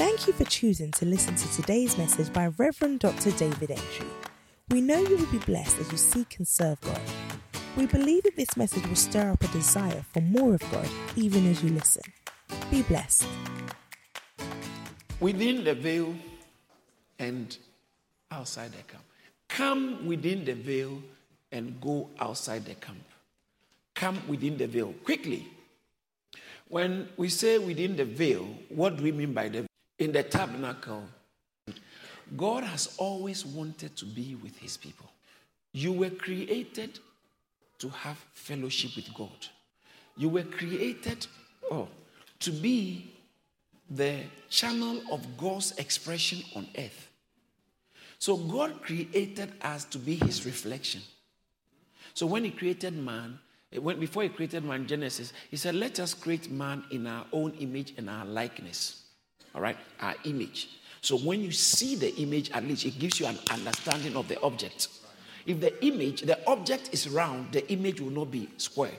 Thank 0.00 0.26
you 0.26 0.32
for 0.32 0.44
choosing 0.44 0.92
to 0.92 1.04
listen 1.04 1.34
to 1.34 1.52
today's 1.52 1.98
message 1.98 2.32
by 2.32 2.46
Reverend 2.56 3.00
Dr. 3.00 3.32
David 3.32 3.70
Entry. 3.70 4.06
We 4.70 4.80
know 4.80 4.98
you 4.98 5.18
will 5.18 5.26
be 5.26 5.36
blessed 5.36 5.78
as 5.78 5.92
you 5.92 5.98
seek 5.98 6.38
and 6.38 6.48
serve 6.48 6.80
God. 6.80 7.02
We 7.76 7.84
believe 7.84 8.22
that 8.22 8.34
this 8.34 8.56
message 8.56 8.86
will 8.86 8.96
stir 8.96 9.30
up 9.32 9.44
a 9.44 9.48
desire 9.48 10.02
for 10.10 10.22
more 10.22 10.54
of 10.54 10.62
God 10.72 10.88
even 11.16 11.46
as 11.50 11.62
you 11.62 11.68
listen. 11.68 12.02
Be 12.70 12.80
blessed. 12.80 13.26
Within 15.20 15.64
the 15.64 15.74
veil 15.74 16.14
and 17.18 17.54
outside 18.30 18.72
the 18.72 18.82
camp. 18.84 19.04
Come 19.50 20.06
within 20.06 20.46
the 20.46 20.54
veil 20.54 21.02
and 21.52 21.78
go 21.78 22.08
outside 22.18 22.64
the 22.64 22.74
camp. 22.74 23.04
Come 23.94 24.18
within 24.26 24.56
the 24.56 24.66
veil 24.66 24.94
quickly. 25.04 25.46
When 26.68 27.10
we 27.18 27.28
say 27.28 27.58
within 27.58 27.96
the 27.96 28.06
veil, 28.06 28.48
what 28.70 28.96
do 28.96 29.02
we 29.02 29.12
mean 29.12 29.34
by 29.34 29.50
the 29.50 29.69
in 30.00 30.10
the 30.12 30.24
tabernacle? 30.24 31.04
God 32.36 32.64
has 32.64 32.94
always 32.96 33.44
wanted 33.46 33.96
to 33.96 34.04
be 34.04 34.36
with 34.42 34.56
his 34.58 34.76
people. 34.76 35.10
You 35.72 35.92
were 35.92 36.10
created 36.10 36.98
to 37.78 37.88
have 37.90 38.18
fellowship 38.32 38.96
with 38.96 39.12
God. 39.14 39.46
You 40.16 40.28
were 40.28 40.42
created 40.42 41.26
oh, 41.70 41.88
to 42.40 42.50
be 42.50 43.12
the 43.88 44.20
channel 44.48 45.02
of 45.10 45.36
God's 45.36 45.72
expression 45.72 46.42
on 46.54 46.66
earth. 46.78 47.08
So 48.18 48.36
God 48.36 48.82
created 48.82 49.52
us 49.62 49.84
to 49.86 49.98
be 49.98 50.16
his 50.16 50.44
reflection. 50.44 51.00
So 52.14 52.26
when 52.26 52.44
he 52.44 52.50
created 52.50 52.96
man, 52.96 53.38
when, 53.78 53.98
before 53.98 54.24
he 54.24 54.28
created 54.28 54.64
man, 54.64 54.86
Genesis, 54.86 55.32
he 55.50 55.56
said, 55.56 55.74
Let 55.74 56.00
us 56.00 56.12
create 56.12 56.50
man 56.50 56.84
in 56.90 57.06
our 57.06 57.24
own 57.32 57.52
image 57.52 57.94
and 57.96 58.10
our 58.10 58.24
likeness. 58.24 59.04
All 59.54 59.60
right? 59.60 59.76
Our 60.00 60.14
image. 60.24 60.68
So 61.00 61.16
when 61.16 61.42
you 61.42 61.50
see 61.50 61.96
the 61.96 62.14
image, 62.16 62.50
at 62.50 62.64
least 62.64 62.84
it 62.84 62.98
gives 62.98 63.18
you 63.20 63.26
an 63.26 63.38
understanding 63.50 64.16
of 64.16 64.28
the 64.28 64.40
object. 64.42 64.88
If 65.46 65.60
the 65.60 65.84
image, 65.84 66.22
the 66.22 66.38
object 66.46 66.90
is 66.92 67.08
round, 67.08 67.52
the 67.52 67.70
image 67.72 68.00
will 68.00 68.10
not 68.10 68.30
be 68.30 68.48
square. 68.58 68.92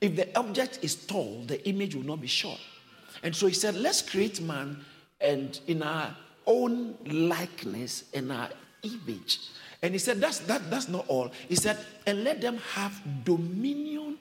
If 0.00 0.16
the 0.16 0.38
object 0.38 0.80
is 0.82 0.94
tall, 0.94 1.42
the 1.46 1.66
image 1.68 1.94
will 1.94 2.04
not 2.04 2.20
be 2.20 2.26
short. 2.26 2.60
And 3.22 3.34
so 3.34 3.46
he 3.46 3.54
said, 3.54 3.74
let's 3.74 4.02
create 4.02 4.40
man 4.40 4.84
and 5.20 5.58
in 5.66 5.82
our 5.82 6.14
own 6.46 6.94
likeness 7.06 8.04
and 8.14 8.32
our 8.32 8.48
image. 8.82 9.40
And 9.82 9.92
he 9.92 9.98
said, 9.98 10.20
that's, 10.20 10.40
that, 10.40 10.70
that's 10.70 10.88
not 10.88 11.06
all. 11.08 11.30
He 11.48 11.54
said, 11.54 11.78
and 12.06 12.24
let 12.24 12.40
them 12.40 12.58
have 12.74 13.00
dominion 13.24 14.18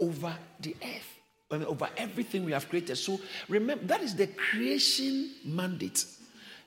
over 0.00 0.34
the 0.60 0.76
earth, 0.82 1.17
over 1.50 1.88
everything 1.96 2.44
we 2.44 2.52
have 2.52 2.68
created. 2.68 2.96
So 2.96 3.20
remember, 3.48 3.84
that 3.86 4.02
is 4.02 4.14
the 4.14 4.26
creation 4.26 5.32
mandate. 5.44 6.04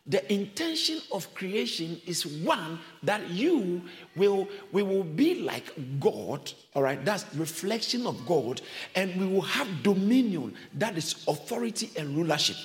The 0.08 0.34
intention 0.34 1.00
of 1.12 1.32
creation 1.36 2.02
is 2.08 2.26
one 2.26 2.80
that 3.04 3.30
you 3.30 3.84
will 4.16 4.48
we 4.72 4.82
will 4.82 5.04
be 5.04 5.42
like 5.42 5.72
God, 6.00 6.52
all 6.74 6.82
right? 6.82 7.04
That's 7.06 7.24
reflection 7.36 8.08
of 8.08 8.26
God, 8.26 8.62
and 8.96 9.16
we 9.16 9.28
will 9.28 9.42
have 9.42 9.84
dominion, 9.84 10.56
that 10.74 10.98
is 10.98 11.24
authority 11.28 11.92
and 11.96 12.18
rulership. 12.18 12.58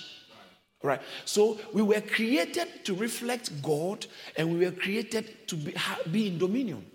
All 0.82 0.88
right. 0.88 1.02
So 1.26 1.58
we 1.74 1.82
were 1.82 2.00
created 2.00 2.68
to 2.84 2.94
reflect 2.94 3.62
God, 3.62 4.06
and 4.36 4.52
we 4.52 4.64
were 4.64 4.72
created 4.72 5.46
to 5.48 5.56
be, 5.56 5.74
be 6.10 6.28
in 6.28 6.38
dominion. 6.38 6.86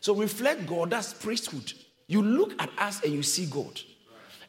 So 0.00 0.14
reflect 0.14 0.66
God, 0.66 0.90
that's 0.90 1.12
priesthood. 1.12 1.72
You 2.06 2.22
look 2.22 2.52
at 2.62 2.70
us 2.78 3.02
and 3.02 3.12
you 3.12 3.24
see 3.24 3.46
God. 3.46 3.80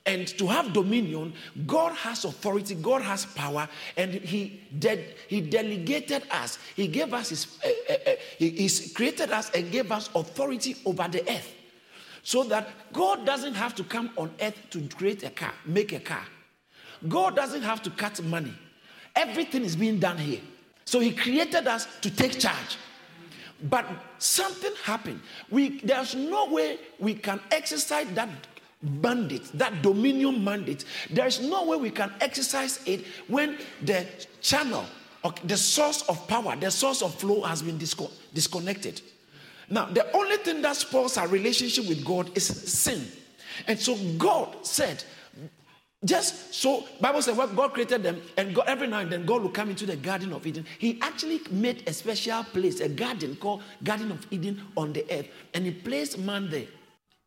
And 0.05 0.27
to 0.37 0.47
have 0.47 0.73
dominion, 0.73 1.33
God 1.67 1.93
has 1.93 2.25
authority, 2.25 2.75
God 2.75 3.01
has 3.01 3.25
power, 3.25 3.67
and 3.97 4.13
He, 4.13 4.61
de- 4.77 5.13
he 5.27 5.41
delegated 5.41 6.23
us. 6.31 6.57
He 6.75 6.87
gave 6.87 7.13
us 7.13 7.29
His, 7.29 7.59
uh, 7.63 7.67
uh, 7.91 8.11
uh, 8.11 8.15
He 8.37 8.49
he's 8.49 8.93
created 8.93 9.31
us 9.31 9.51
and 9.51 9.71
gave 9.71 9.91
us 9.91 10.09
authority 10.15 10.75
over 10.85 11.07
the 11.07 11.21
earth. 11.29 11.53
So 12.23 12.43
that 12.45 12.69
God 12.93 13.25
doesn't 13.25 13.53
have 13.55 13.75
to 13.75 13.83
come 13.83 14.11
on 14.17 14.31
earth 14.41 14.57
to 14.71 14.87
create 14.89 15.23
a 15.23 15.29
car, 15.29 15.53
make 15.65 15.93
a 15.93 15.99
car. 15.99 16.25
God 17.07 17.35
doesn't 17.35 17.61
have 17.61 17.81
to 17.83 17.89
cut 17.89 18.21
money. 18.23 18.53
Everything 19.15 19.63
is 19.63 19.75
being 19.75 19.99
done 19.99 20.17
here. 20.17 20.41
So 20.85 20.99
He 20.99 21.11
created 21.11 21.67
us 21.67 21.87
to 22.01 22.09
take 22.09 22.39
charge. 22.39 22.77
But 23.63 23.85
something 24.17 24.71
happened. 24.83 25.19
We, 25.49 25.79
there's 25.81 26.15
no 26.15 26.49
way 26.49 26.79
we 26.97 27.13
can 27.15 27.41
exercise 27.51 28.07
that 28.13 28.29
mandate, 28.81 29.51
that 29.53 29.81
dominion 29.81 30.43
mandate, 30.43 30.85
there's 31.09 31.41
no 31.41 31.65
way 31.65 31.77
we 31.77 31.89
can 31.89 32.11
exercise 32.21 32.79
it 32.85 33.05
when 33.27 33.57
the 33.81 34.05
channel, 34.41 34.85
or 35.23 35.33
the 35.43 35.57
source 35.57 36.03
of 36.03 36.27
power, 36.27 36.55
the 36.55 36.71
source 36.71 37.01
of 37.01 37.13
flow 37.15 37.41
has 37.41 37.61
been 37.61 37.77
disco- 37.77 38.11
disconnected. 38.33 39.01
Now, 39.69 39.85
the 39.85 40.11
only 40.15 40.37
thing 40.37 40.61
that 40.61 40.75
spoils 40.77 41.17
our 41.17 41.27
relationship 41.27 41.87
with 41.87 42.03
God 42.03 42.35
is 42.35 42.45
sin. 42.45 43.05
And 43.67 43.77
so 43.77 43.95
God 44.17 44.65
said, 44.65 45.03
just 46.05 46.53
so 46.53 46.85
Bible 47.01 47.21
said 47.21 47.35
well, 47.35 47.47
God 47.47 47.73
created 47.73 48.03
them, 48.03 48.21
and 48.37 48.55
God, 48.55 48.65
every 48.67 48.87
now 48.87 48.99
and 48.99 49.11
then 49.11 49.25
God 49.25 49.41
will 49.41 49.49
come 49.49 49.69
into 49.69 49.85
the 49.85 49.97
Garden 49.97 50.31
of 50.31 50.47
Eden. 50.47 50.65
He 50.77 50.97
actually 51.01 51.41
made 51.51 51.83
a 51.87 51.93
special 51.93 52.43
place, 52.45 52.79
a 52.79 52.87
garden 52.87 53.35
called 53.35 53.63
Garden 53.83 54.11
of 54.11 54.25
Eden 54.31 54.61
on 54.77 54.93
the 54.93 55.05
earth, 55.11 55.27
and 55.53 55.65
he 55.65 55.71
placed 55.71 56.17
man 56.17 56.49
there. 56.49 56.67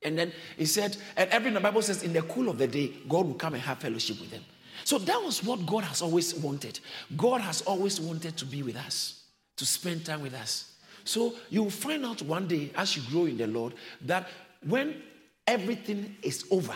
And 0.04 0.18
then 0.18 0.32
he 0.56 0.66
said, 0.66 0.96
and 1.16 1.30
every 1.30 1.50
the 1.50 1.60
Bible 1.60 1.82
says, 1.82 2.02
in 2.02 2.12
the 2.12 2.22
cool 2.22 2.48
of 2.48 2.58
the 2.58 2.66
day, 2.66 2.92
God 3.08 3.26
will 3.26 3.34
come 3.34 3.54
and 3.54 3.62
have 3.62 3.78
fellowship 3.78 4.20
with 4.20 4.30
them. 4.30 4.42
So 4.84 4.98
that 4.98 5.22
was 5.22 5.44
what 5.44 5.64
God 5.64 5.84
has 5.84 6.02
always 6.02 6.34
wanted. 6.34 6.80
God 7.16 7.40
has 7.40 7.62
always 7.62 8.00
wanted 8.00 8.36
to 8.36 8.44
be 8.44 8.62
with 8.62 8.76
us, 8.76 9.22
to 9.56 9.64
spend 9.64 10.04
time 10.04 10.22
with 10.22 10.34
us. 10.34 10.72
So 11.04 11.34
you 11.50 11.62
will 11.62 11.70
find 11.70 12.04
out 12.04 12.22
one 12.22 12.48
day 12.48 12.70
as 12.74 12.96
you 12.96 13.02
grow 13.10 13.26
in 13.26 13.36
the 13.36 13.46
Lord 13.46 13.74
that 14.02 14.28
when 14.66 15.02
everything 15.46 16.16
is 16.22 16.44
over, 16.50 16.74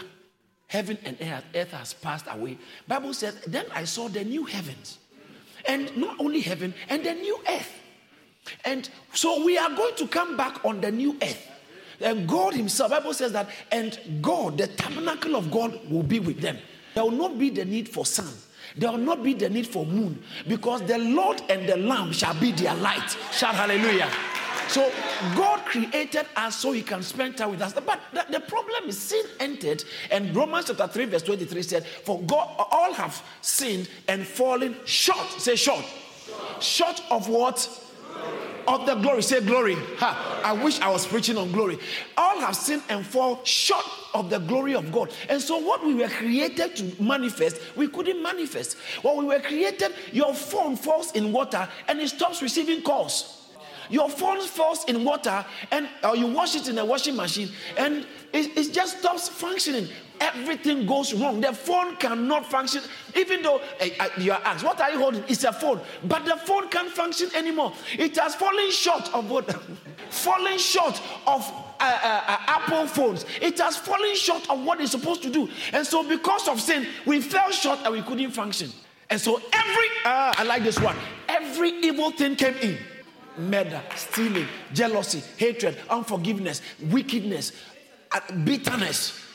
heaven 0.69 0.99
and 1.05 1.17
earth, 1.21 1.45
earth 1.55 1.71
has 1.73 1.95
passed 1.95 2.27
away. 2.31 2.59
Bible 2.87 3.15
says, 3.15 3.41
then 3.47 3.67
I 3.75 3.85
saw 3.85 4.09
the 4.09 4.25
new 4.25 4.45
heavens. 4.45 4.99
And 5.69 5.97
not 5.97 6.21
only 6.21 6.41
heaven, 6.41 6.75
and 6.89 7.05
the 7.05 7.15
new 7.15 7.41
earth. 7.49 7.73
And 8.65 8.89
so 9.13 9.45
we 9.45 9.59
are 9.59 9.71
going 9.71 9.97
to 9.97 10.07
come 10.07 10.37
back 10.37 10.65
on 10.65 10.81
the 10.81 10.93
new 10.93 11.17
earth. 11.21 11.51
And 12.01 12.29
God 12.29 12.55
Himself, 12.55 12.91
Bible 12.91 13.15
says 13.15 13.33
that, 13.33 13.49
and 13.71 13.99
God, 14.21 14.59
the 14.59 14.67
tabernacle 14.67 15.37
of 15.37 15.51
God, 15.51 15.79
will 15.91 16.03
be 16.03 16.21
with 16.21 16.41
them. 16.41 16.59
There 16.95 17.05
will 17.05 17.11
not 17.11 17.39
be 17.39 17.51
the 17.51 17.65
need 17.65 17.89
for 17.89 18.07
sun. 18.07 18.33
There 18.77 18.91
will 18.91 18.99
not 18.99 19.23
be 19.23 19.35
the 19.35 19.49
need 19.49 19.67
for 19.67 19.87
moon 19.87 20.23
because 20.49 20.83
the 20.83 20.99
Lord 20.99 21.41
and 21.49 21.69
the 21.69 21.77
Lamb 21.77 22.13
shall 22.13 22.39
be 22.39 22.53
their 22.53 22.75
light. 22.75 23.17
Shout 23.33 23.55
hallelujah. 23.55 24.11
So 24.69 24.91
God 25.37 25.65
created 25.65 26.27
us 26.35 26.57
so 26.57 26.73
He 26.73 26.83
can 26.83 27.03
spend 27.03 27.37
time 27.37 27.51
with 27.51 27.63
us. 27.63 27.73
But 27.73 28.01
the, 28.31 28.41
problem 28.41 28.89
is 28.89 28.99
sin 28.99 29.25
entered, 29.39 29.85
and 30.11 30.35
Romans 30.35 30.67
chapter 30.67 30.89
3, 30.89 31.05
verse 31.07 31.23
23 31.23 31.63
said, 31.63 31.87
For 31.87 32.21
God 32.23 32.55
all 32.59 32.93
have 32.93 33.23
sinned 33.41 33.89
and 34.09 34.27
fallen 34.27 34.77
short. 34.85 35.31
Say 35.39 35.57
short. 35.57 35.85
Short, 36.61 36.63
short 36.63 37.03
of 37.11 37.29
what? 37.29 37.86
Of 38.69 38.87
the 38.87 38.95
glory. 38.97 39.23
Say 39.23 39.41
glory. 39.41 39.77
Ha. 39.99 40.41
I 40.45 40.53
wish 40.53 40.81
I 40.81 40.91
was 40.91 41.07
preaching 41.07 41.37
on 41.37 41.53
glory. 41.53 41.79
All 42.17 42.41
have 42.41 42.57
sinned 42.57 42.83
and 42.89 43.05
fall 43.05 43.41
short 43.45 43.85
of 44.15 44.31
the 44.31 44.39
glory 44.39 44.75
of 44.75 44.91
God. 44.93 45.13
And 45.29 45.41
so, 45.41 45.59
what 45.59 45.85
we 45.85 45.95
were 45.95 46.09
created 46.09 46.77
to 46.77 47.03
manifest, 47.03 47.61
we 47.77 47.89
couldn't 47.89 48.23
manifest. 48.23 48.77
What 49.03 49.17
we 49.17 49.25
were 49.25 49.41
created, 49.41 49.93
your 50.13 50.35
phone 50.35 50.77
falls 50.77 51.13
in 51.13 51.33
water 51.33 51.69
and 51.89 52.01
it 52.01 52.09
stops 52.09 52.43
receiving 52.43 52.83
calls. 52.83 53.37
Your 53.89 54.09
phone 54.09 54.41
falls 54.41 54.85
in 54.85 55.05
water 55.05 55.45
and 55.71 55.89
or 56.03 56.17
you 56.17 56.27
wash 56.27 56.57
it 56.57 56.69
in 56.69 56.79
a 56.79 56.85
washing 56.85 57.15
machine 57.17 57.51
and 57.77 58.07
it, 58.33 58.57
it 58.57 58.73
just 58.73 58.99
stops 58.99 59.29
functioning 59.29 59.89
everything 60.21 60.87
goes 60.87 61.15
wrong. 61.15 61.41
The 61.41 61.53
phone 61.53 61.97
cannot 61.97 62.47
function, 62.47 62.83
even 63.15 63.43
though 63.43 63.61
uh, 63.81 64.09
you 64.19 64.33
are 64.33 64.41
asked, 64.45 64.65
What 64.65 64.81
are 64.81 64.91
you 64.91 64.99
holding? 64.99 65.25
It's 65.29 65.45
a 65.45 65.53
phone, 65.53 65.81
but 66.05 66.25
the 66.25 66.37
phone 66.37 66.69
can't 66.69 66.91
function 66.91 67.29
anymore. 67.35 67.73
It 67.99 68.17
has 68.17 68.35
fallen 68.35 68.71
short 68.71 69.13
of 69.15 69.31
what? 69.31 69.51
fallen 70.11 70.59
short 70.59 71.01
of 71.27 71.51
uh, 71.81 71.99
uh, 72.03 72.37
Apple 72.47 72.87
phones. 72.87 73.25
It 73.41 73.59
has 73.59 73.77
fallen 73.77 74.15
short 74.17 74.49
of 74.51 74.65
what 74.65 74.81
it's 74.81 74.93
supposed 74.93 75.23
to 75.23 75.31
do. 75.31 75.49
And 75.73 75.87
so, 75.87 76.07
because 76.07 76.49
of 76.49 76.61
sin, 76.61 76.87
we 77.05 77.21
fell 77.21 77.51
short 77.51 77.81
and 77.85 77.93
we 77.93 78.03
couldn't 78.03 78.31
function. 78.31 78.71
And 79.09 79.21
so, 79.21 79.41
every, 79.53 79.87
uh, 80.05 80.35
I 80.37 80.45
like 80.45 80.63
this 80.63 80.81
one, 80.81 80.97
every 81.29 81.71
evil 81.71 82.11
thing 82.11 82.37
came 82.37 82.55
in 82.57 82.79
murder, 83.39 83.83
stealing, 83.95 84.47
jealousy, 84.73 85.23
hatred, 85.37 85.77
unforgiveness, 85.91 86.63
wickedness, 86.81 87.53
uh, 88.13 88.21
bitterness 88.45 89.26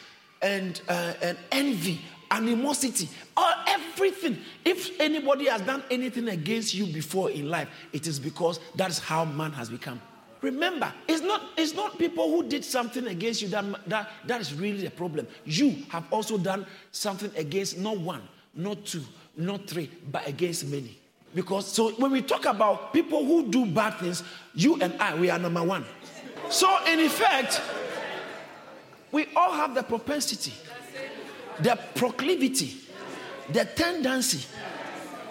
and, 0.42 0.82
uh, 0.88 1.14
and 1.22 1.38
envy, 1.52 2.02
animosity, 2.30 3.10
or 3.38 3.50
everything. 3.68 4.38
If 4.66 5.00
anybody 5.00 5.48
has 5.48 5.62
done 5.62 5.84
anything 5.92 6.30
against 6.30 6.74
you 6.74 6.86
before 6.88 7.30
in 7.32 7.50
life, 7.50 7.70
it 7.94 8.08
is 8.08 8.20
because 8.20 8.60
that's 8.76 9.00
how 9.00 9.26
man 9.26 9.52
has 9.54 9.70
become. 9.70 10.02
Remember, 10.42 10.92
it's 11.08 11.22
not, 11.22 11.42
it's 11.56 11.76
not 11.76 12.00
people 12.00 12.30
who 12.32 12.44
did 12.44 12.66
something 12.66 13.06
against 13.08 13.44
you 13.44 13.48
that, 13.50 13.88
that, 13.88 14.10
that 14.26 14.42
is 14.42 14.56
really 14.56 14.82
the 14.82 14.90
problem. 14.90 15.28
You 15.46 15.84
have 15.90 16.06
also 16.10 16.38
done 16.38 16.66
something 16.92 17.32
against 17.36 17.78
not 17.78 18.00
one, 18.00 18.24
not 18.56 18.84
two, 18.86 19.04
not 19.38 19.68
three, 19.68 19.92
but 20.12 20.28
against 20.28 20.66
many. 20.66 20.98
Because 21.36 21.68
so 21.68 21.92
when 21.92 22.12
we 22.12 22.22
talk 22.22 22.46
about 22.46 22.92
people 22.92 23.24
who 23.24 23.50
do 23.50 23.66
bad 23.66 24.00
things, 24.00 24.24
you 24.54 24.82
and 24.82 24.94
I, 25.00 25.16
we 25.16 25.30
are 25.30 25.40
number 25.40 25.64
one. 25.64 25.86
So 26.50 26.76
in 26.88 27.00
effect, 27.00 27.62
we 29.12 29.28
all 29.36 29.52
have 29.52 29.76
the 29.76 29.84
propensity, 29.84 30.54
the 31.60 31.78
proclivity, 31.96 32.78
the 33.50 33.66
tendency 33.66 34.48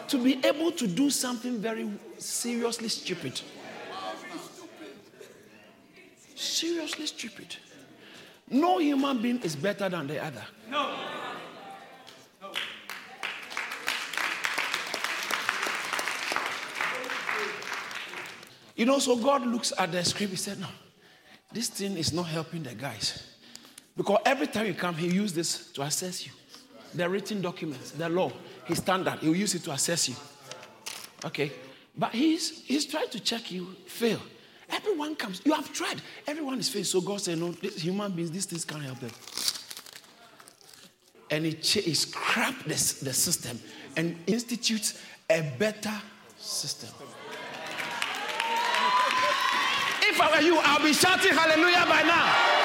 to 0.09 0.19
be 0.19 0.45
able 0.45 0.73
to 0.73 0.87
do 0.87 1.09
something 1.11 1.59
very 1.59 1.89
seriously 2.19 2.89
stupid. 2.89 3.41
Seriously 6.35 7.07
stupid. 7.07 7.57
No 8.49 8.79
human 8.79 9.23
being 9.23 9.41
is 9.43 9.55
better 9.55 9.89
than 9.89 10.09
the 10.09 10.23
other. 10.23 10.45
No. 10.69 10.97
You 18.75 18.87
know, 18.87 18.99
so 18.99 19.15
God 19.15 19.47
looks 19.47 19.75
at 19.79 19.93
the 19.93 20.03
script, 20.03 20.31
he 20.31 20.37
said, 20.37 20.59
No, 20.59 20.67
this 21.53 21.69
thing 21.69 21.99
is 21.99 22.15
not 22.15 22.23
helping 22.23 22.63
the 22.63 22.75
guys. 22.75 23.23
Because 24.01 24.21
every 24.25 24.47
time 24.47 24.65
you 24.65 24.73
come, 24.73 24.95
he 24.95 25.09
use 25.09 25.35
this 25.35 25.71
to 25.73 25.83
assess 25.83 26.25
you. 26.25 26.33
The 26.95 27.07
written 27.07 27.43
documents, 27.43 27.91
the 27.91 28.09
law, 28.09 28.33
his 28.65 28.79
standard, 28.79 29.19
he'll 29.21 29.37
use 29.37 29.55
it 29.55 29.63
to 29.65 29.73
assess 29.73 30.09
you. 30.09 30.15
Okay? 31.23 31.53
But 31.99 32.13
he's 32.13 32.63
he's 32.63 32.87
trying 32.87 33.11
to 33.11 33.21
check 33.21 33.53
you 33.53 33.67
fail. 33.85 34.23
Everyone 34.71 35.17
comes. 35.17 35.43
You 35.45 35.53
have 35.53 35.71
tried. 35.75 36.01
Everyone 36.27 36.59
is 36.59 36.71
failed. 36.71 36.87
So 36.87 37.03
God 37.03 37.21
said, 37.21 37.37
No, 37.37 37.51
human 37.77 38.13
beings, 38.13 38.31
these 38.31 38.47
things 38.47 38.65
can't 38.65 38.83
help 38.83 39.01
them. 39.01 39.11
And 41.31 41.45
he, 41.45 41.51
he 41.51 41.93
scrap 41.93 42.55
this, 42.65 43.01
the 43.01 43.13
system 43.13 43.61
and 43.99 44.17
institutes 44.27 44.99
a 45.29 45.43
better 45.59 45.93
system. 46.39 46.89
If 50.01 50.19
I 50.19 50.31
were 50.37 50.41
you, 50.41 50.59
I'll 50.63 50.83
be 50.83 50.95
shouting 50.95 51.33
hallelujah 51.33 51.85
by 51.87 52.03
now. 52.03 52.60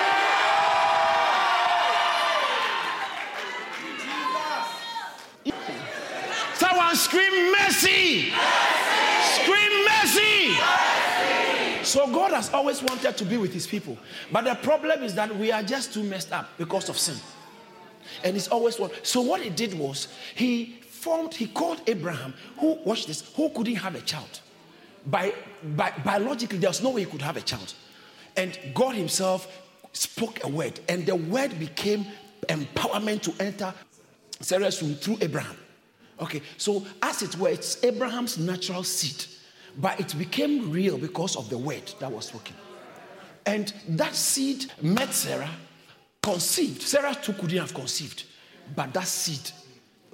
Scream 6.95 7.51
mercy. 7.51 8.31
Scream 9.21 9.86
mercy. 9.86 10.56
So 11.83 12.07
God 12.12 12.31
has 12.31 12.51
always 12.51 12.81
wanted 12.81 13.15
to 13.18 13.25
be 13.25 13.38
with 13.38 13.53
his 13.53 13.68
people. 13.68 13.97
But 14.31 14.45
the 14.45 14.56
problem 14.56 15.03
is 15.03 15.13
that 15.15 15.36
we 15.36 15.51
are 15.51 15.62
just 15.62 15.94
too 15.94 16.03
messed 16.03 16.31
up 16.31 16.50
because 16.57 16.89
of 16.89 16.97
sin. 16.97 17.18
And 18.24 18.36
it's 18.36 18.47
always 18.47 18.80
one. 18.80 18.92
So 19.03 19.21
what 19.21 19.42
he 19.42 19.50
did 19.50 19.74
was 19.74 20.07
he 20.36 20.80
formed, 20.89 21.33
he 21.33 21.47
called 21.47 21.81
Abraham, 21.88 22.33
who 22.57 22.80
watch 22.86 23.06
this, 23.06 23.31
who 23.36 23.50
couldn't 23.50 23.75
have 23.75 23.95
a 23.95 24.01
child. 24.01 24.39
By, 25.06 25.33
by 25.75 25.94
biologically, 26.03 26.57
there 26.57 26.69
was 26.69 26.81
no 26.81 26.89
way 26.89 27.01
he 27.01 27.06
could 27.06 27.21
have 27.21 27.38
a 27.38 27.42
child. 27.42 27.74
And 28.36 28.57
God 28.74 28.95
Himself 28.95 29.47
spoke 29.94 30.44
a 30.44 30.47
word, 30.47 30.80
and 30.89 31.06
the 31.06 31.15
word 31.15 31.57
became 31.59 32.06
empowerment 32.47 33.21
to 33.24 33.44
enter 33.44 33.74
Sarah's 34.42 34.81
womb 34.81 34.95
through 34.95 35.18
Abraham. 35.21 35.56
Okay, 36.19 36.41
so 36.57 36.85
as 37.01 37.21
it 37.21 37.38
were, 37.38 37.50
it's 37.50 37.83
Abraham's 37.83 38.38
natural 38.38 38.83
seed, 38.83 39.25
but 39.77 40.00
it 40.00 40.17
became 40.17 40.71
real 40.71 40.97
because 40.97 41.35
of 41.35 41.50
the 41.50 41.57
word 41.57 41.91
that 42.00 42.12
was 42.12 42.27
spoken. 42.27 42.56
And 43.45 43.73
that 43.89 44.15
seed 44.15 44.71
met 44.81 45.13
Sarah, 45.13 45.51
conceived. 46.21 46.81
Sarah 46.81 47.15
too 47.21 47.33
couldn't 47.33 47.57
have 47.57 47.73
conceived, 47.73 48.23
but 48.75 48.94
that 48.94 49.07
seed 49.07 49.51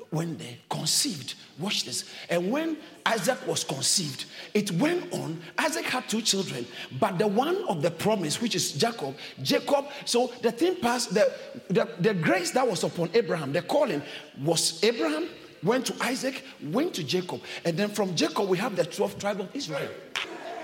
when 0.10 0.38
they 0.38 0.58
conceived. 0.70 1.36
Watch 1.58 1.86
this. 1.86 2.04
And 2.30 2.52
when 2.52 2.78
Isaac 3.06 3.48
was 3.48 3.64
conceived, 3.64 4.26
it 4.54 4.72
went 4.72 5.12
on. 5.14 5.40
Isaac 5.58 5.86
had 5.86 6.10
two 6.10 6.22
children, 6.22 6.66
but 7.00 7.18
the 7.18 7.28
one 7.28 7.64
of 7.70 7.82
the 7.82 7.92
promise, 7.92 8.42
which 8.42 8.56
is 8.56 8.74
Jacob, 8.74 9.16
Jacob, 9.42 9.86
so 10.06 10.34
the 10.42 10.52
thing 10.52 10.76
passed, 10.76 11.14
the, 11.14 11.32
the, 11.70 11.88
the 12.00 12.14
grace 12.14 12.52
that 12.52 12.68
was 12.68 12.84
upon 12.84 13.10
Abraham, 13.14 13.54
the 13.54 13.62
calling 13.62 14.02
was 14.44 14.84
Abraham, 14.84 15.30
went 15.64 15.86
to 15.88 15.96
Isaac, 16.04 16.44
went 16.64 16.94
to 16.96 17.04
Jacob. 17.04 17.42
And 17.66 17.78
then 17.78 17.90
from 17.90 18.16
Jacob, 18.16 18.50
we 18.50 18.58
have 18.58 18.76
the 18.76 18.86
12 18.86 19.20
tribe 19.20 19.40
of 19.42 19.56
Israel. 19.56 19.90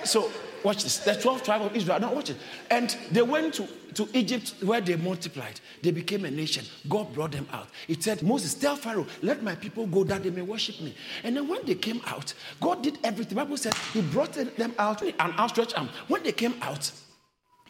So 0.03 0.31
watch 0.63 0.83
this. 0.83 0.99
The 0.99 1.15
12 1.15 1.43
tribe 1.43 1.61
of 1.61 1.75
Israel. 1.75 1.99
Now 1.99 2.13
watch 2.13 2.29
it. 2.29 2.37
And 2.69 2.95
they 3.11 3.21
went 3.21 3.53
to, 3.55 3.67
to 3.95 4.07
Egypt 4.13 4.55
where 4.61 4.81
they 4.81 4.95
multiplied. 4.95 5.59
They 5.81 5.91
became 5.91 6.25
a 6.25 6.31
nation. 6.31 6.65
God 6.87 7.13
brought 7.13 7.31
them 7.31 7.47
out. 7.51 7.67
He 7.87 7.99
said, 7.99 8.23
Moses, 8.23 8.53
tell 8.53 8.75
Pharaoh, 8.75 9.07
let 9.21 9.43
my 9.43 9.55
people 9.55 9.87
go 9.87 10.03
that 10.05 10.23
they 10.23 10.29
may 10.29 10.41
worship 10.41 10.79
me. 10.81 10.95
And 11.23 11.35
then 11.35 11.47
when 11.47 11.65
they 11.65 11.75
came 11.75 12.01
out, 12.05 12.33
God 12.61 12.83
did 12.83 12.97
everything. 13.03 13.37
The 13.37 13.43
Bible 13.43 13.57
says 13.57 13.73
he 13.93 14.01
brought 14.01 14.33
them 14.33 14.73
out 14.77 15.01
an 15.01 15.13
outstretched 15.37 15.77
arm. 15.77 15.89
When 16.07 16.23
they 16.23 16.31
came 16.31 16.55
out, 16.61 16.91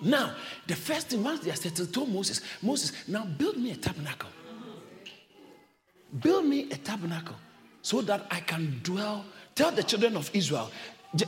now, 0.02 0.36
the 0.68 0.76
first 0.76 1.10
thing, 1.10 1.24
once 1.24 1.40
they 1.40 1.52
are 1.52 1.56
settled, 1.56 1.92
told 1.92 2.10
Moses, 2.10 2.42
Moses, 2.62 2.92
now 3.08 3.26
build 3.26 3.58
me 3.58 3.72
a 3.72 3.76
tabernacle. 3.76 4.30
Build 6.22 6.46
me 6.46 6.70
a 6.72 6.78
tabernacle 6.78 7.36
so 7.82 8.02
that 8.02 8.26
I 8.32 8.40
can 8.40 8.80
dwell. 8.84 9.26
Tell 9.56 9.72
the 9.72 9.84
children 9.84 10.16
of 10.16 10.30
Israel, 10.34 10.72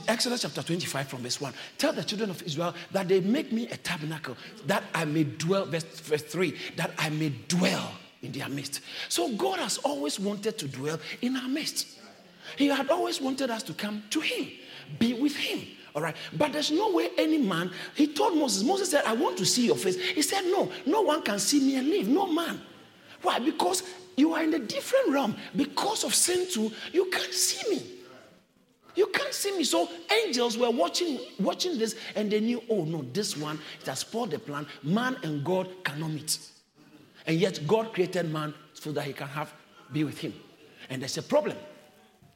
Exodus 0.08 0.42
chapter 0.42 0.62
25 0.62 1.08
from 1.08 1.22
verse 1.22 1.40
1. 1.40 1.52
Tell 1.78 1.92
the 1.92 2.04
children 2.04 2.30
of 2.30 2.42
Israel 2.42 2.74
that 2.92 3.08
they 3.08 3.20
make 3.20 3.50
me 3.52 3.66
a 3.68 3.76
tabernacle 3.76 4.36
that 4.66 4.84
I 4.94 5.04
may 5.04 5.24
dwell, 5.24 5.66
verse, 5.66 5.84
verse 5.84 6.22
3, 6.22 6.56
that 6.76 6.92
I 6.98 7.10
may 7.10 7.30
dwell 7.48 7.90
in 8.22 8.32
their 8.32 8.48
midst. 8.48 8.80
So 9.08 9.34
God 9.36 9.58
has 9.58 9.78
always 9.78 10.20
wanted 10.20 10.58
to 10.58 10.68
dwell 10.68 10.98
in 11.22 11.36
our 11.36 11.48
midst. 11.48 11.98
He 12.56 12.66
had 12.66 12.90
always 12.90 13.20
wanted 13.20 13.50
us 13.50 13.62
to 13.64 13.74
come 13.74 14.02
to 14.10 14.20
Him, 14.20 14.48
be 14.98 15.14
with 15.14 15.36
Him. 15.36 15.66
All 15.94 16.02
right. 16.02 16.14
But 16.36 16.52
there's 16.52 16.70
no 16.70 16.92
way 16.92 17.10
any 17.18 17.38
man, 17.38 17.70
he 17.94 18.06
told 18.06 18.36
Moses, 18.36 18.62
Moses 18.62 18.90
said, 18.90 19.04
I 19.04 19.12
want 19.12 19.36
to 19.38 19.46
see 19.46 19.66
your 19.66 19.76
face. 19.76 19.96
He 19.96 20.22
said, 20.22 20.42
No, 20.42 20.70
no 20.86 21.02
one 21.02 21.22
can 21.22 21.38
see 21.38 21.60
me 21.60 21.76
and 21.76 21.88
live. 21.88 22.06
No 22.06 22.26
man. 22.32 22.60
Why? 23.22 23.38
Because 23.38 23.82
you 24.16 24.34
are 24.34 24.42
in 24.42 24.54
a 24.54 24.58
different 24.58 25.10
realm. 25.10 25.36
Because 25.56 26.04
of 26.04 26.14
sin 26.14 26.46
too, 26.50 26.72
you 26.92 27.06
can't 27.06 27.32
see 27.32 27.70
me. 27.70 27.82
You 28.94 29.06
can't 29.08 29.32
see 29.32 29.56
me. 29.56 29.64
So 29.64 29.88
angels 30.24 30.58
were 30.58 30.70
watching, 30.70 31.20
watching 31.38 31.78
this, 31.78 31.94
and 32.16 32.30
they 32.30 32.40
knew, 32.40 32.62
oh 32.68 32.84
no, 32.84 33.02
this 33.12 33.36
one 33.36 33.58
it 33.80 33.86
has 33.86 34.00
spoiled 34.00 34.30
the 34.32 34.38
plan. 34.38 34.66
Man 34.82 35.16
and 35.22 35.44
God 35.44 35.68
cannot 35.84 36.10
meet. 36.10 36.38
And 37.26 37.38
yet 37.38 37.60
God 37.66 37.92
created 37.92 38.30
man 38.30 38.54
so 38.74 38.92
that 38.92 39.04
he 39.04 39.12
can 39.12 39.28
have 39.28 39.52
be 39.92 40.04
with 40.04 40.18
him. 40.18 40.34
And 40.88 41.02
there's 41.02 41.18
a 41.18 41.22
problem. 41.22 41.56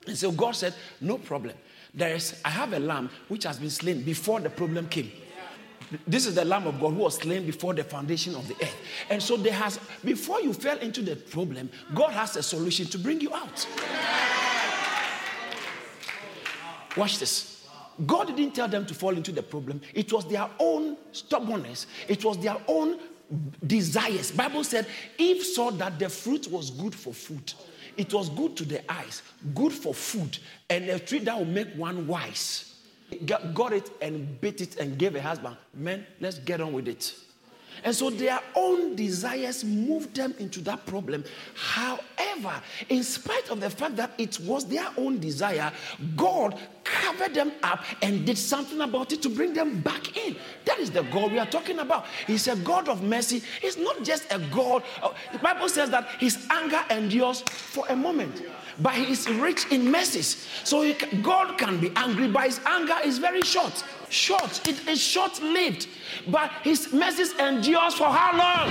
And 0.06 0.16
so 0.16 0.30
God 0.30 0.52
said, 0.52 0.74
No 1.00 1.18
problem. 1.18 1.54
There 1.92 2.14
is, 2.14 2.40
I 2.44 2.50
have 2.50 2.72
a 2.72 2.80
lamb 2.80 3.08
which 3.28 3.44
has 3.44 3.58
been 3.58 3.70
slain 3.70 4.02
before 4.02 4.40
the 4.40 4.50
problem 4.50 4.88
came. 4.88 5.12
This 6.06 6.26
is 6.26 6.34
the 6.34 6.44
Lamb 6.44 6.66
of 6.66 6.80
God 6.80 6.94
who 6.94 7.00
was 7.00 7.16
slain 7.16 7.46
before 7.46 7.74
the 7.74 7.84
foundation 7.84 8.34
of 8.34 8.46
the 8.48 8.54
earth. 8.54 8.76
And 9.10 9.22
so 9.22 9.36
there 9.36 9.52
has, 9.52 9.78
before 10.04 10.40
you 10.40 10.52
fell 10.52 10.78
into 10.78 11.02
the 11.02 11.16
problem, 11.16 11.70
God 11.94 12.10
has 12.12 12.36
a 12.36 12.42
solution 12.42 12.86
to 12.86 12.98
bring 12.98 13.20
you 13.20 13.32
out. 13.34 13.66
Watch 16.96 17.18
this. 17.18 17.66
God 18.06 18.28
didn't 18.28 18.54
tell 18.54 18.68
them 18.68 18.86
to 18.86 18.94
fall 18.94 19.16
into 19.16 19.32
the 19.32 19.42
problem. 19.42 19.80
It 19.92 20.12
was 20.12 20.28
their 20.28 20.48
own 20.58 20.96
stubbornness. 21.12 21.86
It 22.08 22.24
was 22.24 22.38
their 22.38 22.56
own 22.66 22.98
desires. 23.66 24.30
Bible 24.30 24.64
said 24.64 24.86
Eve 25.18 25.44
saw 25.44 25.70
that 25.72 25.98
the 25.98 26.08
fruit 26.08 26.48
was 26.48 26.70
good 26.70 26.94
for 26.94 27.14
food. 27.14 27.52
It 27.96 28.12
was 28.12 28.28
good 28.28 28.56
to 28.56 28.64
the 28.64 28.90
eyes, 28.90 29.22
good 29.54 29.72
for 29.72 29.94
food, 29.94 30.38
and 30.68 30.88
a 30.90 30.98
tree 30.98 31.20
that 31.20 31.38
will 31.38 31.44
make 31.44 31.68
one 31.74 32.06
wise. 32.08 32.73
Got 33.54 33.72
it 33.72 33.90
and 34.00 34.40
beat 34.40 34.60
it 34.60 34.76
and 34.76 34.98
gave 34.98 35.14
a 35.14 35.22
husband. 35.22 35.56
Men, 35.74 36.06
let's 36.20 36.38
get 36.38 36.60
on 36.60 36.72
with 36.72 36.88
it. 36.88 37.14
And 37.82 37.94
so 37.94 38.10
their 38.10 38.40
own 38.54 38.94
desires 38.94 39.64
moved 39.64 40.14
them 40.14 40.34
into 40.38 40.60
that 40.62 40.86
problem. 40.86 41.24
However, 41.54 42.62
in 42.88 43.02
spite 43.02 43.50
of 43.50 43.60
the 43.60 43.70
fact 43.70 43.96
that 43.96 44.12
it 44.18 44.38
was 44.40 44.66
their 44.66 44.86
own 44.96 45.18
desire, 45.18 45.72
God 46.16 46.58
covered 46.84 47.34
them 47.34 47.52
up 47.62 47.84
and 48.02 48.24
did 48.24 48.38
something 48.38 48.80
about 48.80 49.12
it 49.12 49.22
to 49.22 49.28
bring 49.28 49.54
them 49.54 49.80
back 49.80 50.16
in. 50.16 50.36
That 50.64 50.78
is 50.78 50.90
the 50.90 51.02
God 51.02 51.32
we 51.32 51.38
are 51.38 51.46
talking 51.46 51.78
about. 51.78 52.06
He's 52.26 52.46
a 52.46 52.56
God 52.56 52.88
of 52.88 53.02
mercy. 53.02 53.42
He's 53.60 53.76
not 53.76 54.02
just 54.04 54.32
a 54.32 54.38
God. 54.52 54.82
Uh, 55.02 55.12
the 55.32 55.38
Bible 55.38 55.68
says 55.68 55.90
that 55.90 56.08
his 56.18 56.46
anger 56.50 56.82
endures 56.90 57.40
for 57.40 57.84
a 57.88 57.96
moment 57.96 58.42
but 58.80 58.94
he 58.94 59.12
is 59.12 59.28
rich 59.28 59.66
in 59.70 59.90
mercies. 59.90 60.46
So 60.64 60.92
can, 60.94 61.22
God 61.22 61.58
can 61.58 61.78
be 61.78 61.90
angry, 61.96 62.28
but 62.28 62.44
his 62.44 62.60
anger 62.66 62.96
is 63.04 63.18
very 63.18 63.42
short. 63.42 63.84
Short. 64.08 64.66
It 64.68 64.88
is 64.88 65.00
short 65.00 65.40
lived. 65.42 65.88
But 66.28 66.50
his 66.62 66.92
mercies 66.92 67.32
endures 67.34 67.94
for 67.94 68.08
how 68.08 68.36
long? 68.36 68.70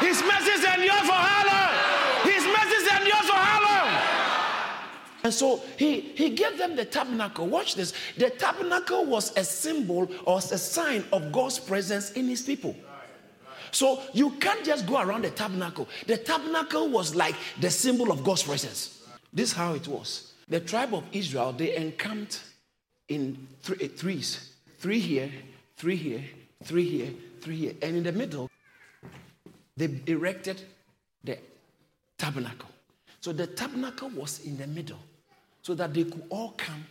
His 0.00 0.22
mercies 0.22 0.64
endure 0.64 1.02
for 1.04 1.12
how 1.12 1.46
long? 1.46 2.32
His 2.32 2.44
mercies 2.44 2.88
endure 2.92 3.22
for 3.22 3.36
how 3.36 3.62
long? 3.62 4.24
And 5.24 5.32
so 5.32 5.62
he, 5.78 6.00
he 6.00 6.30
gave 6.30 6.58
them 6.58 6.76
the 6.76 6.84
tabernacle. 6.84 7.46
Watch 7.46 7.74
this. 7.76 7.94
The 8.16 8.30
tabernacle 8.30 9.06
was 9.06 9.36
a 9.36 9.44
symbol 9.44 10.08
or 10.26 10.38
a 10.38 10.58
sign 10.58 11.04
of 11.12 11.32
God's 11.32 11.58
presence 11.58 12.12
in 12.12 12.28
his 12.28 12.42
people. 12.42 12.76
So 13.70 14.02
you 14.12 14.30
can't 14.32 14.64
just 14.64 14.86
go 14.86 15.00
around 15.00 15.24
the 15.24 15.30
tabernacle. 15.30 15.88
The 16.06 16.18
tabernacle 16.18 16.88
was 16.90 17.14
like 17.14 17.34
the 17.60 17.70
symbol 17.70 18.12
of 18.12 18.22
God's 18.22 18.44
presence. 18.44 19.03
This 19.34 19.50
is 19.50 19.56
how 19.56 19.74
it 19.74 19.86
was. 19.88 20.32
The 20.48 20.60
tribe 20.60 20.94
of 20.94 21.04
Israel, 21.12 21.52
they 21.52 21.74
encamped 21.74 22.42
in 23.08 23.48
three, 23.60 23.88
threes 23.88 24.54
three 24.84 25.00
here, 25.00 25.30
three 25.78 25.96
here, 25.96 26.22
three 26.62 26.84
here, 26.84 27.10
three 27.40 27.56
here. 27.56 27.72
And 27.80 27.96
in 27.96 28.02
the 28.02 28.12
middle, 28.12 28.50
they 29.78 29.88
erected 30.06 30.60
the 31.24 31.38
tabernacle. 32.18 32.68
So 33.22 33.32
the 33.32 33.46
tabernacle 33.46 34.10
was 34.10 34.40
in 34.44 34.58
the 34.58 34.66
middle 34.66 34.98
so 35.62 35.74
that 35.74 35.94
they 35.94 36.04
could 36.04 36.24
all 36.28 36.50
come 36.58 36.84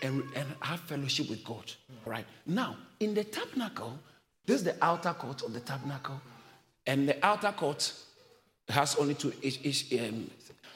and, 0.00 0.22
and 0.34 0.46
have 0.60 0.80
fellowship 0.80 1.28
with 1.28 1.44
God. 1.44 1.70
Right. 2.06 2.24
Now, 2.46 2.78
in 3.00 3.12
the 3.12 3.24
tabernacle, 3.24 3.98
this 4.46 4.56
is 4.56 4.64
the 4.64 4.76
outer 4.82 5.12
court 5.12 5.42
of 5.42 5.52
the 5.52 5.60
tabernacle, 5.60 6.22
and 6.86 7.06
the 7.06 7.22
outer 7.24 7.52
court 7.52 7.92
has 8.70 8.96
only 8.96 9.12
two 9.14 9.34
each, 9.42 9.60
each 9.62 9.92
um, 10.00 10.30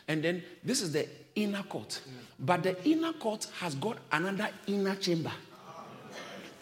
and 0.08 0.22
then 0.24 0.42
this 0.64 0.80
is 0.80 0.92
the 0.92 1.06
inner 1.34 1.62
court. 1.62 2.00
But 2.40 2.62
the 2.62 2.82
inner 2.88 3.12
court 3.12 3.46
has 3.60 3.74
got 3.74 3.98
another 4.10 4.48
inner 4.66 4.96
chamber. 4.96 5.32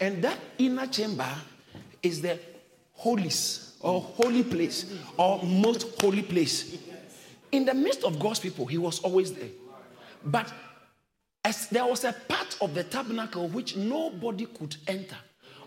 And 0.00 0.22
that 0.22 0.38
inner 0.58 0.86
chamber 0.86 1.32
is 2.02 2.20
the 2.20 2.38
holies 2.92 3.76
or 3.80 4.00
holy 4.00 4.42
place 4.42 4.92
or 5.16 5.42
most 5.44 6.00
holy 6.00 6.22
place. 6.22 6.76
In 7.52 7.64
the 7.64 7.72
midst 7.72 8.02
of 8.04 8.18
God's 8.18 8.40
people, 8.40 8.66
he 8.66 8.78
was 8.78 8.98
always 9.00 9.32
there. 9.32 9.48
But 10.24 10.52
as 11.44 11.68
there 11.68 11.86
was 11.86 12.04
a 12.04 12.12
part 12.12 12.58
of 12.60 12.74
the 12.74 12.82
tabernacle 12.82 13.48
which 13.48 13.76
nobody 13.76 14.46
could 14.46 14.76
enter 14.88 15.16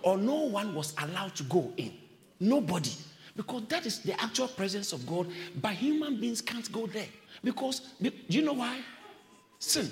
or 0.03 0.17
no 0.17 0.35
one 0.35 0.75
was 0.75 0.93
allowed 1.01 1.35
to 1.35 1.43
go 1.43 1.71
in. 1.77 1.93
Nobody. 2.39 2.91
Because 3.35 3.63
that 3.69 3.85
is 3.85 3.99
the 3.99 4.21
actual 4.21 4.49
presence 4.49 4.91
of 4.91 5.05
God, 5.07 5.27
but 5.61 5.71
human 5.71 6.19
beings 6.19 6.41
can't 6.41 6.69
go 6.71 6.87
there. 6.87 7.07
Because, 7.43 7.81
do 8.01 8.11
you 8.27 8.41
know 8.41 8.53
why? 8.53 8.79
Sin. 9.59 9.91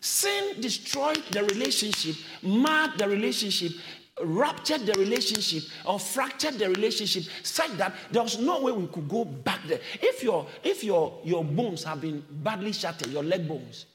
Sin 0.00 0.60
destroyed 0.60 1.22
the 1.30 1.44
relationship, 1.44 2.16
marred 2.42 2.98
the 2.98 3.08
relationship, 3.08 3.72
ruptured 4.22 4.86
the 4.86 4.92
relationship, 4.94 5.62
or 5.86 5.98
fractured 5.98 6.58
the 6.58 6.68
relationship 6.68 7.24
such 7.42 7.70
that 7.72 7.94
there 8.10 8.22
was 8.22 8.38
no 8.38 8.60
way 8.60 8.72
we 8.72 8.86
could 8.86 9.08
go 9.08 9.24
back 9.24 9.60
there. 9.66 9.80
If 10.00 10.22
your 10.22 10.46
if 10.62 10.84
your 10.84 11.20
your 11.24 11.42
bones 11.42 11.84
have 11.84 12.00
been 12.00 12.24
badly 12.30 12.72
shattered, 12.72 13.08
your 13.08 13.24
leg 13.24 13.48
bones 13.48 13.86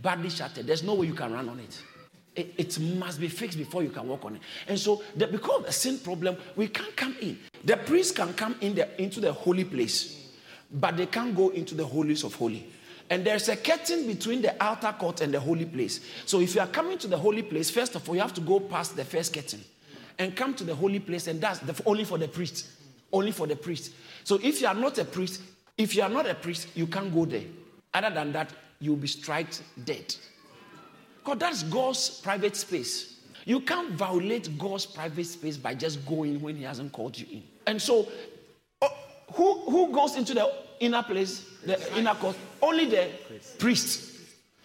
badly 0.00 0.30
shattered, 0.30 0.66
there's 0.66 0.82
no 0.82 0.94
way 0.94 1.06
you 1.06 1.14
can 1.14 1.32
run 1.32 1.48
on 1.48 1.60
it. 1.60 1.82
It, 2.36 2.54
it 2.58 2.80
must 2.80 3.20
be 3.20 3.28
fixed 3.28 3.56
before 3.58 3.82
you 3.84 3.90
can 3.90 4.08
walk 4.08 4.24
on 4.24 4.36
it. 4.36 4.42
And 4.66 4.78
so, 4.78 5.02
the, 5.14 5.28
because 5.28 5.60
of 5.60 5.66
the 5.66 5.72
sin 5.72 5.98
problem, 5.98 6.36
we 6.56 6.66
can't 6.66 6.96
come 6.96 7.16
in. 7.20 7.38
The 7.62 7.76
priest 7.76 8.16
can 8.16 8.34
come 8.34 8.56
in 8.60 8.74
the, 8.74 9.00
into 9.00 9.20
the 9.20 9.32
holy 9.32 9.64
place, 9.64 10.23
but 10.72 10.96
they 10.96 11.06
can't 11.06 11.34
go 11.36 11.50
into 11.50 11.74
the 11.74 11.84
holies 11.84 12.24
of 12.24 12.34
holy. 12.34 12.66
And 13.10 13.24
there's 13.24 13.48
a 13.48 13.56
curtain 13.56 14.06
between 14.06 14.40
the 14.40 14.60
outer 14.62 14.92
court 14.92 15.20
and 15.20 15.32
the 15.32 15.40
holy 15.40 15.66
place. 15.66 16.00
So 16.24 16.40
if 16.40 16.54
you 16.54 16.60
are 16.60 16.66
coming 16.66 16.98
to 16.98 17.06
the 17.06 17.18
holy 17.18 17.42
place, 17.42 17.70
first 17.70 17.94
of 17.94 18.08
all, 18.08 18.14
you 18.14 18.20
have 18.22 18.34
to 18.34 18.40
go 18.40 18.60
past 18.60 18.96
the 18.96 19.04
first 19.04 19.34
curtain 19.34 19.62
and 20.18 20.34
come 20.34 20.54
to 20.54 20.64
the 20.64 20.74
holy 20.74 21.00
place, 21.00 21.26
and 21.26 21.40
that's 21.40 21.58
the, 21.60 21.80
only 21.86 22.04
for 22.04 22.18
the 22.18 22.28
priest. 22.28 22.68
Only 23.12 23.30
for 23.30 23.46
the 23.46 23.56
priest. 23.56 23.92
So 24.24 24.40
if 24.42 24.60
you 24.60 24.66
are 24.66 24.74
not 24.74 24.98
a 24.98 25.04
priest, 25.04 25.42
if 25.76 25.94
you 25.94 26.02
are 26.02 26.08
not 26.08 26.26
a 26.26 26.34
priest, 26.34 26.68
you 26.74 26.86
can't 26.86 27.12
go 27.12 27.24
there. 27.24 27.44
Other 27.92 28.10
than 28.10 28.32
that, 28.32 28.52
you'll 28.80 28.96
be 28.96 29.06
struck 29.06 29.46
dead. 29.84 30.14
Because 31.18 31.38
that's 31.38 31.62
God's 31.64 32.20
private 32.20 32.56
space. 32.56 33.20
You 33.44 33.60
can't 33.60 33.92
violate 33.92 34.56
God's 34.58 34.86
private 34.86 35.26
space 35.26 35.56
by 35.56 35.74
just 35.74 36.04
going 36.06 36.40
when 36.40 36.56
He 36.56 36.64
hasn't 36.64 36.92
called 36.92 37.18
you 37.18 37.26
in. 37.30 37.42
And 37.66 37.80
so, 37.80 38.08
who, 39.34 39.60
who 39.70 39.92
goes 39.92 40.16
into 40.16 40.34
the 40.34 40.52
inner 40.80 41.02
place, 41.02 41.44
the 41.64 41.98
inner 41.98 42.14
court? 42.14 42.36
Only 42.62 42.86
the 42.86 43.08
priest. 43.58 44.12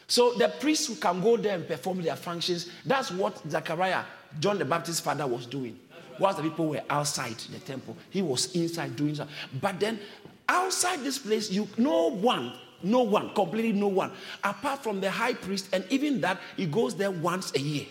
So 0.08 0.34
the 0.34 0.48
priests 0.48 0.88
who 0.88 0.96
can 0.96 1.22
go 1.22 1.38
there 1.38 1.56
and 1.56 1.68
perform 1.68 2.02
their 2.02 2.16
functions. 2.16 2.72
That's 2.86 3.12
what 3.12 3.40
Zechariah, 3.48 4.04
John 4.40 4.58
the 4.58 4.66
Baptist's 4.66 5.02
father, 5.02 5.28
was 5.28 5.46
doing. 5.46 5.80
Whilst 6.20 6.38
the 6.38 6.44
people 6.44 6.68
were 6.68 6.82
outside 6.90 7.38
the 7.52 7.60
temple, 7.60 7.96
he 8.10 8.22
was 8.22 8.54
inside 8.56 8.96
doing 8.96 9.16
something. 9.16 9.36
But 9.62 9.80
then 9.80 10.00
outside 10.48 11.00
this 11.02 11.18
place, 11.18 11.50
you 11.50 11.68
no 11.78 12.10
one 12.10 12.54
no 12.84 13.02
one, 13.02 13.34
completely 13.34 13.74
no 13.74 13.88
one, 13.88 14.12
apart 14.44 14.84
from 14.84 15.02
the 15.02 15.12
high 15.12 15.34
priest, 15.34 15.70
and 15.74 15.84
even 15.90 16.22
that 16.22 16.40
he 16.56 16.66
goes 16.66 16.96
there 16.96 17.12
once 17.12 17.54
a 17.56 17.60
year. 17.60 17.86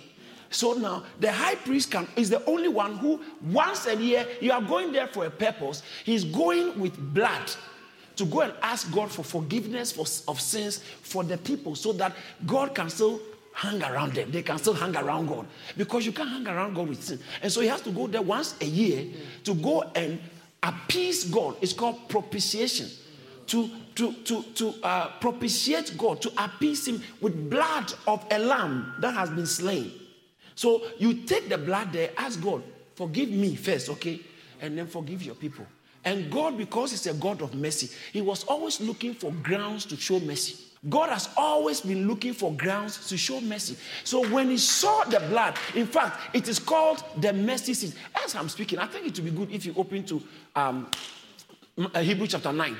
So 0.50 0.73
now 0.73 1.05
the 1.21 1.31
high 1.31 1.57
priest 1.57 1.90
can 1.90 2.07
is 2.17 2.31
the 2.31 2.45
only 2.47 2.69
one 2.69 2.97
who 2.97 3.21
once 3.50 3.87
a 3.87 3.97
year 3.97 4.26
you 4.40 4.52
are 4.52 4.62
going 4.62 4.93
there 4.93 5.07
for 5.07 5.26
a 5.26 5.31
purpose. 5.31 5.83
He's 6.05 6.25
going 6.25 6.78
with 6.81 6.97
blood 7.12 7.50
to 8.17 8.25
go 8.25 8.40
and 8.40 8.52
ask 8.62 8.90
God 8.93 9.11
for 9.11 9.23
forgiveness 9.23 9.93
for, 9.93 10.07
of 10.31 10.40
sins 10.40 10.78
for 11.02 11.23
the 11.23 11.38
people, 11.38 11.75
so 11.76 11.93
that 11.93 12.17
God 12.47 12.75
can 12.75 12.90
still 12.90 13.21
hang 13.52 13.83
around 13.83 14.14
them. 14.14 14.31
They 14.31 14.43
can 14.43 14.59
still 14.59 14.75
hang 14.75 14.97
around 14.97 15.26
God 15.26 15.47
because 15.76 16.05
you 16.05 16.12
can't 16.12 16.28
hang 16.28 16.47
around 16.47 16.75
God 16.75 16.88
with 16.88 17.02
sin. 17.02 17.21
And 17.43 17.52
so 17.52 17.61
he 17.61 17.69
has 17.69 17.81
to 17.83 17.90
go 17.90 18.07
there 18.07 18.23
once 18.23 18.55
a 18.61 18.64
year 18.64 19.07
to 19.45 19.55
go 19.55 19.83
and 19.95 20.21
appease 20.62 21.25
God. 21.25 21.57
It's 21.61 21.73
called 21.73 22.09
propitiation 22.09 22.88
to, 23.49 23.71
to, 23.95 24.12
to, 24.12 24.43
to 24.43 24.75
uh, 24.83 25.09
propitiate 25.21 25.97
God, 25.97 26.23
to 26.23 26.33
appease 26.43 26.87
Him 26.87 27.02
with 27.21 27.50
blood 27.50 27.93
of 28.07 28.25
a 28.31 28.38
lamb 28.38 28.95
that 29.00 29.14
has 29.14 29.31
been 29.31 29.47
slain. 29.47 29.90
So 30.59 30.83
you 30.99 31.15
take 31.23 31.49
the 31.49 31.57
blood 31.57 31.93
there, 31.93 32.11
ask 32.17 32.43
God, 32.43 32.65
forgive 32.97 33.31
me 33.31 33.55
first, 33.55 33.88
okay? 33.91 34.19
And 34.61 34.77
then 34.77 34.88
forgive 34.88 35.23
your 35.23 35.37
people. 35.37 35.65
And 36.05 36.33
God, 36.33 36.59
because 36.59 36.91
He's 36.91 37.07
a 37.07 37.15
God 37.15 37.43
of 37.43 37.55
mercy, 37.55 37.88
He 38.12 38.21
was 38.21 38.43
always 38.43 38.81
looking 38.81 39.15
for 39.15 39.31
grounds 39.31 39.87
to 39.87 39.97
show 39.97 40.19
mercy. 40.19 40.57
God 40.88 41.11
has 41.11 41.29
always 41.37 41.81
been 41.81 42.09
looking 42.09 42.33
for 42.33 42.53
grounds 42.55 43.07
to 43.09 43.17
show 43.17 43.41
mercy. 43.41 43.77
So 44.03 44.29
when 44.31 44.50
he 44.50 44.59
saw 44.59 45.05
the 45.05 45.21
blood, 45.21 45.55
in 45.77 45.87
fact, 45.87 46.35
it 46.35 46.49
is 46.49 46.59
called 46.59 47.05
the 47.17 47.33
mercy 47.33 47.75
seat. 47.75 47.95
As 48.25 48.35
I'm 48.35 48.49
speaking, 48.49 48.81
I 48.81 48.87
think 48.87 49.07
it 49.07 49.15
would 49.15 49.25
be 49.25 49.31
good 49.31 49.53
if 49.53 49.65
you 49.65 49.75
open 49.77 50.05
to 50.07 50.21
um, 50.57 50.88
Hebrew 52.00 52.27
chapter 52.27 52.53
9. 52.53 52.77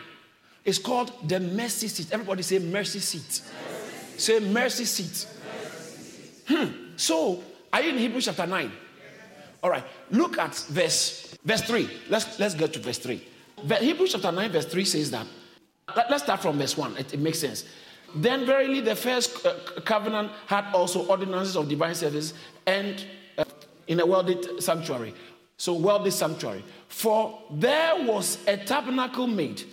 It's 0.65 0.79
called 0.79 1.13
the 1.29 1.39
mercy 1.39 1.87
seat. 1.87 2.09
Everybody 2.11 2.43
say 2.43 2.59
mercy 2.59 2.99
seat. 2.99 3.43
Mercy. 3.45 4.19
Say 4.19 4.41
mercy 4.41 4.85
seat. 4.85 5.29
Mercy. 5.45 6.67
Hmm. 6.67 6.97
So, 6.97 7.43
are 7.73 7.83
you 7.83 7.91
in 7.91 7.99
Hebrews 7.99 8.27
chapter 8.27 8.47
9? 8.47 8.73
All 9.63 9.71
right. 9.71 9.85
Look 10.11 10.39
at 10.39 10.55
verse 10.55 11.37
verse 11.45 11.63
3. 11.63 11.89
Let's 12.09 12.39
let's 12.39 12.55
get 12.55 12.73
to 12.75 12.79
verse 12.79 12.99
3. 12.99 13.23
Hebrews 13.81 14.13
chapter 14.13 14.33
9 14.33 14.51
verse 14.53 14.67
3 14.67 14.85
says 14.85 15.11
that. 15.11 15.27
Let, 15.97 16.11
us 16.13 16.23
start 16.23 16.43
from 16.43 16.59
verse 16.59 16.77
1. 16.77 16.97
It, 16.99 17.15
it, 17.15 17.21
makes 17.21 17.39
sense. 17.39 17.65
Then 18.15 18.45
verily 18.45 18.81
the 18.81 18.95
first 18.95 19.45
uh, 19.47 19.55
covenant 19.85 20.31
had 20.47 20.67
also 20.75 21.07
ordinances 21.07 21.57
of 21.57 21.69
divine 21.69 21.95
service 21.95 22.35
and 22.67 23.05
uh, 23.39 23.45
in 23.87 23.99
a 24.01 24.07
worldly 24.07 24.61
sanctuary. 24.61 25.15
So 25.57 25.75
worldly 25.75 26.11
sanctuary. 26.11 26.63
For 26.89 27.41
there 27.51 28.05
was 28.05 28.39
a 28.47 28.59
tabernacle 28.59 29.27
made 29.27 29.65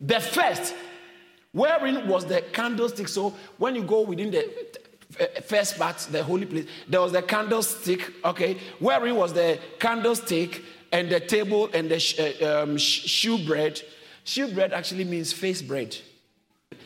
the 0.00 0.18
first, 0.18 0.74
wherein 1.52 2.08
was 2.08 2.24
the 2.24 2.42
candlestick. 2.52 3.08
So 3.08 3.34
when 3.58 3.74
you 3.74 3.82
go 3.82 4.00
within 4.00 4.30
the 4.30 4.50
first 5.44 5.78
part, 5.78 5.98
the 6.10 6.22
holy 6.22 6.46
place, 6.46 6.66
there 6.88 7.00
was 7.00 7.12
the 7.12 7.22
candlestick, 7.22 8.12
okay, 8.24 8.58
wherein 8.78 9.16
was 9.16 9.32
the 9.32 9.58
candlestick 9.78 10.62
and 10.92 11.10
the 11.10 11.20
table 11.20 11.68
and 11.72 11.90
the 11.90 11.98
sh- 11.98 12.18
uh, 12.18 12.62
um, 12.62 12.76
shewbread. 12.76 13.82
Shewbread 14.24 14.72
actually 14.72 15.04
means 15.04 15.32
face 15.32 15.62
bread. 15.62 15.96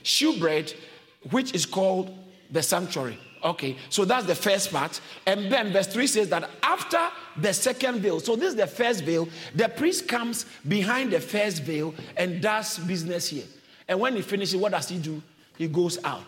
Shewbread, 0.03 0.75
which 1.31 1.55
is 1.55 1.67
called 1.67 2.17
the 2.51 2.63
sanctuary. 2.63 3.19
Okay, 3.43 3.77
so 3.91 4.07
that's 4.07 4.25
the 4.25 4.35
first 4.35 4.73
part. 4.73 5.01
And 5.27 5.53
then 5.53 5.71
verse 5.71 5.87
3 5.89 6.07
says 6.07 6.29
that 6.31 6.49
after 6.63 6.99
the 7.37 7.53
second 7.53 8.01
veil, 8.01 8.19
so 8.19 8.37
this 8.37 8.49
is 8.49 8.57
the 8.57 8.67
first 8.67 9.05
veil, 9.05 9.29
the 9.55 9.69
priest 9.69 10.09
comes 10.09 10.47
behind 10.67 11.13
the 11.13 11.21
first 11.21 11.63
veil 11.63 11.95
and 12.17 12.41
does 12.41 12.79
business 12.79 13.29
here. 13.29 13.45
And 13.87 14.01
when 14.01 14.17
he 14.17 14.23
finishes, 14.23 14.57
what 14.57 14.73
does 14.73 14.89
he 14.89 14.99
do? 14.99 15.23
He 15.59 15.69
goes 15.69 16.03
out. 16.05 16.25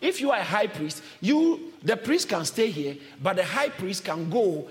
If 0.00 0.20
you 0.20 0.30
are 0.30 0.38
a 0.38 0.44
high 0.44 0.66
priest, 0.66 1.02
you 1.20 1.72
the 1.82 1.96
priest 1.96 2.28
can 2.28 2.44
stay 2.44 2.70
here, 2.70 2.96
but 3.22 3.36
the 3.36 3.44
high 3.44 3.68
priest 3.68 4.04
can 4.04 4.28
go 4.30 4.68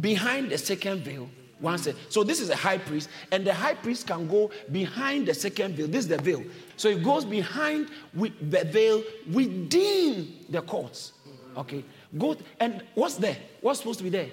behind 0.00 0.50
the 0.50 0.58
second 0.58 1.02
veil 1.02 1.28
once. 1.60 1.88
So 2.08 2.24
this 2.24 2.40
is 2.40 2.50
a 2.50 2.56
high 2.56 2.78
priest, 2.78 3.08
and 3.30 3.46
the 3.46 3.54
high 3.54 3.74
priest 3.74 4.06
can 4.06 4.26
go 4.28 4.50
behind 4.70 5.26
the 5.26 5.34
second 5.34 5.74
veil. 5.76 5.86
This 5.86 6.04
is 6.04 6.08
the 6.08 6.18
veil. 6.18 6.42
So 6.76 6.88
it 6.88 7.02
goes 7.02 7.24
behind 7.24 7.90
with 8.12 8.50
the 8.50 8.64
veil 8.64 9.02
within 9.32 10.34
the 10.48 10.62
courts. 10.62 11.12
Okay. 11.56 11.84
Good. 12.18 12.44
And 12.60 12.82
what's 12.94 13.16
there? 13.16 13.36
What's 13.60 13.80
supposed 13.80 13.98
to 13.98 14.04
be 14.04 14.10
there? 14.10 14.28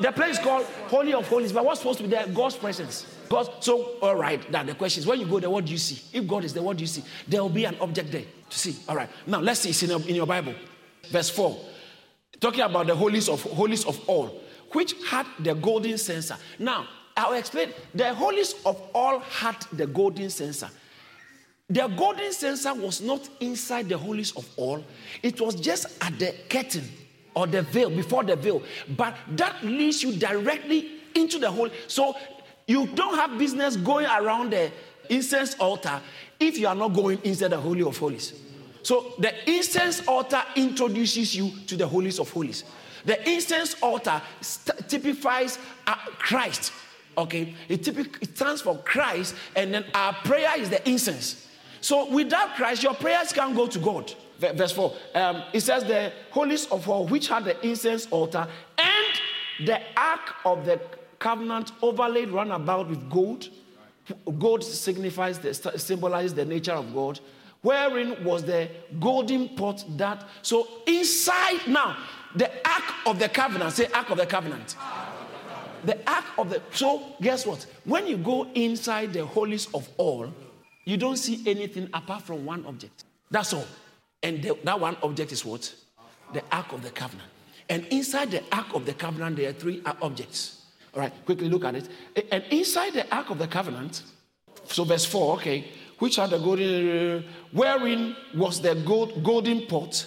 The 0.00 0.12
place 0.12 0.38
is 0.38 0.44
called 0.44 0.64
Holy 0.88 1.12
of 1.12 1.28
Holies, 1.28 1.52
but 1.52 1.64
what's 1.64 1.80
supposed 1.80 1.98
to 1.98 2.04
be 2.04 2.10
there? 2.10 2.26
God's 2.26 2.56
presence. 2.56 3.06
God. 3.30 3.48
So, 3.60 3.98
all 4.02 4.16
right. 4.16 4.50
Now 4.50 4.64
the 4.64 4.74
question 4.74 5.00
is, 5.02 5.06
when 5.06 5.20
you 5.20 5.26
go 5.26 5.40
there, 5.40 5.48
what 5.48 5.64
do 5.64 5.72
you 5.72 5.78
see? 5.78 6.18
If 6.18 6.26
God 6.26 6.44
is 6.44 6.52
there, 6.52 6.62
what 6.62 6.76
do 6.76 6.82
you 6.82 6.88
see? 6.88 7.02
There 7.26 7.40
will 7.40 7.48
be 7.48 7.64
an 7.64 7.76
object 7.80 8.12
there 8.12 8.24
to 8.50 8.58
see. 8.58 8.76
All 8.88 8.96
right. 8.96 9.08
Now 9.26 9.40
let's 9.40 9.60
see. 9.60 9.70
It's 9.70 9.82
in, 9.82 9.90
in 10.08 10.16
your 10.16 10.26
Bible, 10.26 10.54
verse 11.10 11.30
four, 11.30 11.58
talking 12.40 12.60
about 12.60 12.88
the 12.88 12.94
holies 12.94 13.28
of 13.28 13.42
holies 13.42 13.86
of 13.86 13.98
all, 14.08 14.42
which 14.72 14.94
had 15.08 15.26
the 15.38 15.54
golden 15.54 15.96
censer. 15.96 16.36
Now 16.58 16.86
I'll 17.16 17.34
explain. 17.34 17.72
The 17.94 18.12
holiest 18.12 18.66
of 18.66 18.82
all 18.92 19.20
had 19.20 19.56
the 19.72 19.86
golden 19.86 20.28
censer. 20.28 20.68
The 21.68 21.86
golden 21.86 22.32
censer 22.32 22.74
was 22.74 23.00
not 23.00 23.28
inside 23.38 23.88
the 23.88 23.96
holiest 23.96 24.36
of 24.36 24.48
all, 24.56 24.84
it 25.22 25.40
was 25.40 25.54
just 25.54 25.86
at 26.02 26.18
the 26.18 26.34
curtain 26.48 26.84
or 27.32 27.46
the 27.46 27.62
veil, 27.62 27.90
before 27.90 28.24
the 28.24 28.34
veil. 28.34 28.60
But 28.96 29.14
that 29.36 29.62
leads 29.62 30.02
you 30.02 30.16
directly 30.16 30.98
into 31.14 31.38
the 31.38 31.48
hole. 31.48 31.68
So 31.86 32.16
you 32.70 32.86
don't 32.86 33.16
have 33.16 33.36
business 33.36 33.76
going 33.76 34.06
around 34.06 34.52
the 34.52 34.70
incense 35.08 35.54
altar 35.54 36.00
if 36.38 36.56
you 36.56 36.68
are 36.68 36.74
not 36.74 36.88
going 36.94 37.18
inside 37.24 37.48
the 37.48 37.60
Holy 37.60 37.82
of 37.82 37.98
Holies. 37.98 38.32
So 38.82 39.12
the 39.18 39.32
incense 39.50 40.06
altar 40.06 40.42
introduces 40.54 41.34
you 41.34 41.50
to 41.66 41.76
the 41.76 41.86
holiest 41.86 42.20
of 42.20 42.30
holies. 42.30 42.62
The 43.04 43.28
incense 43.28 43.74
altar 43.82 44.22
st- 44.40 44.88
typifies 44.88 45.58
uh, 45.86 45.96
Christ. 46.18 46.72
Okay, 47.18 47.54
it, 47.68 47.82
typic- 47.82 48.18
it 48.20 48.36
stands 48.36 48.62
for 48.62 48.78
Christ, 48.78 49.34
and 49.56 49.74
then 49.74 49.84
our 49.92 50.14
prayer 50.24 50.52
is 50.56 50.70
the 50.70 50.88
incense. 50.88 51.48
So 51.80 52.08
without 52.08 52.54
Christ, 52.54 52.82
your 52.82 52.94
prayers 52.94 53.32
can't 53.32 53.56
go 53.56 53.66
to 53.66 53.78
God. 53.78 54.14
Verse 54.38 54.72
4. 54.72 54.94
Um, 55.16 55.42
it 55.52 55.60
says, 55.60 55.84
The 55.84 56.12
holiest 56.30 56.70
of 56.70 56.88
all, 56.88 57.06
which 57.06 57.28
had 57.28 57.44
the 57.44 57.66
incense 57.66 58.06
altar 58.10 58.46
and 58.78 59.66
the 59.66 59.80
ark 59.96 60.34
of 60.44 60.64
the 60.64 60.80
covenant 61.20 61.70
overlaid 61.80 62.30
round 62.30 62.50
about 62.50 62.88
with 62.88 63.08
gold. 63.08 63.48
Gold 64.40 64.64
signifies, 64.64 65.38
the, 65.38 65.54
symbolizes 65.54 66.34
the 66.34 66.44
nature 66.44 66.72
of 66.72 66.92
God. 66.92 67.20
Wherein 67.62 68.24
was 68.24 68.42
the 68.42 68.68
golden 68.98 69.50
pot 69.50 69.84
that. 69.96 70.26
So 70.42 70.66
inside 70.86 71.60
now, 71.68 71.96
the 72.34 72.50
ark 72.68 72.84
of 73.06 73.18
the 73.20 73.28
covenant. 73.28 73.72
Say, 73.72 73.86
ark 73.94 74.10
of 74.10 74.18
the 74.18 74.26
covenant. 74.26 74.74
The 75.84 75.98
ark 76.10 76.24
of 76.38 76.50
the. 76.50 76.60
So 76.72 77.14
guess 77.20 77.46
what? 77.46 77.64
When 77.84 78.06
you 78.08 78.16
go 78.16 78.50
inside 78.54 79.12
the 79.12 79.24
holiest 79.24 79.72
of 79.74 79.88
all, 79.96 80.32
you 80.84 80.96
don't 80.96 81.18
see 81.18 81.42
anything 81.46 81.88
apart 81.94 82.22
from 82.22 82.44
one 82.44 82.66
object. 82.66 83.04
That's 83.30 83.52
all. 83.52 83.66
And 84.22 84.42
the, 84.42 84.56
that 84.64 84.80
one 84.80 84.96
object 85.02 85.32
is 85.32 85.44
what? 85.44 85.72
The 86.32 86.42
Ark 86.52 86.72
of 86.72 86.82
the 86.82 86.90
Covenant. 86.90 87.28
And 87.68 87.86
inside 87.86 88.30
the 88.30 88.42
Ark 88.52 88.74
of 88.74 88.86
the 88.86 88.94
Covenant, 88.94 89.36
there 89.36 89.50
are 89.50 89.52
three 89.52 89.82
objects. 90.02 90.59
All 90.94 91.00
right, 91.00 91.12
quickly 91.24 91.48
look 91.48 91.64
at 91.64 91.74
it. 91.74 91.88
And 92.30 92.44
inside 92.50 92.94
the 92.94 93.14
Ark 93.14 93.30
of 93.30 93.38
the 93.38 93.46
Covenant, 93.46 94.02
so 94.66 94.84
verse 94.84 95.04
4, 95.04 95.34
okay, 95.36 95.68
which 95.98 96.18
are 96.18 96.28
the 96.28 96.38
golden, 96.38 97.18
uh, 97.18 97.22
wherein 97.52 98.16
was 98.34 98.60
the 98.60 98.74
gold, 98.74 99.22
golden 99.22 99.66
pot, 99.66 100.04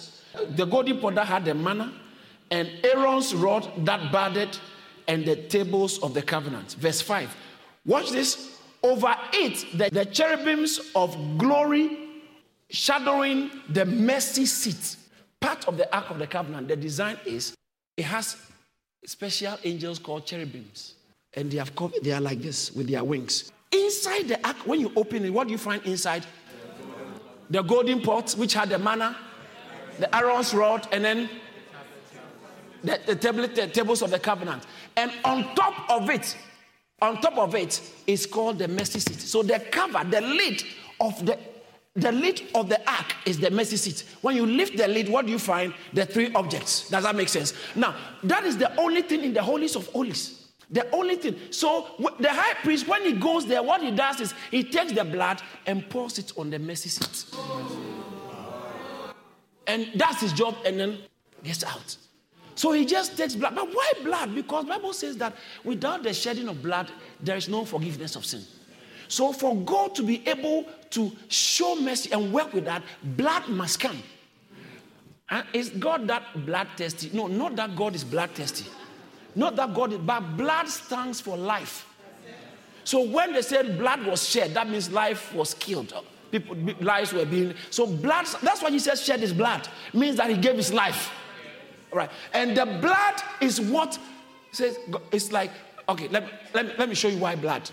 the 0.50 0.64
golden 0.64 1.00
pot 1.00 1.14
that 1.14 1.26
had 1.26 1.44
the 1.44 1.54
manna, 1.54 1.92
and 2.50 2.70
Aaron's 2.84 3.34
rod 3.34 3.68
that 3.84 4.12
budded, 4.12 4.58
and 5.06 5.24
the 5.24 5.36
tables 5.36 5.98
of 6.00 6.14
the 6.14 6.22
covenant. 6.22 6.74
Verse 6.74 7.00
5. 7.00 7.34
Watch 7.86 8.10
this. 8.10 8.58
Over 8.82 9.14
it, 9.32 9.64
the, 9.78 9.88
the 9.90 10.04
cherubims 10.04 10.78
of 10.94 11.16
glory 11.38 12.04
shadowing 12.68 13.50
the 13.68 13.84
mercy 13.84 14.44
seat. 14.46 14.96
Part 15.40 15.66
of 15.68 15.76
the 15.76 15.94
Ark 15.94 16.10
of 16.10 16.18
the 16.18 16.26
Covenant, 16.26 16.68
the 16.68 16.76
design 16.76 17.18
is 17.24 17.54
it 17.96 18.04
has 18.04 18.36
special 19.04 19.58
angels 19.64 19.98
called 19.98 20.26
cherubims. 20.26 20.94
And 21.34 21.50
they 21.50 21.58
have 21.58 21.74
covered, 21.74 22.02
they 22.02 22.12
are 22.12 22.20
like 22.20 22.40
this 22.40 22.72
with 22.72 22.88
their 22.88 23.02
wings. 23.02 23.52
Inside 23.72 24.28
the 24.28 24.46
ark, 24.46 24.56
when 24.66 24.80
you 24.80 24.92
open 24.94 25.24
it, 25.24 25.30
what 25.32 25.48
do 25.48 25.52
you 25.52 25.58
find 25.58 25.82
inside? 25.84 26.24
The 27.50 27.62
golden 27.62 28.00
pot, 28.00 28.32
which 28.32 28.54
had 28.54 28.68
the 28.68 28.78
manna, 28.78 29.16
the 29.98 30.14
Aaron's 30.14 30.54
rod, 30.54 30.88
and 30.92 31.04
then 31.04 31.28
the, 32.82 33.00
the, 33.06 33.16
tablet, 33.16 33.54
the 33.54 33.66
tables 33.66 34.02
of 34.02 34.10
the 34.10 34.18
covenant. 34.18 34.64
And 34.96 35.10
on 35.24 35.54
top 35.54 35.90
of 35.90 36.08
it, 36.08 36.36
on 37.02 37.20
top 37.20 37.36
of 37.36 37.54
it 37.54 37.80
is 38.06 38.26
called 38.26 38.58
the 38.58 38.68
mercy 38.68 39.00
seat. 39.00 39.20
So 39.20 39.42
the 39.42 39.58
cover, 39.58 40.04
the 40.08 40.20
lid 40.20 40.62
of 41.00 41.26
the 41.26 41.38
the 41.96 42.10
lid 42.10 42.42
of 42.54 42.68
the 42.68 42.90
ark 42.90 43.14
is 43.24 43.38
the 43.38 43.50
mercy 43.50 43.76
seat. 43.76 44.04
When 44.20 44.34
you 44.34 44.46
lift 44.46 44.76
the 44.76 44.88
lid, 44.88 45.08
what 45.08 45.26
do 45.26 45.32
you 45.32 45.38
find? 45.38 45.72
The 45.92 46.04
three 46.04 46.32
objects. 46.34 46.90
Does 46.90 47.04
that 47.04 47.14
make 47.14 47.28
sense? 47.28 47.54
Now, 47.76 47.94
that 48.24 48.44
is 48.44 48.56
the 48.58 48.74
only 48.80 49.02
thing 49.02 49.22
in 49.22 49.32
the 49.32 49.42
holiest 49.42 49.76
of 49.76 49.86
holies. 49.88 50.48
The 50.70 50.90
only 50.90 51.16
thing. 51.16 51.36
So 51.50 51.86
the 52.18 52.30
high 52.30 52.54
priest, 52.54 52.88
when 52.88 53.02
he 53.02 53.12
goes 53.12 53.46
there, 53.46 53.62
what 53.62 53.80
he 53.80 53.92
does 53.92 54.20
is 54.20 54.34
he 54.50 54.64
takes 54.64 54.92
the 54.92 55.04
blood 55.04 55.40
and 55.66 55.88
pours 55.88 56.18
it 56.18 56.32
on 56.36 56.50
the 56.50 56.58
mercy 56.58 56.88
seat. 56.88 57.26
And 59.66 59.88
that's 59.94 60.20
his 60.20 60.32
job, 60.32 60.56
and 60.66 60.80
then 60.80 60.98
gets 61.44 61.62
out. 61.62 61.96
So 62.56 62.72
he 62.72 62.84
just 62.86 63.16
takes 63.16 63.34
blood. 63.34 63.54
But 63.54 63.72
why 63.72 63.92
blood? 64.02 64.34
Because 64.34 64.64
Bible 64.64 64.92
says 64.92 65.16
that 65.18 65.36
without 65.62 66.02
the 66.02 66.12
shedding 66.12 66.48
of 66.48 66.62
blood, 66.62 66.90
there 67.20 67.36
is 67.36 67.48
no 67.48 67.64
forgiveness 67.64 68.16
of 68.16 68.24
sin. 68.24 68.42
So 69.14 69.32
for 69.32 69.54
God 69.54 69.94
to 69.94 70.02
be 70.02 70.26
able 70.26 70.64
to 70.90 71.12
show 71.28 71.76
mercy 71.76 72.10
and 72.10 72.32
work 72.32 72.52
with 72.52 72.64
that, 72.64 72.82
blood 73.16 73.46
must 73.48 73.78
come. 73.78 74.02
And 75.30 75.46
is 75.52 75.68
God 75.68 76.08
that 76.08 76.44
blood 76.44 76.66
thirsty? 76.76 77.10
No, 77.12 77.28
not 77.28 77.54
that 77.54 77.76
God 77.76 77.94
is 77.94 78.02
blood 78.02 78.32
thirsty. 78.32 78.68
Not 79.36 79.54
that 79.54 79.72
God 79.72 79.92
is, 79.92 79.98
but 79.98 80.36
blood 80.36 80.68
stands 80.68 81.20
for 81.20 81.36
life. 81.36 81.86
So 82.82 83.08
when 83.08 83.32
they 83.32 83.42
said 83.42 83.78
blood 83.78 84.04
was 84.04 84.28
shed, 84.28 84.52
that 84.54 84.68
means 84.68 84.90
life 84.90 85.32
was 85.32 85.54
killed. 85.54 85.94
People, 86.32 86.56
lives 86.80 87.12
were 87.12 87.24
being. 87.24 87.54
So 87.70 87.86
blood, 87.86 88.26
that's 88.42 88.62
why 88.62 88.72
he 88.72 88.80
says 88.80 89.00
shed 89.00 89.20
his 89.20 89.32
blood. 89.32 89.68
Means 89.92 90.16
that 90.16 90.28
he 90.28 90.36
gave 90.36 90.56
his 90.56 90.72
life. 90.72 91.12
Right. 91.92 92.10
And 92.32 92.56
the 92.56 92.66
blood 92.66 93.22
is 93.40 93.60
what 93.60 93.96
says, 94.50 94.76
it's 95.12 95.30
like, 95.30 95.52
okay, 95.88 96.08
let, 96.08 96.24
let, 96.52 96.76
let 96.80 96.88
me 96.88 96.96
show 96.96 97.06
you 97.06 97.18
why 97.18 97.36
blood. 97.36 97.70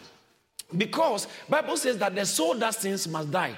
Because 0.76 1.28
Bible 1.50 1.78
says 1.78 1.98
that 1.98 2.16
the 2.16 2.26
soul 2.26 2.56
that 2.56 2.76
sins 2.76 3.08
must 3.08 3.32
die. 3.32 3.56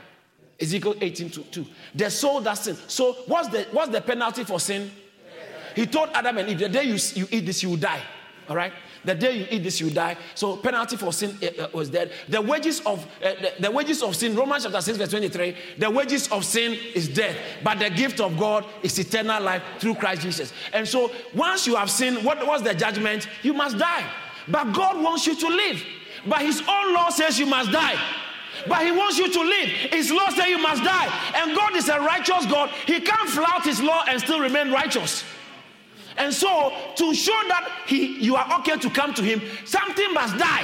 Ezekiel 0.59 0.95
18 1.01 1.29
to 1.31 1.43
2. 1.43 1.65
The 1.95 2.09
soul 2.09 2.41
that 2.41 2.55
sins. 2.55 2.81
So 2.87 3.13
what's 3.27 3.49
the 3.49 3.67
what's 3.71 3.91
the 3.91 4.01
penalty 4.01 4.43
for 4.43 4.59
sin? 4.59 4.91
He 5.75 5.85
told 5.85 6.09
Adam 6.13 6.37
and 6.37 6.49
Eve, 6.49 6.59
the 6.59 6.69
day 6.69 6.83
you, 6.83 6.97
you 7.15 7.27
eat 7.31 7.45
this, 7.45 7.63
you 7.63 7.71
will 7.71 7.77
die. 7.77 8.01
All 8.47 8.55
right? 8.55 8.73
The 9.05 9.15
day 9.15 9.37
you 9.37 9.47
eat 9.49 9.63
this, 9.63 9.81
you 9.81 9.89
die. 9.89 10.17
So 10.35 10.57
penalty 10.57 10.95
for 10.95 11.11
sin 11.11 11.37
uh, 11.59 11.67
was 11.73 11.89
dead. 11.89 12.11
The 12.29 12.41
wages 12.41 12.79
of 12.81 13.05
uh, 13.21 13.33
the, 13.41 13.53
the, 13.59 13.71
wages 13.71 14.01
of 14.01 14.15
sin, 14.15 14.35
Romans 14.35 14.63
chapter 14.63 14.81
6, 14.81 14.97
verse 14.97 15.09
23, 15.09 15.55
the 15.77 15.89
wages 15.89 16.27
of 16.29 16.45
sin 16.45 16.77
is 16.93 17.09
death. 17.09 17.35
But 17.63 17.79
the 17.79 17.89
gift 17.89 18.21
of 18.21 18.37
God 18.37 18.65
is 18.81 18.97
eternal 18.99 19.41
life 19.41 19.61
through 19.79 19.95
Christ 19.95 20.21
Jesus. 20.21 20.53
And 20.71 20.87
so 20.87 21.11
once 21.33 21.67
you 21.67 21.75
have 21.75 21.89
sinned, 21.89 22.23
what 22.23 22.45
was 22.45 22.61
the 22.61 22.73
judgment? 22.73 23.27
You 23.41 23.53
must 23.53 23.77
die. 23.77 24.09
But 24.47 24.73
God 24.73 25.01
wants 25.01 25.27
you 25.27 25.35
to 25.35 25.47
live. 25.47 25.83
But 26.25 26.41
his 26.41 26.61
own 26.67 26.93
law 26.93 27.09
says 27.09 27.39
you 27.39 27.45
must 27.45 27.71
die. 27.71 27.99
But 28.67 28.85
he 28.85 28.91
wants 28.91 29.17
you 29.17 29.31
to 29.31 29.41
live. 29.41 29.67
His 29.67 30.11
law 30.11 30.29
says 30.29 30.47
you 30.47 30.57
must 30.57 30.83
die. 30.83 31.33
And 31.35 31.55
God 31.55 31.75
is 31.75 31.89
a 31.89 31.99
righteous 31.99 32.45
God. 32.45 32.69
He 32.85 32.99
can't 33.01 33.29
flout 33.29 33.65
his 33.65 33.81
law 33.81 34.03
and 34.07 34.21
still 34.21 34.39
remain 34.39 34.71
righteous. 34.71 35.23
And 36.17 36.33
so, 36.33 36.73
to 36.95 37.13
show 37.13 37.39
that 37.47 37.69
he, 37.87 38.19
you 38.23 38.35
are 38.35 38.59
okay 38.59 38.77
to 38.77 38.89
come 38.89 39.13
to 39.15 39.23
him, 39.23 39.41
something 39.65 40.13
must 40.13 40.37
die. 40.37 40.63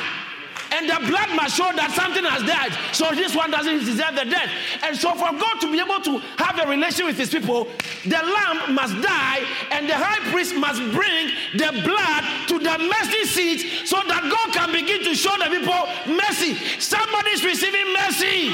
And 0.72 0.90
the 0.90 1.00
blood 1.08 1.30
must 1.36 1.58
show 1.58 1.72
that 1.76 1.92
something 1.92 2.24
has 2.24 2.44
died. 2.46 2.72
So 2.94 3.10
this 3.16 3.36
one 3.36 3.52
doesn't 3.52 3.86
deserve 3.86 4.16
the 4.16 4.26
death. 4.26 4.50
And 4.84 4.96
so 4.96 5.14
for 5.14 5.32
God 5.34 5.60
to 5.62 5.72
be 5.72 5.80
able 5.80 6.00
to 6.06 6.20
have 6.38 6.60
a 6.60 6.70
relation 6.70 7.06
with 7.06 7.18
his 7.18 7.30
people, 7.30 7.68
the 8.06 8.22
lamb 8.22 8.76
must 8.76 8.94
die 9.02 9.42
and 9.72 9.90
the 9.90 9.96
high 9.96 10.20
priest 10.32 10.56
must 10.56 10.80
bring 10.94 11.34
the 11.58 11.72
blood 11.82 12.24
to 12.48 12.60
the 12.60 12.78
mercy 12.86 13.26
seat 13.26 13.88
so 13.88 13.98
that 14.08 14.22
God 14.30 14.54
can 14.54 14.72
begin 14.72 15.04
to 15.04 15.16
show 15.16 15.36
the 15.38 15.50
people 15.50 15.90
mercy. 16.16 16.54
Somebody's 16.78 17.44
receiving 17.44 17.94
mercy. 17.94 18.54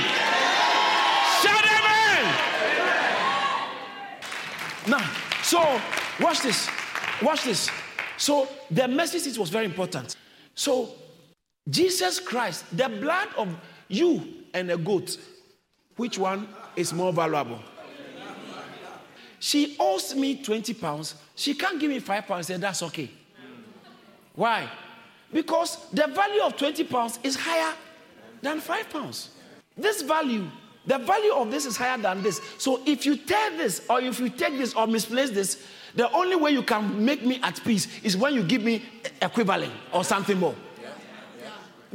Shout 1.44 1.66
amen. 1.68 2.24
Now, 4.88 5.04
so 5.44 5.60
watch 6.20 6.42
this. 6.42 6.70
Watch 7.22 7.44
this. 7.44 7.70
So 8.18 8.48
the 8.72 8.88
mercy 8.88 9.20
seat 9.20 9.38
was 9.38 9.50
very 9.50 9.66
important. 9.66 10.16
So 10.54 10.90
Jesus 11.70 12.20
Christ, 12.20 12.66
the 12.76 12.88
blood 12.88 13.30
of 13.38 13.50
you 13.88 14.22
and 14.54 14.70
a 14.72 14.78
goat, 14.78 15.18
which 15.96 16.18
one 16.18 16.48
is 16.76 16.94
more 16.94 17.12
valuable? 17.12 17.60
She 19.40 19.76
owes 19.80 20.16
me 20.16 20.42
20 20.42 20.74
pounds. 20.76 21.16
She 21.36 21.54
can't 21.54 21.80
give 21.80 21.90
me 21.90 22.00
5 22.00 22.28
pounds 22.28 22.50
and 22.50 22.64
that's 22.64 22.82
okay. 22.84 23.10
Why? 24.34 24.70
Because 25.32 25.90
the 25.92 26.08
value 26.08 26.42
of 26.42 26.56
20 26.58 26.84
pounds 26.86 27.20
is 27.24 27.36
higher 27.36 27.74
than 28.42 28.60
5 28.60 28.90
pounds. 28.90 29.32
This 29.78 30.02
value, 30.02 30.48
the 30.86 30.98
value 30.98 31.34
of 31.34 31.52
this 31.52 31.66
is 31.66 31.76
higher 31.78 31.98
than 31.98 32.22
this. 32.24 32.42
So 32.58 32.82
if 32.86 33.06
you 33.06 33.18
tear 33.18 33.58
this, 33.58 33.82
or 33.90 34.02
if 34.02 34.20
you 34.20 34.30
take 34.30 34.58
this, 34.58 34.74
or 34.74 34.88
misplace 34.88 35.32
this, 35.32 35.66
the 35.96 36.12
only 36.12 36.36
way 36.36 36.52
you 36.52 36.64
can 36.64 37.04
make 37.04 37.26
me 37.26 37.40
at 37.42 37.64
peace 37.64 37.88
is 38.04 38.16
when 38.18 38.34
you 38.34 38.44
give 38.44 38.64
me 38.64 38.84
equivalent 39.22 39.74
or 39.92 40.04
something 40.04 40.40
more. 40.40 40.56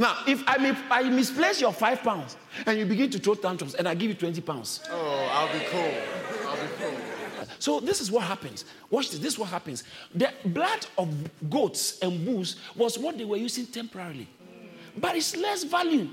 Now, 0.00 0.16
if 0.26 0.42
I, 0.46 0.56
may, 0.56 0.74
I 0.90 1.10
misplace 1.10 1.60
your 1.60 1.74
five 1.74 2.02
pounds 2.02 2.38
and 2.64 2.78
you 2.78 2.86
begin 2.86 3.10
to 3.10 3.18
throw 3.18 3.34
tantrums 3.34 3.74
and 3.74 3.86
I 3.86 3.94
give 3.94 4.08
you 4.08 4.14
20 4.14 4.40
pounds. 4.40 4.80
Oh, 4.90 5.28
I'll 5.30 5.52
be 5.52 5.62
cool. 5.66 5.92
I'll 6.48 6.56
be 6.56 6.72
cool. 6.78 7.46
So 7.58 7.80
this 7.80 8.00
is 8.00 8.10
what 8.10 8.24
happens. 8.24 8.64
Watch 8.88 9.10
this. 9.10 9.20
This 9.20 9.34
is 9.34 9.38
what 9.38 9.50
happens. 9.50 9.84
The 10.14 10.32
blood 10.46 10.86
of 10.96 11.10
goats 11.50 11.98
and 12.00 12.24
bulls 12.24 12.56
was 12.74 12.98
what 12.98 13.18
they 13.18 13.26
were 13.26 13.36
using 13.36 13.66
temporarily. 13.66 14.26
but 14.96 15.16
it's 15.16 15.36
less 15.36 15.64
value 15.64 16.08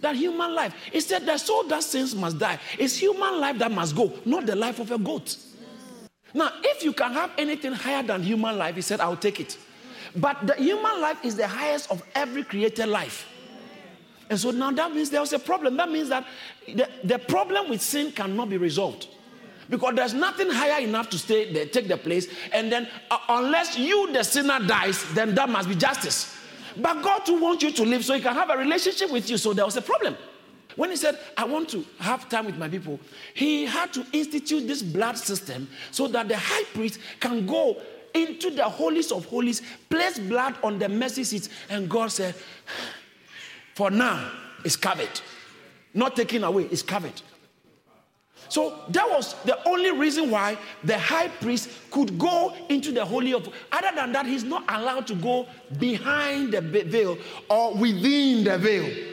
than 0.00 0.14
human 0.14 0.54
life. 0.54 0.72
He 0.92 1.00
said 1.00 1.26
the 1.26 1.36
soul 1.36 1.64
that 1.64 1.82
sins 1.82 2.14
must 2.14 2.38
die. 2.38 2.60
It's 2.78 2.96
human 2.96 3.40
life 3.40 3.58
that 3.58 3.72
must 3.72 3.96
go, 3.96 4.12
not 4.24 4.46
the 4.46 4.54
life 4.54 4.78
of 4.78 4.92
a 4.92 4.98
goat. 4.98 5.36
Now, 6.32 6.52
if 6.62 6.84
you 6.84 6.92
can 6.92 7.12
have 7.12 7.32
anything 7.36 7.72
higher 7.72 8.04
than 8.04 8.22
human 8.22 8.56
life, 8.56 8.76
he 8.76 8.82
said, 8.82 9.00
I'll 9.00 9.16
take 9.16 9.40
it. 9.40 9.58
But 10.16 10.46
the 10.46 10.54
human 10.54 11.00
life 11.00 11.24
is 11.24 11.36
the 11.36 11.46
highest 11.46 11.90
of 11.90 12.02
every 12.14 12.42
created 12.42 12.86
life. 12.86 13.26
And 14.28 14.38
so 14.38 14.50
now 14.52 14.70
that 14.70 14.94
means 14.94 15.10
there's 15.10 15.32
a 15.32 15.38
problem. 15.38 15.76
That 15.76 15.90
means 15.90 16.08
that 16.08 16.24
the, 16.66 16.88
the 17.02 17.18
problem 17.18 17.68
with 17.68 17.82
sin 17.82 18.12
cannot 18.12 18.48
be 18.48 18.56
resolved. 18.56 19.08
Because 19.68 19.94
there's 19.94 20.14
nothing 20.14 20.50
higher 20.50 20.82
enough 20.82 21.10
to 21.10 21.18
stay 21.18 21.52
there, 21.52 21.66
take 21.66 21.86
the 21.88 21.96
place. 21.96 22.28
And 22.52 22.70
then, 22.72 22.88
uh, 23.10 23.18
unless 23.28 23.78
you, 23.78 24.12
the 24.12 24.24
sinner, 24.24 24.58
dies, 24.58 25.04
then 25.14 25.34
that 25.36 25.48
must 25.48 25.68
be 25.68 25.76
justice. 25.76 26.36
But 26.76 27.02
God 27.02 27.24
too 27.24 27.40
wants 27.40 27.62
you 27.62 27.70
to 27.72 27.82
live 27.84 28.04
so 28.04 28.14
He 28.14 28.20
can 28.20 28.34
have 28.34 28.50
a 28.50 28.56
relationship 28.56 29.10
with 29.10 29.30
you. 29.30 29.36
So 29.36 29.52
there 29.52 29.64
was 29.64 29.76
a 29.76 29.82
problem. 29.82 30.16
When 30.76 30.90
He 30.90 30.96
said, 30.96 31.18
I 31.36 31.44
want 31.44 31.68
to 31.70 31.84
have 31.98 32.28
time 32.28 32.46
with 32.46 32.56
my 32.56 32.68
people, 32.68 32.98
He 33.34 33.64
had 33.64 33.92
to 33.92 34.04
institute 34.12 34.66
this 34.66 34.82
blood 34.82 35.18
system 35.18 35.68
so 35.90 36.08
that 36.08 36.28
the 36.28 36.36
high 36.36 36.64
priest 36.74 36.98
can 37.20 37.46
go 37.46 37.80
into 38.14 38.50
the 38.50 38.64
holies 38.64 39.12
of 39.12 39.24
holies, 39.26 39.62
place 39.88 40.18
blood 40.18 40.56
on 40.62 40.78
the 40.78 40.88
mercy 40.88 41.24
seat, 41.24 41.48
and 41.68 41.88
God 41.88 42.10
said, 42.10 42.34
For 43.74 43.90
now, 43.90 44.30
it's 44.64 44.76
covered. 44.76 45.20
Not 45.94 46.16
taken 46.16 46.44
away, 46.44 46.64
it's 46.64 46.82
covered. 46.82 47.20
So 48.48 48.82
that 48.88 49.08
was 49.08 49.34
the 49.44 49.56
only 49.68 49.92
reason 49.92 50.28
why 50.28 50.58
the 50.82 50.98
high 50.98 51.28
priest 51.28 51.70
could 51.92 52.18
go 52.18 52.52
into 52.68 52.90
the 52.90 53.04
holy 53.04 53.32
of. 53.32 53.48
Other 53.70 53.90
than 53.94 54.12
that, 54.12 54.26
he's 54.26 54.42
not 54.42 54.64
allowed 54.68 55.06
to 55.06 55.14
go 55.14 55.46
behind 55.78 56.52
the 56.52 56.60
veil 56.60 57.16
or 57.48 57.74
within 57.74 58.42
the 58.42 58.58
veil. 58.58 59.06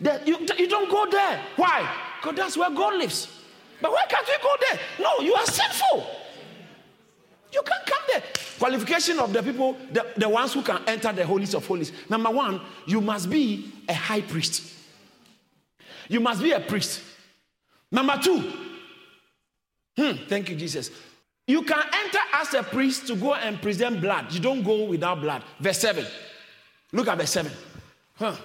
That 0.00 0.26
you, 0.26 0.38
you 0.56 0.68
don't 0.68 0.88
go 0.88 1.10
there. 1.10 1.42
Why? 1.56 1.92
Because 2.20 2.36
that's 2.36 2.56
where 2.56 2.70
God 2.70 2.94
lives. 2.94 3.40
But 3.82 3.90
why 3.90 4.04
can't 4.08 4.26
we 4.26 4.34
go 4.40 4.54
there? 4.70 4.80
No, 5.00 5.24
you 5.24 5.34
are 5.34 5.46
sinful. 5.46 6.06
You 7.52 7.62
can't 7.62 7.86
come 7.86 8.02
there. 8.08 8.22
Qualification 8.58 9.18
of 9.18 9.32
the 9.32 9.42
people, 9.42 9.76
the, 9.92 10.06
the 10.16 10.28
ones 10.28 10.52
who 10.52 10.62
can 10.62 10.82
enter 10.86 11.12
the 11.12 11.26
holies 11.26 11.54
of 11.54 11.66
holies. 11.66 11.92
Number 12.08 12.30
one, 12.30 12.60
you 12.86 13.00
must 13.00 13.30
be 13.30 13.72
a 13.88 13.94
high 13.94 14.20
priest. 14.20 14.74
You 16.08 16.20
must 16.20 16.42
be 16.42 16.52
a 16.52 16.60
priest. 16.60 17.00
Number 17.90 18.18
two, 18.22 18.52
hmm, 19.96 20.12
thank 20.28 20.50
you, 20.50 20.56
Jesus. 20.56 20.90
You 21.46 21.62
can 21.62 21.82
enter 21.92 22.18
as 22.34 22.54
a 22.54 22.62
priest 22.62 23.06
to 23.08 23.16
go 23.16 23.34
and 23.34 23.60
present 23.60 24.00
blood. 24.00 24.32
You 24.32 24.40
don't 24.40 24.62
go 24.62 24.84
without 24.84 25.20
blood. 25.20 25.42
Verse 25.58 25.78
7. 25.78 26.06
Look 26.92 27.08
at 27.08 27.18
verse 27.18 27.30
7. 27.30 27.50
Huh. 28.16 28.36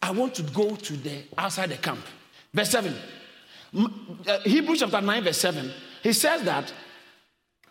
I 0.00 0.10
want 0.12 0.34
to 0.36 0.42
go 0.42 0.76
to 0.76 0.96
the 0.96 1.24
outside 1.36 1.70
the 1.70 1.76
camp. 1.76 2.00
Verse 2.54 2.70
7. 2.70 2.94
Uh, 3.76 4.40
Hebrews 4.44 4.80
chapter 4.80 5.00
9, 5.00 5.24
verse 5.24 5.38
7. 5.38 5.70
He 6.02 6.12
says 6.12 6.42
that, 6.44 6.72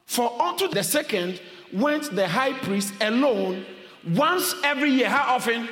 For 0.05 0.41
unto 0.41 0.67
the 0.67 0.83
second 0.83 1.41
went 1.73 2.15
the 2.15 2.27
high 2.27 2.53
priest 2.53 2.93
alone 3.01 3.65
once 4.13 4.55
every 4.63 4.91
year. 4.91 5.09
How 5.09 5.35
often? 5.35 5.67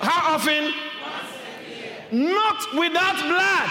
How 0.00 0.34
often? 0.34 0.64
Once 0.64 0.74
every 2.10 2.20
year. 2.20 2.32
Not 2.34 2.74
without 2.78 3.16
blood. 3.28 3.70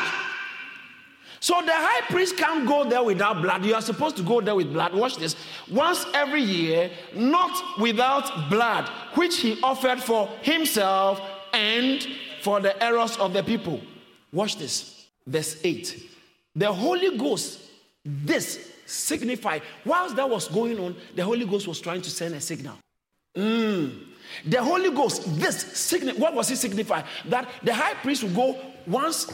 So 1.39 1.61
the 1.61 1.73
high 1.73 2.01
priest 2.07 2.37
can't 2.37 2.67
go 2.67 2.89
there 2.89 3.03
without 3.03 3.41
blood. 3.41 3.63
You 3.65 3.75
are 3.75 3.81
supposed 3.81 4.17
to 4.17 4.23
go 4.23 4.41
there 4.41 4.55
with 4.55 4.73
blood. 4.73 4.95
Watch 4.95 5.17
this. 5.17 5.35
Once 5.69 6.03
every 6.13 6.41
year, 6.41 6.89
not 7.13 7.79
without 7.79 8.49
blood, 8.49 8.89
which 9.13 9.37
he 9.37 9.61
offered 9.61 10.01
for 10.01 10.27
himself 10.41 11.21
and 11.53 12.07
for 12.41 12.59
the 12.59 12.81
errors 12.83 13.15
of 13.17 13.33
the 13.33 13.43
people. 13.43 13.79
Watch 14.33 14.57
this. 14.57 15.05
Verse 15.27 15.59
8. 15.63 16.09
The 16.55 16.73
Holy 16.73 17.15
Ghost, 17.15 17.59
this 18.03 18.71
signified, 18.85 19.61
whilst 19.83 20.15
that 20.15 20.29
was 20.29 20.47
going 20.47 20.79
on, 20.79 20.95
the 21.15 21.23
Holy 21.23 21.45
Ghost 21.45 21.67
was 21.67 21.79
trying 21.81 22.01
to 22.01 22.09
send 22.09 22.35
a 22.35 22.41
signal. 22.41 22.77
Mm. 23.35 24.03
The 24.45 24.61
Holy 24.61 24.91
Ghost, 24.91 25.23
this 25.39 25.77
sign, 25.77 26.09
what 26.17 26.33
was 26.33 26.49
it 26.51 26.57
signify? 26.57 27.03
That 27.25 27.49
the 27.63 27.73
high 27.73 27.93
priest 27.95 28.23
would 28.23 28.35
go 28.35 28.59
once, 28.87 29.31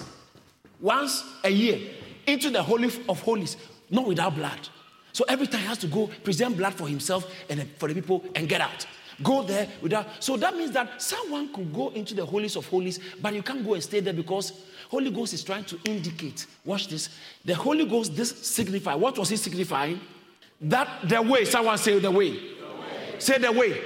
once 0.79 1.23
a 1.43 1.49
year 1.49 1.79
into 2.25 2.49
the 2.49 2.61
holy 2.61 2.89
of 3.07 3.21
holies, 3.21 3.57
not 3.89 4.07
without 4.07 4.35
blood. 4.35 4.69
So 5.13 5.25
every 5.27 5.47
time 5.47 5.61
he 5.61 5.67
has 5.67 5.77
to 5.79 5.87
go 5.87 6.07
present 6.23 6.57
blood 6.57 6.73
for 6.73 6.87
himself 6.87 7.31
and 7.49 7.67
for 7.77 7.87
the 7.87 7.93
people 7.93 8.23
and 8.35 8.47
get 8.47 8.61
out. 8.61 8.85
Go 9.23 9.43
there 9.43 9.67
without. 9.81 10.07
So 10.23 10.37
that 10.37 10.55
means 10.55 10.71
that 10.71 11.01
someone 11.01 11.53
could 11.53 11.73
go 11.73 11.89
into 11.89 12.13
the 12.13 12.25
holies 12.25 12.55
of 12.55 12.67
holies, 12.67 12.99
but 13.21 13.33
you 13.33 13.43
can't 13.43 13.65
go 13.65 13.73
and 13.73 13.83
stay 13.83 13.99
there 13.99 14.13
because 14.13 14.53
Holy 14.89 15.11
Ghost 15.11 15.33
is 15.33 15.43
trying 15.43 15.65
to 15.65 15.79
indicate. 15.85 16.45
Watch 16.65 16.87
this. 16.87 17.09
The 17.45 17.55
Holy 17.55 17.85
Ghost 17.85 18.15
this 18.15 18.31
signify. 18.45 18.95
What 18.95 19.17
was 19.17 19.29
he 19.29 19.37
signifying? 19.37 19.99
That 20.61 21.07
the 21.07 21.21
way. 21.21 21.45
Someone 21.45 21.77
say 21.77 21.99
the 21.99 22.11
way. 22.11 22.31
The 22.31 22.37
way. 22.37 23.19
Say 23.19 23.37
the 23.37 23.51
way 23.51 23.81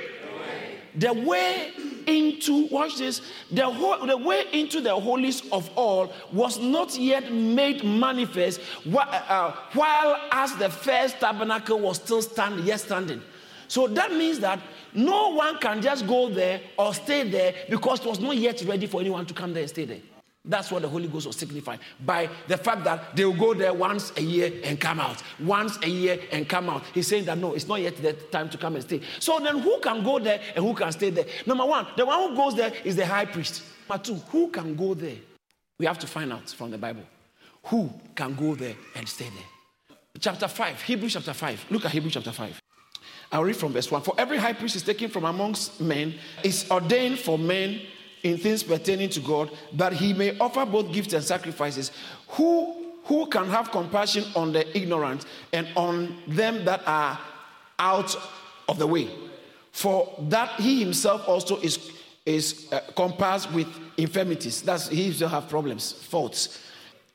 the 0.97 1.13
way 1.13 1.71
into 2.07 2.67
watch 2.67 2.97
this 2.97 3.21
the, 3.51 3.65
whole, 3.65 4.05
the 4.05 4.17
way 4.17 4.45
into 4.53 4.79
the 4.79 4.93
holies 4.95 5.41
of 5.51 5.69
all 5.75 6.13
was 6.31 6.59
not 6.59 6.97
yet 6.97 7.31
made 7.31 7.83
manifest 7.83 8.61
while, 8.83 9.07
uh, 9.09 9.51
while 9.73 10.17
as 10.31 10.55
the 10.55 10.69
first 10.69 11.19
tabernacle 11.19 11.79
was 11.79 11.97
still 11.97 12.21
standing 12.21 12.65
yet 12.65 12.79
standing 12.79 13.21
so 13.67 13.87
that 13.87 14.11
means 14.11 14.39
that 14.39 14.59
no 14.95 15.29
one 15.29 15.57
can 15.59 15.81
just 15.81 16.07
go 16.07 16.29
there 16.29 16.61
or 16.77 16.93
stay 16.93 17.29
there 17.29 17.53
because 17.69 17.99
it 17.99 18.07
was 18.07 18.19
not 18.19 18.35
yet 18.37 18.61
ready 18.63 18.87
for 18.87 19.01
anyone 19.01 19.25
to 19.25 19.33
come 19.33 19.53
there 19.53 19.61
and 19.61 19.69
stay 19.69 19.85
there 19.85 19.99
that's 20.47 20.71
what 20.71 20.83
the 20.83 20.87
Holy 20.87 21.07
Ghost 21.07 21.25
was 21.25 21.35
signifying 21.35 21.79
by 22.05 22.29
the 22.47 22.57
fact 22.57 22.83
that 22.83 23.15
they 23.15 23.25
will 23.25 23.33
go 23.33 23.53
there 23.53 23.73
once 23.73 24.13
a 24.15 24.21
year 24.21 24.51
and 24.63 24.79
come 24.79 24.99
out, 24.99 25.21
once 25.39 25.77
a 25.81 25.89
year 25.89 26.19
and 26.31 26.47
come 26.47 26.69
out. 26.69 26.83
He's 26.93 27.07
saying 27.07 27.25
that 27.25 27.37
no, 27.37 27.53
it's 27.53 27.67
not 27.67 27.81
yet 27.81 27.97
the 27.97 28.13
time 28.13 28.49
to 28.49 28.57
come 28.57 28.75
and 28.75 28.83
stay. 28.83 29.01
So 29.19 29.39
then, 29.39 29.59
who 29.59 29.79
can 29.79 30.03
go 30.03 30.19
there 30.19 30.39
and 30.55 30.63
who 30.63 30.73
can 30.75 30.91
stay 30.91 31.09
there? 31.09 31.25
Number 31.45 31.65
one, 31.65 31.87
the 31.97 32.05
one 32.05 32.29
who 32.29 32.35
goes 32.35 32.55
there 32.55 32.71
is 32.83 32.95
the 32.95 33.05
high 33.05 33.25
priest. 33.25 33.63
Number 33.89 34.03
two, 34.03 34.15
who 34.29 34.49
can 34.49 34.75
go 34.75 34.93
there? 34.93 35.17
We 35.79 35.87
have 35.87 35.99
to 35.99 36.07
find 36.07 36.31
out 36.31 36.49
from 36.49 36.71
the 36.71 36.77
Bible 36.77 37.03
who 37.63 37.91
can 38.15 38.35
go 38.35 38.53
there 38.53 38.75
and 38.95 39.09
stay 39.09 39.25
there. 39.25 39.97
Chapter 40.19 40.47
5, 40.47 40.81
Hebrews 40.83 41.13
chapter 41.13 41.33
5. 41.33 41.65
Look 41.71 41.85
at 41.85 41.91
Hebrews 41.91 42.13
chapter 42.13 42.31
5. 42.31 42.61
I'll 43.35 43.43
read 43.43 43.57
from 43.57 43.73
verse 43.73 43.91
1. 43.91 44.01
For 44.03 44.15
every 44.17 44.37
high 44.37 44.53
priest 44.53 44.77
is 44.77 44.83
taken 44.83 45.09
from 45.09 45.25
amongst 45.25 45.81
men, 45.81 46.15
is 46.41 46.71
ordained 46.71 47.19
for 47.19 47.37
men 47.37 47.81
in 48.23 48.37
things 48.37 48.63
pertaining 48.63 49.09
to 49.09 49.19
God, 49.19 49.51
that 49.73 49.91
he 49.91 50.13
may 50.13 50.37
offer 50.39 50.65
both 50.65 50.93
gifts 50.93 51.11
and 51.11 51.21
sacrifices. 51.21 51.91
Who, 52.29 52.93
who 53.03 53.27
can 53.27 53.49
have 53.49 53.71
compassion 53.71 54.23
on 54.37 54.53
the 54.53 54.65
ignorant 54.75 55.25
and 55.51 55.67
on 55.75 56.17
them 56.27 56.63
that 56.63 56.81
are 56.87 57.19
out 57.77 58.15
of 58.69 58.79
the 58.79 58.87
way? 58.87 59.09
For 59.73 60.15
that 60.29 60.51
he 60.51 60.79
himself 60.79 61.27
also 61.27 61.59
is, 61.59 61.91
is 62.25 62.69
uh, 62.71 62.79
compassed 62.95 63.51
with 63.51 63.67
infirmities. 63.97 64.61
That's 64.61 64.87
he 64.87 65.03
himself 65.03 65.31
have 65.31 65.49
problems, 65.49 65.91
faults. 65.91 66.63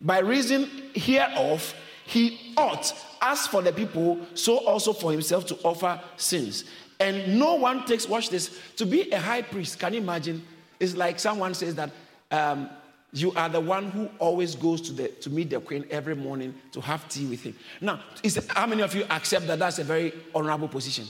By 0.03 0.19
reason 0.19 0.71
hereof, 0.95 1.75
he 2.11 2.55
ought, 2.57 2.93
as 3.23 3.47
for 3.47 3.63
the 3.63 3.73
people, 3.73 4.19
so 4.35 4.59
also 4.67 4.93
for 4.93 5.13
himself 5.13 5.47
to 5.47 5.55
offer 5.63 6.01
sins. 6.17 6.65
And 6.99 7.39
no 7.39 7.55
one 7.55 7.87
takes, 7.87 8.09
watch 8.09 8.31
this, 8.31 8.59
to 8.77 8.85
be 8.85 9.09
a 9.13 9.19
high 9.21 9.43
priest. 9.43 9.79
Can 9.79 9.95
you 9.95 10.01
imagine? 10.01 10.45
It's 10.81 10.97
like 10.97 11.21
someone 11.21 11.55
says 11.55 11.77
that 11.77 11.91
um, 12.33 12.69
you 13.13 13.33
are 13.35 13.49
the 13.49 13.61
one 13.61 13.93
who 13.93 14.11
always 14.19 14.57
goes 14.57 14.81
to, 14.83 14.93
the, 14.93 15.09
to 15.09 15.31
meet 15.31 15.51
the 15.51 15.61
queen 15.61 15.87
every 15.89 16.17
morning 16.17 16.53
to 16.73 16.81
have 16.81 17.09
tea 17.09 17.27
with 17.27 17.45
him. 17.45 17.55
Now, 17.81 18.01
is, 18.25 18.45
how 18.51 18.67
many 18.67 18.83
of 18.83 18.93
you 18.93 19.05
accept 19.09 19.47
that 19.47 19.61
that's 19.61 19.79
a 19.79 19.85
very 19.85 20.13
honorable 20.35 20.69
position? 20.69 21.07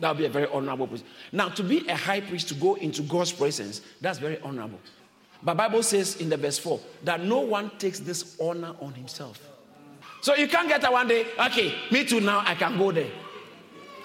That 0.00 0.08
would 0.08 0.18
be 0.18 0.24
a 0.24 0.30
very 0.30 0.46
honorable 0.46 0.86
position. 0.86 1.12
Now, 1.30 1.50
to 1.50 1.62
be 1.62 1.86
a 1.88 1.94
high 1.94 2.22
priest 2.22 2.48
to 2.48 2.54
go 2.54 2.76
into 2.76 3.02
God's 3.02 3.32
presence, 3.32 3.82
that's 4.00 4.18
very 4.18 4.40
honorable. 4.40 4.80
But 5.42 5.58
Bible 5.58 5.82
says 5.82 6.16
in 6.16 6.30
the 6.30 6.38
verse 6.38 6.58
4 6.58 6.80
that 7.04 7.22
no 7.22 7.40
one 7.40 7.70
takes 7.78 7.98
this 8.00 8.34
honor 8.40 8.74
on 8.80 8.94
himself. 8.94 9.51
So 10.22 10.36
you 10.36 10.48
can't 10.48 10.68
get 10.68 10.84
a 10.84 10.90
one 10.90 11.08
day, 11.08 11.26
okay, 11.46 11.74
me 11.90 12.04
too 12.04 12.20
now, 12.20 12.42
I 12.46 12.54
can 12.54 12.78
go 12.78 12.92
there. 12.92 13.10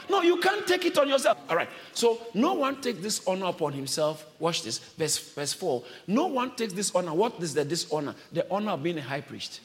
No, 0.10 0.22
you 0.22 0.38
can't 0.38 0.66
take 0.66 0.86
it 0.86 0.98
on 0.98 1.08
yourself. 1.08 1.38
All 1.50 1.56
right. 1.56 1.70
So 1.94 2.20
no 2.34 2.54
one 2.54 2.82
takes 2.82 3.02
this 3.02 3.28
honor 3.28 3.48
upon 3.48 3.74
himself. 3.74 4.26
Watch 4.40 4.64
this. 4.64 4.80
Verse, 4.80 5.18
verse 5.34 5.54
4. 5.54 5.84
No 6.08 6.28
one 6.28 6.56
takes 6.56 6.74
this 6.74 6.96
honor. 6.96 7.14
What 7.14 7.42
is 7.42 7.54
the 7.54 7.66
dishonor? 7.66 8.16
The 8.32 8.50
honor 8.50 8.72
of 8.72 8.84
being 8.84 8.98
a 8.98 9.02
high 9.02 9.22
priest. 9.22 9.60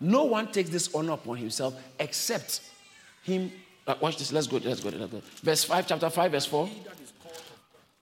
No 0.00 0.24
one 0.24 0.50
takes 0.52 0.70
this 0.70 0.94
honor 0.94 1.12
upon 1.12 1.36
himself 1.36 1.74
except 1.98 2.60
him. 3.22 3.52
Uh, 3.86 3.96
watch 4.00 4.18
this. 4.18 4.32
Let's 4.32 4.46
go. 4.46 4.58
Let's 4.58 4.80
go. 4.80 4.90
Let's 4.90 5.10
go. 5.10 5.20
Verse 5.42 5.64
5, 5.64 5.86
chapter 5.88 6.10
5, 6.10 6.30
verse 6.30 6.46
4. 6.46 6.68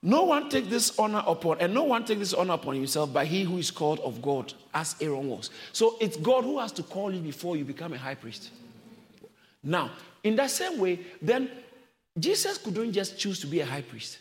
No 0.03 0.23
one 0.23 0.49
take 0.49 0.67
this 0.67 0.97
honor 0.97 1.23
upon, 1.27 1.59
and 1.59 1.73
no 1.73 1.83
one 1.83 2.03
take 2.05 2.17
this 2.17 2.33
honor 2.33 2.53
upon 2.53 2.75
himself 2.75 3.13
by 3.13 3.23
he 3.25 3.43
who 3.43 3.57
is 3.57 3.69
called 3.69 3.99
of 3.99 4.21
God, 4.21 4.51
as 4.73 4.95
Aaron 4.99 5.29
was. 5.29 5.51
So 5.73 5.97
it's 6.01 6.17
God 6.17 6.43
who 6.43 6.57
has 6.57 6.71
to 6.73 6.83
call 6.83 7.13
you 7.13 7.19
before 7.19 7.55
you 7.55 7.63
become 7.63 7.93
a 7.93 7.97
high 7.97 8.15
priest. 8.15 8.49
Now, 9.63 9.91
in 10.23 10.35
that 10.37 10.49
same 10.49 10.79
way, 10.79 10.99
then 11.21 11.51
Jesus 12.17 12.57
couldn't 12.57 12.93
just 12.93 13.19
choose 13.19 13.39
to 13.41 13.47
be 13.47 13.59
a 13.59 13.65
high 13.65 13.83
priest. 13.83 14.19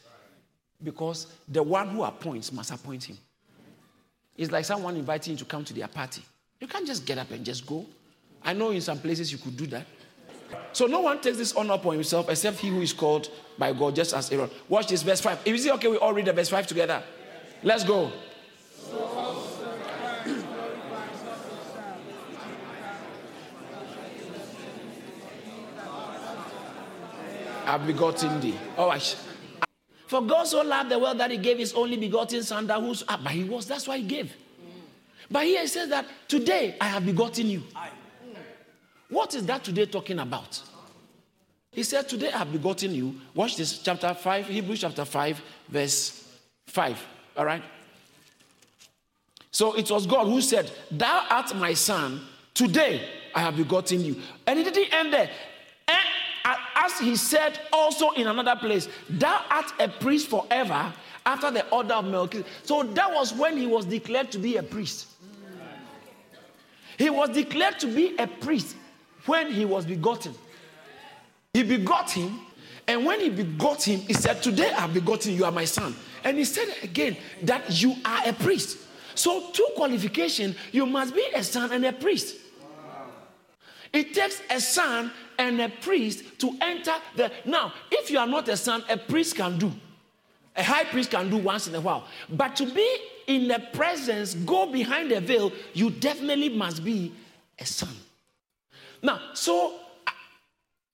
Because 0.83 1.27
the 1.49 1.63
one 1.63 1.89
who 1.89 2.05
appoints 2.05 2.53
must 2.53 2.71
appoint 2.71 3.05
him. 3.05 3.19
It's 4.37 4.51
like 4.51 4.65
someone 4.65 4.97
inviting 4.97 5.33
you 5.33 5.39
to 5.39 5.45
come 5.45 5.65
to 5.65 5.75
their 5.75 5.89
party. 5.89 6.23
You 6.61 6.67
can't 6.67 6.87
just 6.87 7.07
get 7.07 7.19
up 7.19 7.31
and 7.31 7.45
just 7.45 7.67
go. 7.67 7.87
I 8.43 8.53
know 8.53 8.71
in 8.71 8.81
some 8.81 8.99
places 8.99 9.33
you 9.33 9.39
could 9.39 9.57
do 9.57 9.67
that. 9.69 9.87
So 10.73 10.87
no 10.87 11.01
one 11.01 11.21
takes 11.21 11.37
this 11.37 11.55
honor 11.55 11.75
upon 11.75 11.95
himself 11.95 12.29
except 12.29 12.59
he 12.59 12.69
who 12.69 12.81
is 12.81 12.93
called 12.93 13.31
by 13.59 13.73
God, 13.73 13.97
just 13.97 14.15
as 14.15 14.31
Aaron. 14.31 14.51
Watch 14.69 14.89
this, 14.89 15.03
verse 15.03 15.21
5. 15.21 15.41
Is 15.45 15.67
it 15.67 15.75
okay 15.75 15.89
we 15.89 15.97
all 15.97 16.15
read 16.15 16.27
the 16.27 16.33
verse 16.33 16.49
5 16.49 16.67
together? 16.67 17.03
Let's 17.63 17.85
go. 17.85 18.11
I've 27.67 27.87
begotten 27.87 28.41
thee. 28.41 28.59
All 28.77 28.89
right. 28.89 29.17
For 30.07 30.23
God 30.23 30.45
so 30.45 30.63
loved 30.63 30.91
the 30.91 30.99
world 30.99 31.19
that 31.19 31.31
he 31.31 31.37
gave 31.37 31.59
his 31.59 31.73
only 31.73 31.97
begotten 31.97 32.43
son 32.43 32.67
that 32.67 32.81
who's 32.81 33.05
ah, 33.09 33.21
but 33.23 33.33
he 33.33 33.45
was, 33.45 33.67
that's 33.67 33.87
why 33.87 33.99
he 33.99 34.03
gave. 34.03 34.33
But 35.31 35.45
here 35.45 35.61
he 35.61 35.69
says 35.69 35.89
that 35.91 36.07
today 36.27 36.77
I 36.81 36.87
have 36.87 37.07
begotten 37.07 37.49
you. 37.49 37.63
What 39.11 39.35
is 39.35 39.45
that 39.47 39.65
today 39.65 39.87
talking 39.87 40.21
about? 40.21 40.63
He 41.73 41.83
said, 41.83 42.09
Today 42.09 42.33
I 42.33 42.39
have 42.39 42.53
begotten 42.53 42.95
you. 42.95 43.21
Watch 43.35 43.57
this, 43.57 43.79
chapter 43.79 44.15
5, 44.15 44.47
Hebrews 44.47 44.81
chapter 44.81 45.05
5, 45.05 45.43
verse 45.69 46.25
5. 46.69 47.07
All 47.37 47.45
right? 47.45 47.63
So 49.51 49.75
it 49.77 49.91
was 49.91 50.07
God 50.07 50.27
who 50.27 50.41
said, 50.41 50.71
Thou 50.91 51.27
art 51.29 51.55
my 51.57 51.75
son, 51.75 52.21
today 52.55 53.03
I 53.35 53.41
have 53.41 53.57
begotten 53.57 54.05
you. 54.05 54.17
And 54.47 54.59
it 54.61 54.73
didn't 54.73 54.95
end 54.95 55.13
there. 55.13 55.31
And 55.89 56.57
as 56.77 56.99
he 56.99 57.17
said 57.17 57.59
also 57.73 58.11
in 58.13 58.29
another 58.29 58.57
place, 58.57 58.89
Thou 59.09 59.45
art 59.51 59.73
a 59.81 59.89
priest 59.89 60.29
forever 60.29 60.93
after 61.27 61.51
the 61.51 61.69
order 61.71 61.95
of 61.95 62.05
Melchizedek. 62.05 62.51
So 62.63 62.85
that 62.85 63.13
was 63.13 63.33
when 63.33 63.57
he 63.57 63.67
was 63.67 63.85
declared 63.85 64.31
to 64.33 64.39
be 64.39 64.57
a 64.57 64.63
priest. 64.63 65.09
He 66.97 67.11
was 67.11 67.31
declared 67.31 67.79
to 67.81 67.87
be 67.87 68.17
a 68.17 68.27
priest 68.27 68.77
when 69.27 69.53
he 69.53 69.65
was 69.65 69.85
begotten. 69.85 70.35
He 71.55 71.63
begot 71.63 72.11
him, 72.11 72.39
and 72.87 73.05
when 73.05 73.21
he 73.21 73.29
begot 73.29 73.83
him, 73.83 74.01
he 74.01 74.15
said, 74.15 74.43
Today 74.43 74.73
I've 74.73 74.95
begotten 74.95 75.35
you, 75.35 75.45
are 75.45 75.53
my 75.53 75.65
son. 75.65 75.95
And 76.25 76.37
he 76.39 76.45
said 76.45 76.69
again 76.83 77.17
that 77.43 77.83
you 77.83 77.97
are 78.05 78.21
a 78.27 78.33
priest. 78.33 78.79
So, 79.15 79.51
two 79.53 79.67
qualifications 79.75 80.57
you 80.73 80.87
must 80.87 81.15
be 81.15 81.27
a 81.35 81.43
son 81.43 81.73
and 81.73 81.85
a 81.85 81.93
priest. 81.93 82.37
It 83.93 84.15
takes 84.15 84.41
a 84.49 84.61
son 84.61 85.11
and 85.39 85.61
a 85.61 85.69
priest 85.69 86.39
to 86.41 86.57
enter 86.61 86.95
the. 87.17 87.33
Now, 87.45 87.73
if 87.91 88.11
you 88.11 88.19
are 88.19 88.27
not 88.27 88.49
a 88.49 88.57
son, 88.57 88.85
a 88.89 88.97
priest 88.97 89.37
can 89.37 89.59
do. 89.59 89.73
A 90.57 90.63
high 90.63 90.85
priest 90.85 91.11
can 91.11 91.31
do 91.31 91.39
once 91.39 91.67
in 91.69 91.75
a 91.75 91.81
while. 91.81 92.07
But 92.29 92.57
to 92.57 92.67
be 92.67 92.97
in 93.27 93.49
the 93.49 93.63
presence, 93.73 94.35
go 94.35 94.71
behind 94.71 95.11
the 95.11 95.21
veil, 95.21 95.53
you 95.75 95.91
definitely 95.91 96.51
must 96.51 96.85
be 96.85 97.13
a 97.59 97.65
son. 97.65 97.95
Now, 99.03 99.21
so, 99.35 99.75
uh, 100.07 100.11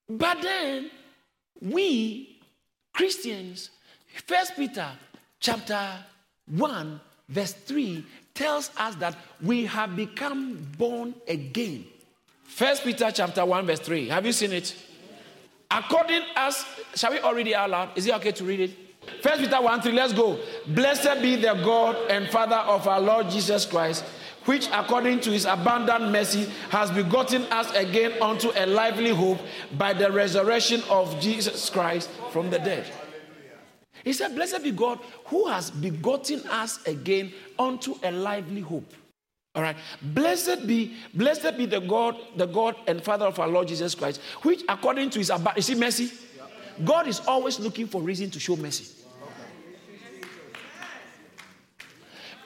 but 0.08 0.42
then 0.42 0.90
we 1.60 2.36
Christians, 2.92 3.70
First 4.26 4.56
Peter 4.56 4.88
chapter 5.38 5.90
1, 6.48 7.00
verse 7.28 7.52
3 7.52 8.04
tells 8.32 8.70
us 8.78 8.94
that 8.96 9.16
we 9.42 9.66
have 9.66 9.94
become 9.94 10.66
born 10.78 11.14
again. 11.28 11.84
First 12.44 12.84
Peter 12.84 13.10
chapter 13.12 13.44
1, 13.44 13.66
verse 13.66 13.80
3. 13.80 14.08
Have 14.08 14.24
you 14.24 14.32
seen 14.32 14.52
it? 14.52 14.74
According 15.70 16.22
as 16.36 16.64
shall 16.94 17.10
we 17.10 17.18
already 17.18 17.54
out 17.54 17.70
loud? 17.70 17.90
Is 17.96 18.06
it 18.06 18.14
okay 18.14 18.32
to 18.32 18.44
read 18.44 18.60
it? 18.60 18.70
First 19.22 19.42
Peter 19.42 19.60
1 19.60 19.82
3, 19.82 19.92
let's 19.92 20.12
go. 20.12 20.38
Blessed 20.68 21.20
be 21.20 21.36
the 21.36 21.54
God 21.54 21.96
and 22.10 22.28
Father 22.28 22.56
of 22.56 22.88
our 22.88 23.00
Lord 23.00 23.28
Jesus 23.28 23.66
Christ 23.66 24.04
which 24.46 24.68
according 24.72 25.20
to 25.20 25.30
his 25.30 25.44
abundant 25.44 26.10
mercy 26.10 26.50
has 26.70 26.90
begotten 26.90 27.42
us 27.44 27.70
again 27.74 28.20
unto 28.22 28.50
a 28.56 28.66
lively 28.66 29.10
hope 29.10 29.38
by 29.76 29.92
the 29.92 30.10
resurrection 30.10 30.82
of 30.88 31.18
Jesus 31.20 31.68
Christ 31.68 32.08
from 32.30 32.50
the 32.50 32.58
dead. 32.58 32.86
He 34.04 34.12
said, 34.12 34.34
Blessed 34.34 34.62
be 34.62 34.70
God 34.70 35.00
who 35.26 35.48
has 35.48 35.70
begotten 35.70 36.40
us 36.48 36.84
again 36.86 37.32
unto 37.58 37.96
a 38.02 38.12
lively 38.12 38.60
hope. 38.60 38.92
All 39.56 39.62
right. 39.62 39.76
Blessed 40.00 40.66
be, 40.66 40.94
blessed 41.14 41.56
be 41.56 41.66
the 41.66 41.80
God, 41.80 42.16
the 42.36 42.46
God 42.46 42.76
and 42.86 43.02
Father 43.02 43.24
of 43.24 43.40
our 43.40 43.48
Lord 43.48 43.68
Jesus 43.68 43.94
Christ, 43.94 44.20
which 44.42 44.62
according 44.68 45.10
to 45.10 45.18
his 45.18 45.30
abundant, 45.30 45.56
you 45.56 45.62
see 45.62 45.74
mercy? 45.74 46.10
God 46.84 47.08
is 47.08 47.20
always 47.26 47.58
looking 47.58 47.86
for 47.86 48.02
reason 48.02 48.30
to 48.30 48.38
show 48.38 48.54
mercy. 48.54 48.95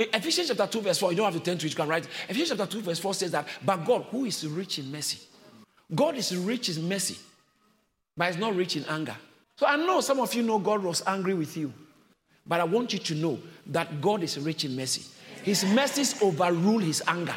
Ephesians 0.01 0.49
chapter 0.49 0.67
2, 0.67 0.81
verse 0.81 0.99
4, 0.99 1.11
you 1.13 1.17
don't 1.17 1.33
have 1.33 1.43
to 1.43 1.45
turn 1.45 1.59
to 1.59 1.67
it, 1.67 1.71
you 1.71 1.77
can 1.77 1.89
write. 1.89 2.07
Ephesians 2.29 2.49
chapter 2.51 2.67
2, 2.67 2.81
verse 2.81 2.99
4 2.99 3.15
says 3.15 3.31
that, 3.33 3.47
but 3.65 3.85
God, 3.85 4.07
who 4.11 4.25
is 4.25 4.47
rich 4.47 4.79
in 4.79 4.91
mercy, 4.91 5.19
God 5.95 6.17
is 6.17 6.35
rich 6.37 6.69
in 6.77 6.89
mercy, 6.89 7.19
but 8.17 8.29
he's 8.29 8.41
not 8.41 8.55
rich 8.55 8.77
in 8.77 8.85
anger. 8.87 9.17
So 9.57 9.67
I 9.67 9.77
know 9.77 10.01
some 10.01 10.21
of 10.21 10.33
you 10.35 10.43
know 10.43 10.59
God 10.59 10.83
was 10.83 11.03
angry 11.07 11.35
with 11.35 11.57
you, 11.57 11.73
but 12.47 12.61
I 12.61 12.65
want 12.65 12.93
you 12.93 12.99
to 12.99 13.15
know 13.15 13.39
that 13.67 14.01
God 14.01 14.23
is 14.23 14.39
rich 14.39 14.65
in 14.65 14.75
mercy. 14.75 15.03
His 15.43 15.65
mercies 15.65 16.21
overrule 16.23 16.79
his 16.79 17.03
anger. 17.07 17.35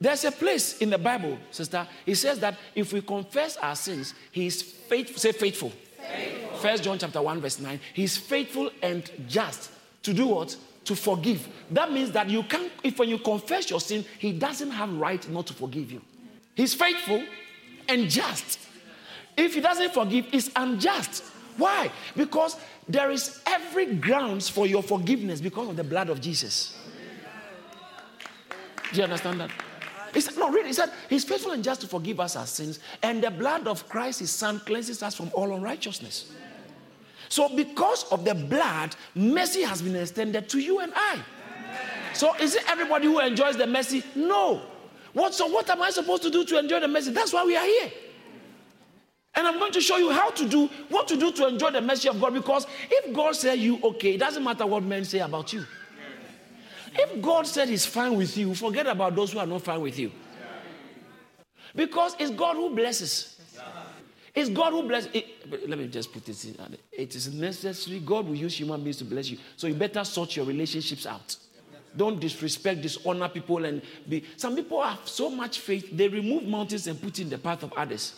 There's 0.00 0.24
a 0.24 0.32
place 0.32 0.78
in 0.78 0.90
the 0.90 0.96
Bible, 0.96 1.36
sister. 1.50 1.86
He 2.06 2.14
says 2.14 2.38
that 2.38 2.56
if 2.74 2.92
we 2.92 3.02
confess 3.02 3.56
our 3.58 3.76
sins, 3.76 4.14
he 4.32 4.46
is 4.46 4.62
faithful. 4.62 5.18
Say 5.18 5.32
faithful. 5.32 5.72
First 6.60 6.84
John 6.84 6.98
chapter 6.98 7.20
1, 7.20 7.40
verse 7.40 7.58
9. 7.58 7.78
He's 7.92 8.16
faithful 8.16 8.70
and 8.82 9.10
just 9.28 9.70
to 10.02 10.14
do 10.14 10.28
what? 10.28 10.56
To 10.90 10.96
forgive. 10.96 11.48
That 11.70 11.92
means 11.92 12.10
that 12.10 12.28
you 12.28 12.42
can't, 12.42 12.72
if 12.82 12.98
when 12.98 13.08
you 13.08 13.18
confess 13.18 13.70
your 13.70 13.80
sin, 13.80 14.04
he 14.18 14.32
doesn't 14.32 14.72
have 14.72 14.92
right 14.92 15.26
not 15.30 15.46
to 15.46 15.54
forgive 15.54 15.92
you. 15.92 16.02
He's 16.56 16.74
faithful 16.74 17.22
and 17.88 18.10
just. 18.10 18.58
If 19.36 19.54
he 19.54 19.60
doesn't 19.60 19.94
forgive, 19.94 20.26
it's 20.32 20.50
unjust. 20.56 21.22
Why? 21.56 21.92
Because 22.16 22.56
there 22.88 23.12
is 23.12 23.40
every 23.46 23.94
grounds 23.94 24.48
for 24.48 24.66
your 24.66 24.82
forgiveness 24.82 25.40
because 25.40 25.68
of 25.68 25.76
the 25.76 25.84
blood 25.84 26.08
of 26.08 26.20
Jesus. 26.20 26.76
Do 28.90 28.96
you 28.96 29.04
understand 29.04 29.40
that? 29.42 29.52
He 30.12 30.20
said, 30.20 30.36
no, 30.38 30.50
really, 30.50 30.66
he 30.66 30.72
said, 30.72 30.90
He's 31.08 31.22
faithful 31.22 31.52
and 31.52 31.62
just 31.62 31.82
to 31.82 31.86
forgive 31.86 32.18
us 32.18 32.34
our 32.34 32.46
sins, 32.46 32.80
and 33.00 33.22
the 33.22 33.30
blood 33.30 33.68
of 33.68 33.88
Christ, 33.88 34.18
His 34.18 34.32
Son, 34.32 34.58
cleanses 34.66 35.04
us 35.04 35.14
from 35.14 35.30
all 35.34 35.54
unrighteousness. 35.54 36.32
So, 37.30 37.48
because 37.48 38.04
of 38.10 38.24
the 38.24 38.34
blood, 38.34 38.96
mercy 39.14 39.62
has 39.62 39.80
been 39.80 39.94
extended 39.94 40.48
to 40.48 40.58
you 40.58 40.80
and 40.80 40.92
I. 40.94 41.20
So, 42.12 42.34
is 42.34 42.56
it 42.56 42.68
everybody 42.68 43.06
who 43.06 43.20
enjoys 43.20 43.56
the 43.56 43.68
mercy? 43.68 44.02
No. 44.16 44.62
What, 45.12 45.32
so, 45.32 45.46
what 45.46 45.70
am 45.70 45.80
I 45.80 45.90
supposed 45.90 46.24
to 46.24 46.30
do 46.30 46.44
to 46.44 46.58
enjoy 46.58 46.80
the 46.80 46.88
mercy? 46.88 47.12
That's 47.12 47.32
why 47.32 47.44
we 47.44 47.56
are 47.56 47.64
here. 47.64 47.92
And 49.36 49.46
I'm 49.46 49.60
going 49.60 49.72
to 49.72 49.80
show 49.80 49.96
you 49.96 50.10
how 50.10 50.30
to 50.30 50.48
do 50.48 50.68
what 50.88 51.06
to 51.06 51.16
do 51.16 51.30
to 51.30 51.46
enjoy 51.46 51.70
the 51.70 51.80
mercy 51.80 52.08
of 52.08 52.20
God 52.20 52.34
because 52.34 52.66
if 52.90 53.14
God 53.14 53.36
said 53.36 53.60
you 53.60 53.78
okay, 53.80 54.14
it 54.14 54.18
doesn't 54.18 54.42
matter 54.42 54.66
what 54.66 54.82
men 54.82 55.04
say 55.04 55.20
about 55.20 55.52
you. 55.52 55.64
If 56.92 57.22
God 57.22 57.46
said 57.46 57.68
he's 57.68 57.86
fine 57.86 58.16
with 58.16 58.36
you, 58.36 58.56
forget 58.56 58.88
about 58.88 59.14
those 59.14 59.30
who 59.32 59.38
are 59.38 59.46
not 59.46 59.62
fine 59.62 59.80
with 59.80 59.96
you. 60.00 60.10
Because 61.76 62.16
it's 62.18 62.32
God 62.32 62.56
who 62.56 62.74
blesses. 62.74 63.40
It's 64.34 64.48
God 64.48 64.72
who 64.72 64.82
blesses. 64.84 65.10
Let 65.66 65.78
me 65.78 65.88
just 65.88 66.12
put 66.12 66.24
this 66.24 66.44
in. 66.44 66.56
It 66.92 67.14
is 67.14 67.32
necessary. 67.34 68.00
God 68.00 68.26
will 68.26 68.36
use 68.36 68.58
human 68.58 68.82
beings 68.82 68.98
to 68.98 69.04
bless 69.04 69.28
you. 69.28 69.38
So 69.56 69.66
you 69.66 69.74
better 69.74 70.04
sort 70.04 70.36
your 70.36 70.46
relationships 70.46 71.06
out. 71.06 71.36
Don't 71.96 72.20
disrespect, 72.20 72.82
dishonor 72.82 73.28
people, 73.28 73.64
and 73.64 73.82
be. 74.08 74.24
Some 74.36 74.54
people 74.54 74.80
have 74.80 75.00
so 75.08 75.28
much 75.28 75.58
faith, 75.58 75.88
they 75.92 76.06
remove 76.06 76.44
mountains 76.44 76.86
and 76.86 77.00
put 77.00 77.18
in 77.18 77.28
the 77.28 77.38
path 77.38 77.64
of 77.64 77.72
others. 77.72 78.14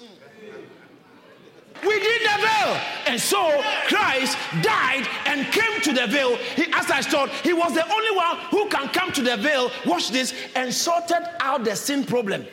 We 1.83 1.99
did 1.99 2.23
the 2.23 2.37
veil. 2.43 2.81
And 3.07 3.21
so 3.21 3.63
Christ 3.89 4.37
died 4.61 5.09
and 5.25 5.47
came 5.47 5.81
to 5.81 5.93
the 5.93 6.07
veil. 6.07 6.37
He, 6.37 6.65
as 6.73 6.91
I 6.91 7.01
thought, 7.01 7.31
he 7.31 7.53
was 7.53 7.75
the 7.75 7.91
only 7.91 8.15
one 8.15 8.37
who 8.51 8.69
can 8.69 8.89
come 8.89 9.11
to 9.13 9.23
the 9.23 9.37
veil, 9.37 9.71
watch 9.87 10.11
this, 10.11 10.35
and 10.55 10.73
sorted 10.73 11.27
out 11.41 11.65
the 11.65 11.75
sin 11.75 12.05
problem. 12.05 12.47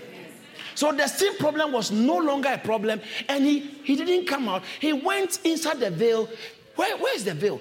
So 0.79 0.93
the 0.93 1.07
sin 1.07 1.35
problem 1.35 1.73
was 1.73 1.91
no 1.91 2.15
longer 2.15 2.47
a 2.53 2.57
problem, 2.57 3.01
and 3.27 3.43
he, 3.43 3.59
he 3.59 3.97
didn't 3.97 4.27
come 4.27 4.47
out. 4.47 4.63
He 4.79 4.93
went 4.93 5.41
inside 5.43 5.81
the 5.81 5.91
veil. 5.91 6.29
Where, 6.77 6.97
where 6.99 7.13
is 7.17 7.25
the 7.25 7.33
veil? 7.33 7.59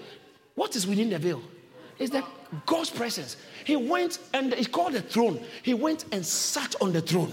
What 0.55 0.77
is 0.77 0.87
within 0.87 1.11
the 1.11 1.19
veil? 1.19 1.43
Is 1.99 2.11
the 2.11 2.23
God's 2.65 2.91
presence. 2.91 3.37
He 3.65 3.75
went 3.75 4.21
and 4.33 4.53
it's 4.53 4.69
called 4.69 4.93
the 4.93 5.03
throne. 5.03 5.45
He 5.65 5.75
went 5.75 6.05
and 6.13 6.25
sat 6.25 6.77
on 6.81 6.93
the 6.93 7.01
throne. 7.01 7.33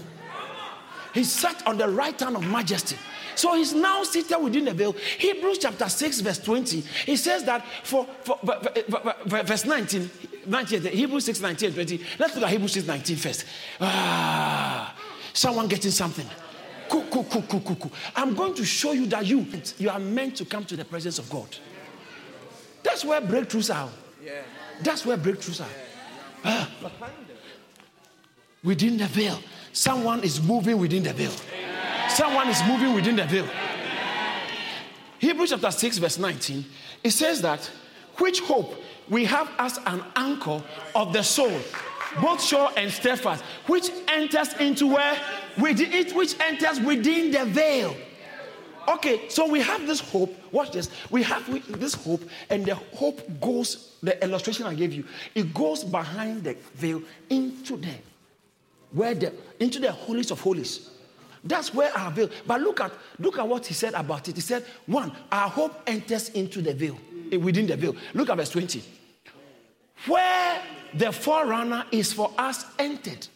He 1.14 1.22
sat 1.22 1.64
on 1.68 1.78
the 1.78 1.88
right 1.88 2.18
hand 2.18 2.34
of 2.34 2.44
majesty. 2.44 2.96
So 3.36 3.54
he's 3.54 3.72
now 3.72 4.02
seated 4.02 4.38
within 4.38 4.64
the 4.64 4.74
veil. 4.74 4.90
Hebrews 4.92 5.58
chapter 5.58 5.88
6, 5.88 6.18
verse 6.18 6.40
20. 6.40 6.80
He 6.80 7.16
says 7.16 7.44
that 7.44 7.64
for, 7.84 8.08
for, 8.24 8.38
for 8.38 9.42
verse 9.44 9.64
19, 9.64 10.10
19, 10.46 10.82
Hebrews 10.82 11.26
6, 11.26 11.40
19, 11.40 11.74
20. 11.74 12.00
Let's 12.18 12.34
look 12.34 12.42
at 12.42 12.50
Hebrews 12.50 12.72
6, 12.72 12.88
19 12.88 13.16
first. 13.18 13.44
Ah, 13.80 14.96
Someone 15.36 15.68
getting 15.68 15.90
something. 15.90 16.26
Cool, 16.88 17.04
cool, 17.10 17.24
cool, 17.24 17.42
cool, 17.42 17.60
cool, 17.60 17.76
cool. 17.76 17.92
I'm 18.16 18.34
going 18.34 18.54
to 18.54 18.64
show 18.64 18.92
you 18.92 19.04
that 19.08 19.26
you, 19.26 19.46
you 19.76 19.90
are 19.90 19.98
meant 19.98 20.34
to 20.36 20.46
come 20.46 20.64
to 20.64 20.76
the 20.76 20.84
presence 20.84 21.18
of 21.18 21.28
God. 21.28 21.54
That's 22.82 23.04
where 23.04 23.20
breakthroughs 23.20 23.74
are. 23.74 23.90
That's 24.80 25.04
where 25.04 25.18
breakthroughs 25.18 25.60
are. 25.60 25.68
Ah. 26.42 26.70
Within 28.64 28.96
the 28.96 29.04
veil. 29.04 29.38
Someone 29.74 30.24
is 30.24 30.40
moving 30.40 30.78
within 30.78 31.02
the 31.02 31.12
veil. 31.12 31.32
Someone 32.08 32.48
is 32.48 32.62
moving 32.66 32.94
within 32.94 33.16
the 33.16 33.26
veil. 33.26 33.46
Hebrews 35.18 35.50
chapter 35.50 35.70
6, 35.70 35.98
verse 35.98 36.18
19, 36.18 36.64
it 37.04 37.10
says 37.10 37.42
that 37.42 37.70
which 38.16 38.40
hope 38.40 38.74
we 39.10 39.26
have 39.26 39.50
as 39.58 39.78
an 39.84 40.02
anchor 40.14 40.62
of 40.94 41.12
the 41.12 41.22
soul, 41.22 41.60
both 42.20 42.42
sure 42.42 42.70
and 42.76 42.90
steadfast, 42.90 43.42
which 43.66 43.90
enters 44.08 44.54
into 44.54 44.86
where 44.88 45.20
within 45.58 45.92
it, 45.92 46.14
which 46.14 46.38
enters 46.40 46.80
within 46.80 47.30
the 47.30 47.44
veil. 47.46 47.94
Okay, 48.88 49.28
so 49.28 49.48
we 49.48 49.60
have 49.60 49.86
this 49.86 50.00
hope. 50.00 50.34
Watch 50.52 50.70
this. 50.70 50.90
We 51.10 51.22
have 51.24 51.44
this 51.78 51.94
hope, 51.94 52.22
and 52.50 52.64
the 52.64 52.74
hope 52.74 53.20
goes. 53.40 53.94
The 54.02 54.22
illustration 54.22 54.66
I 54.66 54.74
gave 54.74 54.92
you, 54.92 55.04
it 55.34 55.52
goes 55.52 55.82
behind 55.82 56.44
the 56.44 56.56
veil 56.74 57.02
into 57.28 57.76
the 57.76 57.94
where 58.92 59.14
the 59.14 59.32
into 59.58 59.80
the 59.80 59.90
holies 59.90 60.30
of 60.30 60.40
holies. 60.40 60.90
That's 61.42 61.72
where 61.72 61.96
our 61.96 62.10
veil. 62.10 62.28
But 62.46 62.60
look 62.60 62.80
at 62.80 62.92
look 63.18 63.38
at 63.38 63.46
what 63.46 63.66
he 63.66 63.74
said 63.74 63.94
about 63.94 64.28
it. 64.28 64.34
He 64.34 64.40
said, 64.40 64.64
one, 64.86 65.12
our 65.32 65.48
hope 65.48 65.82
enters 65.86 66.28
into 66.30 66.62
the 66.62 66.74
veil, 66.74 66.98
eh, 67.32 67.36
within 67.36 67.66
the 67.66 67.76
veil. 67.76 67.96
Look 68.14 68.30
at 68.30 68.36
verse 68.36 68.50
20. 68.50 68.82
Where 70.06 70.62
the 70.94 71.12
forerunner 71.12 71.84
is 71.90 72.12
for 72.12 72.32
us 72.38 72.64
entered. 72.78 73.26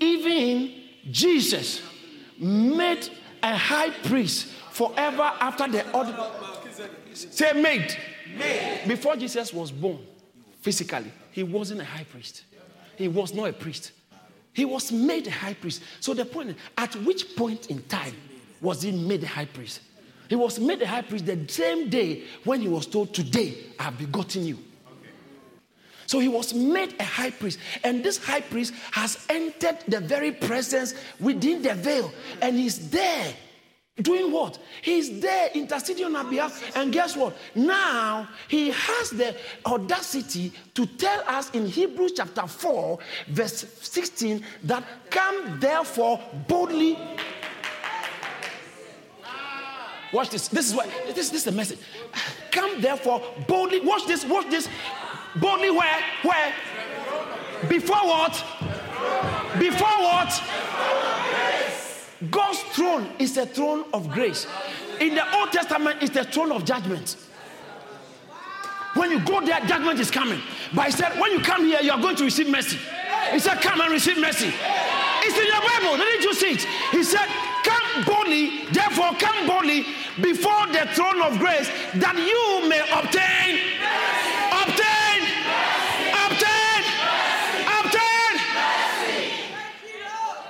Even 0.00 0.74
Jesus 1.10 1.82
made 2.38 3.08
a 3.42 3.56
high 3.56 3.90
priest 3.90 4.48
forever 4.70 5.22
after 5.22 5.68
the 5.68 5.90
order. 5.92 6.16
Say 7.14 7.52
made. 7.54 7.96
made. 8.36 8.82
Before 8.86 9.16
Jesus 9.16 9.52
was 9.52 9.70
born, 9.70 9.98
physically, 10.60 11.10
he 11.32 11.42
wasn't 11.42 11.80
a 11.80 11.84
high 11.84 12.04
priest. 12.04 12.44
He 12.96 13.08
was 13.08 13.32
not 13.32 13.48
a 13.48 13.52
priest. 13.52 13.92
He 14.52 14.64
was 14.64 14.90
made 14.90 15.26
a 15.26 15.30
high 15.30 15.54
priest. 15.54 15.82
So 16.00 16.14
the 16.14 16.24
point, 16.24 16.56
at 16.76 16.94
which 16.96 17.36
point 17.36 17.66
in 17.66 17.82
time 17.84 18.14
was 18.60 18.82
he 18.82 18.92
made 18.92 19.22
a 19.22 19.26
high 19.26 19.44
priest? 19.44 19.80
He 20.28 20.34
was 20.34 20.58
made 20.58 20.82
a 20.82 20.86
high 20.86 21.02
priest 21.02 21.26
the 21.26 21.46
same 21.48 21.88
day 21.88 22.24
when 22.44 22.60
he 22.60 22.68
was 22.68 22.86
told, 22.86 23.14
Today 23.14 23.54
I 23.78 23.84
have 23.84 23.98
begotten 23.98 24.44
you. 24.44 24.58
So 26.08 26.18
he 26.18 26.26
was 26.26 26.52
made 26.52 26.96
a 26.98 27.04
high 27.04 27.30
priest. 27.30 27.60
And 27.84 28.02
this 28.02 28.18
high 28.18 28.40
priest 28.40 28.74
has 28.90 29.24
entered 29.28 29.78
the 29.86 30.00
very 30.00 30.32
presence 30.32 30.94
within 31.20 31.62
the 31.62 31.74
veil. 31.74 32.12
And 32.42 32.56
he's 32.56 32.90
there 32.90 33.34
Doing 34.00 34.30
what? 34.30 34.58
He's 34.82 35.20
there 35.20 35.50
interceding 35.54 36.04
on 36.04 36.14
our 36.14 36.24
behalf. 36.24 36.76
And 36.76 36.92
guess 36.92 37.16
what? 37.16 37.36
Now 37.56 38.28
he 38.46 38.70
has 38.70 39.10
the 39.10 39.34
audacity 39.66 40.52
to 40.74 40.86
tell 40.86 41.24
us 41.26 41.50
in 41.50 41.66
Hebrews 41.66 42.12
chapter 42.16 42.46
4, 42.46 42.98
verse 43.28 43.66
16, 43.82 44.44
that 44.64 44.84
come 45.10 45.58
therefore 45.58 46.20
boldly. 46.46 46.96
Watch 50.12 50.30
this. 50.30 50.46
This 50.46 50.70
is 50.70 50.76
what 50.76 50.88
this, 51.06 51.30
this 51.30 51.40
is 51.40 51.44
the 51.44 51.52
message. 51.52 51.80
Come 52.52 52.80
therefore 52.80 53.20
boldly. 53.48 53.80
Watch 53.80 54.06
this, 54.06 54.24
watch 54.24 54.48
this. 54.48 54.68
Boldly 55.36 55.70
where? 55.70 56.04
Where? 56.22 56.54
Before 57.68 57.96
what? 57.96 58.32
Before 59.58 59.98
what? 59.98 60.42
God's 62.30 62.58
throne 62.74 63.08
is 63.18 63.36
a 63.36 63.46
throne 63.46 63.84
of 63.92 64.10
grace. 64.10 64.46
In 65.00 65.14
the 65.14 65.36
Old 65.36 65.52
Testament, 65.52 66.02
it's 66.02 66.14
the 66.14 66.24
throne 66.24 66.50
of 66.52 66.64
judgment. 66.64 67.16
When 68.94 69.10
you 69.12 69.20
go 69.20 69.44
there, 69.44 69.60
judgment 69.66 70.00
is 70.00 70.10
coming. 70.10 70.40
But 70.74 70.86
he 70.86 70.92
said, 70.92 71.18
when 71.20 71.30
you 71.30 71.40
come 71.40 71.64
here, 71.64 71.80
you 71.80 71.92
are 71.92 72.00
going 72.00 72.16
to 72.16 72.24
receive 72.24 72.48
mercy. 72.48 72.78
He 73.30 73.38
said, 73.38 73.60
come 73.60 73.80
and 73.80 73.92
receive 73.92 74.18
mercy. 74.18 74.52
It's 75.22 75.38
in 75.38 75.46
your 75.46 75.60
Bible. 75.60 75.96
Didn't 75.96 76.22
you 76.22 76.34
see 76.34 76.52
it? 76.52 76.62
He 76.90 77.04
said, 77.04 77.28
come 77.62 78.04
boldly, 78.04 78.64
therefore 78.72 79.12
come 79.18 79.46
boldly 79.46 79.84
before 80.20 80.66
the 80.68 80.88
throne 80.94 81.22
of 81.22 81.38
grace 81.38 81.70
that 81.96 82.16
you 82.16 82.68
may 82.68 82.80
obtain, 82.90 83.60
obtain 83.78 84.27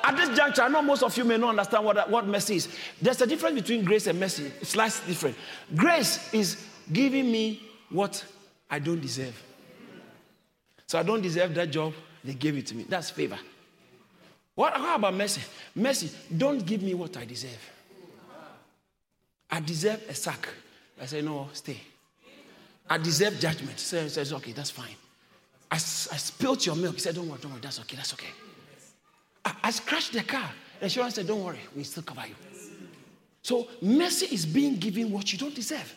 At 0.08 0.16
this 0.16 0.34
juncture, 0.34 0.62
I 0.62 0.68
know 0.68 0.80
most 0.80 1.02
of 1.02 1.14
you 1.18 1.24
may 1.24 1.36
not 1.36 1.50
understand 1.50 1.84
what, 1.84 2.08
what 2.08 2.26
mercy 2.26 2.56
is. 2.56 2.68
There's 3.00 3.20
a 3.20 3.26
difference 3.26 3.56
between 3.56 3.84
grace 3.84 4.06
and 4.06 4.18
mercy. 4.18 4.50
It's 4.58 4.70
slightly 4.70 5.06
different. 5.06 5.36
Grace 5.76 6.32
is 6.32 6.64
giving 6.90 7.30
me 7.30 7.62
what 7.90 8.24
I 8.70 8.78
don't 8.78 9.02
deserve. 9.02 9.38
So 10.86 10.98
I 10.98 11.02
don't 11.02 11.20
deserve 11.20 11.54
that 11.56 11.70
job, 11.70 11.92
they 12.24 12.32
gave 12.32 12.56
it 12.56 12.66
to 12.68 12.74
me. 12.74 12.86
That's 12.88 13.10
favor. 13.10 13.38
What, 14.54 14.72
how 14.72 14.94
about 14.94 15.12
mercy? 15.12 15.42
Mercy, 15.74 16.10
don't 16.34 16.64
give 16.64 16.82
me 16.82 16.94
what 16.94 17.14
I 17.18 17.26
deserve. 17.26 17.70
I 19.50 19.60
deserve 19.60 20.02
a 20.08 20.14
sack. 20.14 20.48
I 20.98 21.04
say, 21.04 21.20
no, 21.20 21.50
stay. 21.52 21.78
I 22.88 22.96
deserve 22.96 23.38
judgment. 23.38 23.72
He 23.72 24.08
says, 24.08 24.32
okay, 24.32 24.52
that's 24.52 24.70
fine. 24.70 24.96
I, 25.70 25.74
I 25.74 25.78
spilled 25.78 26.64
your 26.64 26.76
milk. 26.76 26.94
He 26.94 27.00
said, 27.00 27.14
don't 27.14 27.28
worry, 27.28 27.40
don't 27.42 27.52
worry, 27.52 27.60
that's 27.60 27.78
okay, 27.80 27.96
that's 27.96 28.14
okay. 28.14 28.28
I, 29.44 29.54
I 29.64 29.70
scratched 29.70 30.12
the 30.12 30.22
car. 30.22 30.50
The 30.80 30.86
insurance 30.86 31.14
said, 31.16 31.26
Don't 31.26 31.42
worry, 31.44 31.60
we 31.74 31.84
still 31.84 32.02
cover 32.02 32.26
you. 32.26 32.34
So 33.42 33.68
mercy 33.80 34.26
is 34.26 34.44
being 34.44 34.76
given 34.76 35.10
what 35.10 35.32
you 35.32 35.38
don't 35.38 35.54
deserve. 35.54 35.94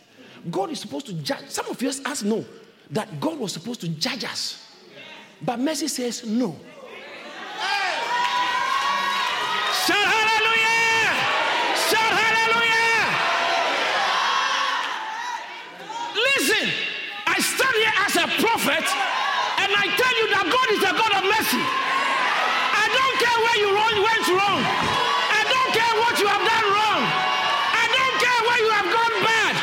God 0.50 0.72
is 0.72 0.80
supposed 0.80 1.06
to 1.08 1.14
judge. 1.14 1.50
Some 1.50 1.68
of 1.68 1.82
us 1.84 2.04
us 2.06 2.24
know 2.24 2.46
that 2.92 3.20
God 3.20 3.38
was 3.40 3.54
supposed 3.54 3.82
to 3.82 3.90
judge 3.90 4.24
us. 4.24 4.68
But 5.42 5.60
mercy 5.60 5.88
says 5.88 6.26
no. 6.26 6.56
Shout 9.86 10.06
hallelujah! 10.06 11.12
Shout 11.90 12.14
hallelujah! 12.22 13.02
Listen, 16.14 16.70
I 17.26 17.40
stand 17.42 17.76
here 17.82 17.98
as 18.06 18.16
a 18.16 18.28
prophet 18.42 18.86
and 19.60 19.72
I 19.74 19.90
tell 19.98 20.16
you 20.22 20.28
that 20.30 20.46
God 20.46 20.68
is 20.72 20.84
a 20.86 20.94
God 20.94 21.14
of 21.18 21.24
mercy 21.26 21.92
care 23.32 23.40
where 23.44 23.60
you 23.64 23.72
went 24.04 24.28
wrong. 24.28 24.60
I 25.32 25.42
don't 25.48 25.72
care 25.72 25.96
what 26.04 26.20
you 26.20 26.28
have 26.28 26.44
done 26.44 26.68
wrong. 26.68 27.02
I 27.72 27.86
don't 27.88 28.16
care 28.20 28.42
where 28.48 28.60
you 28.60 28.72
have 28.76 28.90
gone 28.92 29.16
bad. 29.24 29.54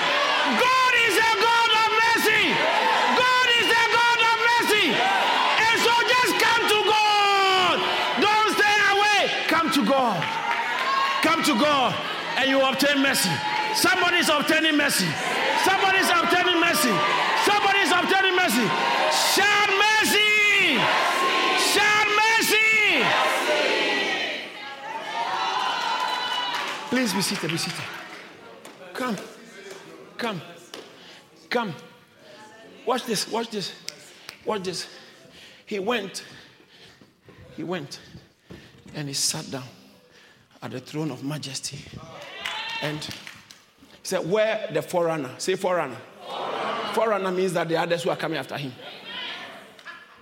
God 0.57 0.93
is 1.05 1.15
a 1.21 1.33
God 1.37 1.71
of 1.85 1.89
mercy. 2.05 2.45
God 3.13 3.49
is 3.61 3.69
a 3.69 3.85
God 3.93 4.21
of 4.33 4.37
mercy. 4.53 4.87
And 4.97 5.77
so 5.85 5.93
just 6.09 6.33
come 6.41 6.63
to 6.73 6.79
God. 6.89 7.75
Don't 8.25 8.49
stay 8.57 8.77
away. 8.95 9.21
Come 9.49 9.69
to 9.77 9.83
God. 9.85 10.21
Come 11.23 11.43
to 11.45 11.55
God 11.59 11.95
and 12.39 12.49
you 12.49 12.61
obtain 12.63 13.03
mercy. 13.03 13.31
Somebody 13.75 14.19
is 14.19 14.29
obtaining 14.29 14.77
mercy. 14.77 15.09
Somebody 15.65 15.99
is 15.99 16.09
obtaining 16.09 16.61
mercy. 16.61 16.95
Somebody 17.45 17.81
is 17.85 17.93
obtaining 17.93 18.37
mercy. 18.37 18.65
Shout 19.13 19.71
mercy. 19.77 20.79
Shout 21.59 22.09
mercy. 22.17 23.05
Please 26.89 27.13
be 27.13 27.21
seated, 27.21 27.51
be 27.51 27.57
seated. 27.59 27.85
Come. 28.95 29.17
Come. 30.17 30.41
Come. 31.51 31.75
Watch 32.87 33.05
this, 33.05 33.31
watch 33.31 33.51
this, 33.51 33.75
watch 34.47 34.63
this. 34.63 34.89
He 35.67 35.79
went, 35.79 36.25
he 37.55 37.63
went, 37.63 38.01
and 38.95 39.07
he 39.07 39.13
sat 39.13 39.51
down 39.51 39.65
at 40.63 40.71
the 40.71 40.81
throne 40.81 41.11
of 41.11 41.23
majesty. 41.23 41.79
And 42.81 43.05
he 43.05 43.13
said, 44.03 44.29
Where 44.29 44.71
the 44.73 44.81
forerunner? 44.81 45.31
Say 45.37 45.57
forerunner. 45.57 45.99
Forerunner, 46.27 46.95
forerunner 46.95 47.31
means 47.31 47.53
that 47.53 47.69
the 47.69 47.77
others 47.77 48.05
who 48.05 48.11
are 48.11 48.17
coming 48.17 48.39
after 48.39 48.57
him. 48.57 48.73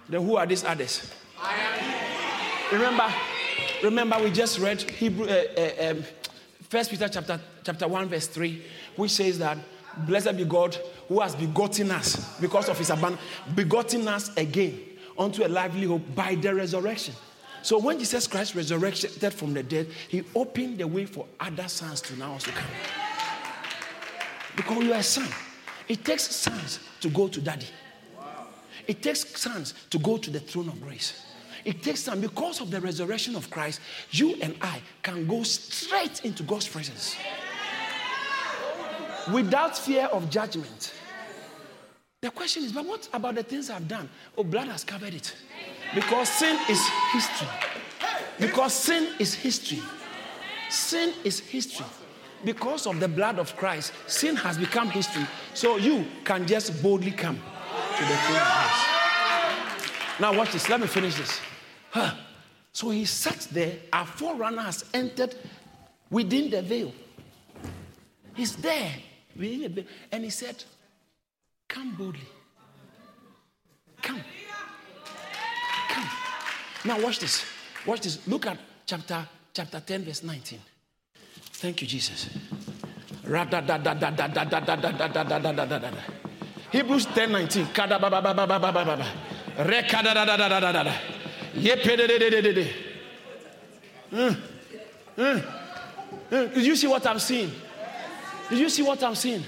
Then 0.09 0.23
who 0.27 0.37
are 0.37 0.47
these 0.47 0.65
others? 0.65 1.13
I 1.41 1.55
am. 1.55 2.73
Remember, 2.73 3.15
remember 3.85 4.19
we 4.25 4.33
just 4.33 4.59
read 4.59 4.83
Hebrew, 4.83 5.27
uh, 5.27 5.45
uh, 5.57 5.91
um, 5.91 6.05
First 6.69 6.91
Peter 6.91 7.09
chapter, 7.09 7.41
chapter 7.63 7.87
1, 7.87 8.09
verse 8.09 8.27
3, 8.27 8.63
which 8.97 9.13
says 9.13 9.39
that 9.39 9.59
blessed 10.07 10.37
be 10.37 10.45
God 10.45 10.77
who 11.09 11.21
has 11.21 11.35
begotten 11.37 11.91
us 11.91 12.39
because 12.41 12.69
of 12.69 12.77
his 12.77 12.91
abundance, 12.91 13.23
begotten 13.55 14.07
us 14.09 14.37
again 14.37 14.81
unto 15.19 15.47
a 15.47 15.49
lively 15.49 15.87
hope 15.87 16.03
by 16.15 16.35
the 16.35 16.55
resurrection. 16.55 17.15
So 17.63 17.79
when 17.79 17.99
Jesus 17.99 18.27
Christ 18.27 18.55
resurrected 18.55 19.33
from 19.33 19.55
the 19.55 19.63
dead, 19.63 19.89
he 20.09 20.25
opened 20.35 20.79
the 20.79 20.87
way 20.87 21.07
for 21.07 21.27
other 21.41 21.69
sons 21.69 22.01
to 22.03 22.17
now 22.17 22.33
also 22.33 22.51
come. 22.51 22.69
Because 24.57 24.85
you 24.85 24.93
are 24.93 25.01
a 25.01 25.03
son. 25.03 25.29
It 25.89 26.05
takes 26.05 26.35
sons 26.35 26.81
to 27.01 27.09
go 27.09 27.29
to 27.29 27.41
daddy. 27.41 27.67
It 28.87 29.03
takes 29.03 29.39
sons 29.41 29.75
to 29.91 29.99
go 29.99 30.17
to 30.17 30.31
the 30.31 30.41
throne 30.41 30.69
of 30.69 30.81
grace. 30.81 31.26
It 31.67 31.83
takes 31.83 32.05
time. 32.05 32.21
Because 32.21 32.61
of 32.61 32.71
the 32.71 32.81
resurrection 32.81 33.35
of 33.35 33.51
Christ, 33.51 33.81
you 34.13 34.37
and 34.41 34.55
I 34.63 34.81
can 35.03 35.27
go 35.27 35.43
straight 35.43 36.25
into 36.25 36.45
God's 36.45 36.69
presence 36.69 37.17
without 39.33 39.77
fear 39.77 40.07
of 40.07 40.31
judgment. 40.31 40.95
The 42.23 42.31
question 42.31 42.63
is, 42.63 42.71
but 42.71 42.87
what 42.87 43.09
about 43.13 43.35
the 43.35 43.43
things 43.43 43.69
I've 43.69 43.89
done? 43.89 44.09
Oh, 44.39 44.45
blood 44.45 44.69
has 44.69 44.85
covered 44.85 45.13
it. 45.13 45.35
Because 45.93 46.29
sin 46.29 46.57
is 46.71 46.81
history. 47.13 47.49
Because 48.39 48.73
sin 48.73 49.09
is 49.19 49.35
history. 49.35 49.83
Sin 50.71 51.15
is 51.25 51.41
history. 51.41 51.87
Because 52.45 52.87
of 52.87 53.01
the 53.01 53.09
blood 53.09 53.41
of 53.41 53.57
Christ, 53.57 53.93
sin 54.07 54.37
has 54.37 54.57
become 54.57 54.89
history. 54.89 55.27
So 55.53 55.79
you 55.79 56.07
can 56.23 56.47
just 56.47 56.81
boldly 56.81 57.11
come 57.11 57.37
to 57.37 58.03
the 58.03 58.17
throne 58.17 58.37
of 58.37 58.53
grace. 58.55 60.21
Now, 60.21 60.39
watch 60.39 60.53
this. 60.53 60.69
Let 60.69 60.81
me 60.81 60.87
finish 60.87 61.17
this. 61.17 61.41
Huh. 61.97 62.13
So 62.73 62.91
he 62.91 63.07
sat 63.07 63.49
there. 63.53 63.73
a 63.91 64.05
forerunner 64.05 64.61
has 64.61 64.85
entered 64.93 65.35
within 66.11 66.51
the 66.51 66.61
veil. 66.61 66.93
He's 68.35 68.55
there 68.57 68.93
within 69.35 69.63
the 69.63 69.69
veil. 69.69 69.85
And 70.13 70.25
he 70.25 70.29
said, 70.29 70.63
Come 71.67 71.95
boldly. 71.97 72.21
Come. 74.03 74.21
Come. 75.89 76.09
Now, 76.85 77.01
watch 77.01 77.19
this. 77.19 77.47
Watch 77.87 78.03
this. 78.03 78.29
Look 78.29 78.45
at 78.45 78.59
chapter, 78.85 79.27
chapter 79.55 79.81
10, 79.81 80.05
verse 80.05 80.23
19. 80.23 80.59
Thank 81.55 81.81
you, 81.81 81.89
Jesus. 81.89 82.29
Hebrews 86.71 87.07
10 87.07 87.33
19. 87.33 87.67
Did 91.63 92.69
hmm. 94.11 94.29
hmm. 95.17 95.39
hmm. 96.31 96.61
you 96.61 96.77
see 96.77 96.87
what 96.87 97.07
I'm 97.07 97.19
seeing? 97.19 97.51
Did 98.51 98.59
you 98.59 98.69
see 98.69 98.83
what 98.83 99.03
I'm 99.03 99.15
seeing? 99.15 99.43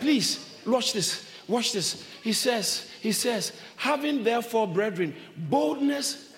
Please 0.00 0.58
watch 0.66 0.92
this. 0.92 1.30
Watch 1.46 1.72
this. 1.72 2.04
He 2.22 2.32
says, 2.32 2.90
He 3.00 3.12
says, 3.12 3.52
having 3.76 4.24
therefore, 4.24 4.66
brethren, 4.66 5.14
boldness 5.36 6.34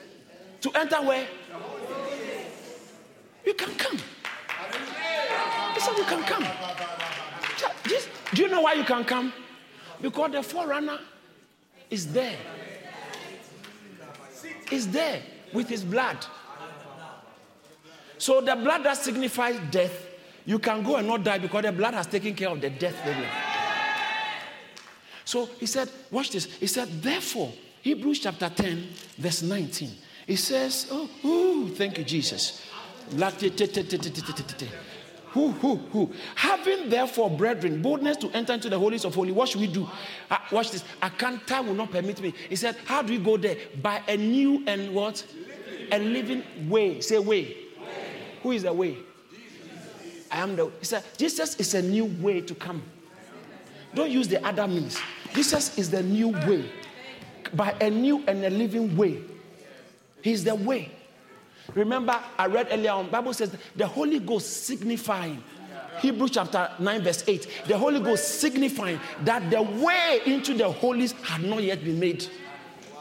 to 0.61 0.71
enter 0.73 0.97
where? 0.97 1.27
You 3.45 3.55
can 3.55 3.75
come. 3.77 3.99
He 5.75 5.81
said, 5.81 5.97
You 5.97 6.05
can 6.05 6.23
come. 6.25 6.47
Do 8.35 8.43
you 8.43 8.49
know 8.49 8.61
why 8.61 8.75
you 8.75 8.85
can 8.85 9.05
come? 9.05 9.33
Because 10.01 10.33
the 10.33 10.43
forerunner 10.43 10.99
is 11.89 12.13
there. 12.13 12.37
Is 14.71 14.91
there 14.91 15.23
with 15.53 15.69
his 15.69 15.85
blood. 15.85 16.19
So 18.19 18.41
the 18.41 18.57
blood 18.57 18.85
that 18.85 18.97
signifies 18.97 19.59
death, 19.71 20.07
you 20.45 20.59
can 20.59 20.83
go 20.83 20.97
and 20.97 21.07
not 21.07 21.25
die 21.25 21.39
because 21.39 21.63
the 21.63 21.73
blood 21.73 21.95
has 21.95 22.07
taken 22.07 22.35
care 22.35 22.49
of 22.49 22.61
the 22.61 22.71
death 22.71 22.95
problem. 23.03 23.29
So 25.25 25.47
he 25.59 25.67
said, 25.67 25.91
watch 26.11 26.31
this. 26.31 26.45
He 26.45 26.67
said, 26.67 27.03
therefore, 27.03 27.53
Hebrews 27.83 28.21
chapter 28.21 28.49
10, 28.49 28.89
verse 29.19 29.43
19. 29.43 29.91
He 30.27 30.37
says, 30.37 30.89
oh, 30.91 31.11
ooh, 31.25 31.69
thank 31.69 31.99
you, 31.99 32.05
Jesus. 32.05 32.63
Who, 35.37 35.51
who, 35.51 35.77
who? 35.93 36.13
Having 36.35 36.89
therefore, 36.89 37.29
brethren, 37.29 37.83
boldness 37.83 38.17
to 38.19 38.31
enter 38.31 38.55
into 38.55 38.71
the 38.71 38.79
holies 38.79 39.05
of 39.05 39.15
holy, 39.15 39.33
what 39.33 39.51
should 39.51 39.61
we 39.61 39.67
do? 39.67 39.87
Uh, 40.31 40.39
watch 40.51 40.71
this. 40.71 40.83
I 41.03 41.11
can't, 41.11 41.47
time 41.47 41.67
will 41.67 41.75
not 41.75 41.91
permit 41.91 42.23
me. 42.23 42.33
He 42.49 42.57
said, 42.57 42.75
How 42.87 43.03
do 43.03 43.13
we 43.13 43.19
go 43.19 43.37
there? 43.37 43.59
By 43.83 44.03
a 44.09 44.17
new 44.17 44.65
and 44.67 44.95
what? 44.95 45.23
A 45.93 45.99
living 45.99 46.43
way. 46.71 47.03
Say 47.03 47.19
way. 47.19 47.27
way. 47.27 47.57
Who 48.43 48.53
is 48.53 48.63
the 48.63 48.73
way? 48.73 48.97
I 50.31 50.39
am 50.39 50.57
the. 50.57 50.73
He 50.79 50.87
said, 50.87 51.05
Jesus 51.19 51.55
is 51.57 51.75
a 51.75 51.83
new 51.83 52.07
way 52.07 52.41
to 52.41 52.55
come. 52.55 52.83
Don't 53.95 54.11
use 54.11 54.29
the 54.29 54.43
other 54.43 54.67
means. 54.67 54.99
Jesus 55.35 55.77
is 55.77 55.91
the 55.91 56.03
new 56.03 56.29
way. 56.29 56.65
By 57.53 57.75
a 57.79 57.91
new 57.91 58.25
and 58.27 58.43
a 58.43 58.49
living 58.49 58.97
way. 58.97 59.21
He's 60.23 60.45
the 60.45 60.55
way. 60.55 60.93
Remember, 61.75 62.19
I 62.39 62.47
read 62.47 62.69
earlier 62.71 62.93
on, 62.93 63.11
Bible 63.11 63.35
says 63.35 63.55
the 63.75 63.87
Holy 63.87 64.19
Ghost 64.19 64.65
signifying. 64.65 65.43
Hebrew 66.01 66.29
chapter 66.29 66.71
9, 66.79 67.03
verse 67.03 67.25
8. 67.27 67.65
The 67.67 67.79
Holy 67.79 68.01
Ghost 68.01 68.41
signifying 68.41 69.01
that 69.25 69.51
the 69.51 69.63
way 69.63 70.21
into 70.27 70.55
the 70.55 70.71
holies 70.71 71.13
had 71.23 71.43
not 71.43 71.63
yet 71.63 71.83
been 71.83 71.99
made 71.99 72.27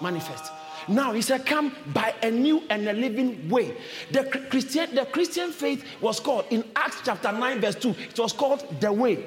manifest. 0.01 0.51
Now 0.88 1.13
he 1.13 1.21
said, 1.21 1.45
Come 1.45 1.75
by 1.93 2.13
a 2.21 2.31
new 2.31 2.63
and 2.69 2.88
a 2.88 2.93
living 2.93 3.49
way. 3.49 3.75
The 4.11 4.23
Christian, 4.49 4.93
the 4.95 5.05
Christian 5.05 5.51
faith 5.51 5.83
was 6.01 6.19
called 6.19 6.45
in 6.49 6.63
Acts 6.75 6.97
chapter 7.03 7.31
9, 7.31 7.61
verse 7.61 7.75
2, 7.75 7.89
it 7.89 8.19
was 8.19 8.33
called 8.33 8.63
the 8.79 8.91
way. 8.91 9.23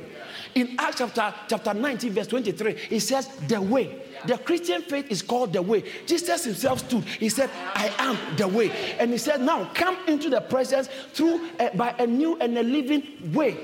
In 0.55 0.77
Acts 0.79 0.99
chapter, 0.99 1.35
chapter 1.49 1.75
19, 1.75 2.13
verse 2.13 2.27
23, 2.27 2.77
it 2.91 3.01
says 3.01 3.29
the 3.49 3.61
way. 3.61 4.03
The 4.27 4.39
Christian 4.39 4.83
faith 4.83 5.11
is 5.11 5.23
called 5.23 5.53
the 5.53 5.63
way. 5.63 5.85
Jesus 6.07 6.45
himself 6.45 6.81
stood. 6.81 7.05
He 7.05 7.29
said, 7.29 7.51
I 7.75 7.93
am 7.99 8.37
the 8.37 8.49
way. 8.49 8.71
And 8.99 9.13
he 9.13 9.19
said, 9.19 9.41
Now 9.41 9.71
come 9.75 9.97
into 10.07 10.29
the 10.31 10.41
presence 10.41 10.89
through 11.13 11.49
uh, 11.61 11.71
by 11.75 11.95
a 11.99 12.07
new 12.07 12.37
and 12.39 12.57
a 12.59 12.63
living 12.63 13.33
way, 13.33 13.57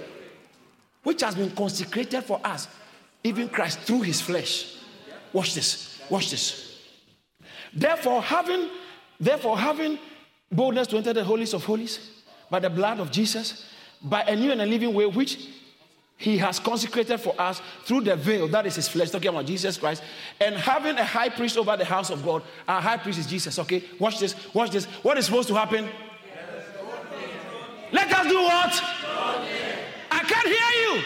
which 1.03 1.23
has 1.23 1.35
been 1.35 1.51
consecrated 1.51 2.23
for 2.23 2.41
us, 2.45 2.69
even 3.25 3.49
Christ 3.49 3.81
through 3.81 4.03
his 4.03 4.21
flesh. 4.21 4.77
Watch 5.33 5.55
this. 5.55 6.01
Watch 6.09 6.31
this. 6.31 6.64
Therefore, 7.75 8.23
having 8.23 8.69
therefore 9.19 9.59
having 9.59 9.99
boldness 10.51 10.87
to 10.89 10.97
enter 10.97 11.13
the 11.13 11.25
holies 11.25 11.55
of 11.55 11.65
holies 11.65 12.11
by 12.51 12.61
the 12.61 12.71
blood 12.71 13.01
of 13.01 13.11
Jesus, 13.11 13.67
by 14.03 14.23
a 14.23 14.37
new 14.37 14.53
and 14.53 14.61
a 14.61 14.67
living 14.67 14.95
way, 14.95 15.07
which 15.07 15.49
he 16.17 16.39
has 16.39 16.61
consecrated 16.61 17.19
for 17.19 17.35
us 17.41 17.61
through 17.85 18.03
the 18.03 18.15
veil, 18.15 18.47
that 18.49 18.67
is 18.67 18.77
his 18.77 18.89
flesh, 18.89 19.11
talking 19.11 19.29
about 19.29 19.47
Jesus 19.47 19.77
Christ, 19.77 20.03
and 20.41 20.55
having 20.55 20.97
a 20.97 21.05
high 21.05 21.29
priest 21.29 21.57
over 21.57 21.77
the 21.77 21.85
house 21.85 22.11
of 22.11 22.25
God. 22.25 22.43
Our 22.69 22.81
high 22.81 22.99
priest 22.99 23.19
is 23.19 23.27
Jesus, 23.27 23.59
okay? 23.59 23.83
Watch 23.99 24.21
this, 24.21 24.35
watch 24.55 24.71
this. 24.71 24.85
What 25.03 25.19
is 25.19 25.27
supposed 25.27 25.49
to 25.49 25.55
happen? 25.55 25.89
Let 27.91 28.13
us 28.13 28.27
do 28.27 28.37
what? 28.37 28.83
I 30.11 30.19
can't 30.21 30.47
hear 30.47 30.71
you. 30.83 31.03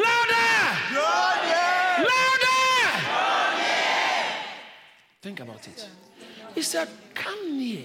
Louder! 0.00 1.00
Louder! 1.00 1.34
Think 5.24 5.40
about 5.40 5.66
it. 5.66 5.88
He 6.54 6.60
said, 6.60 6.86
Come 7.14 7.56
near. 7.56 7.84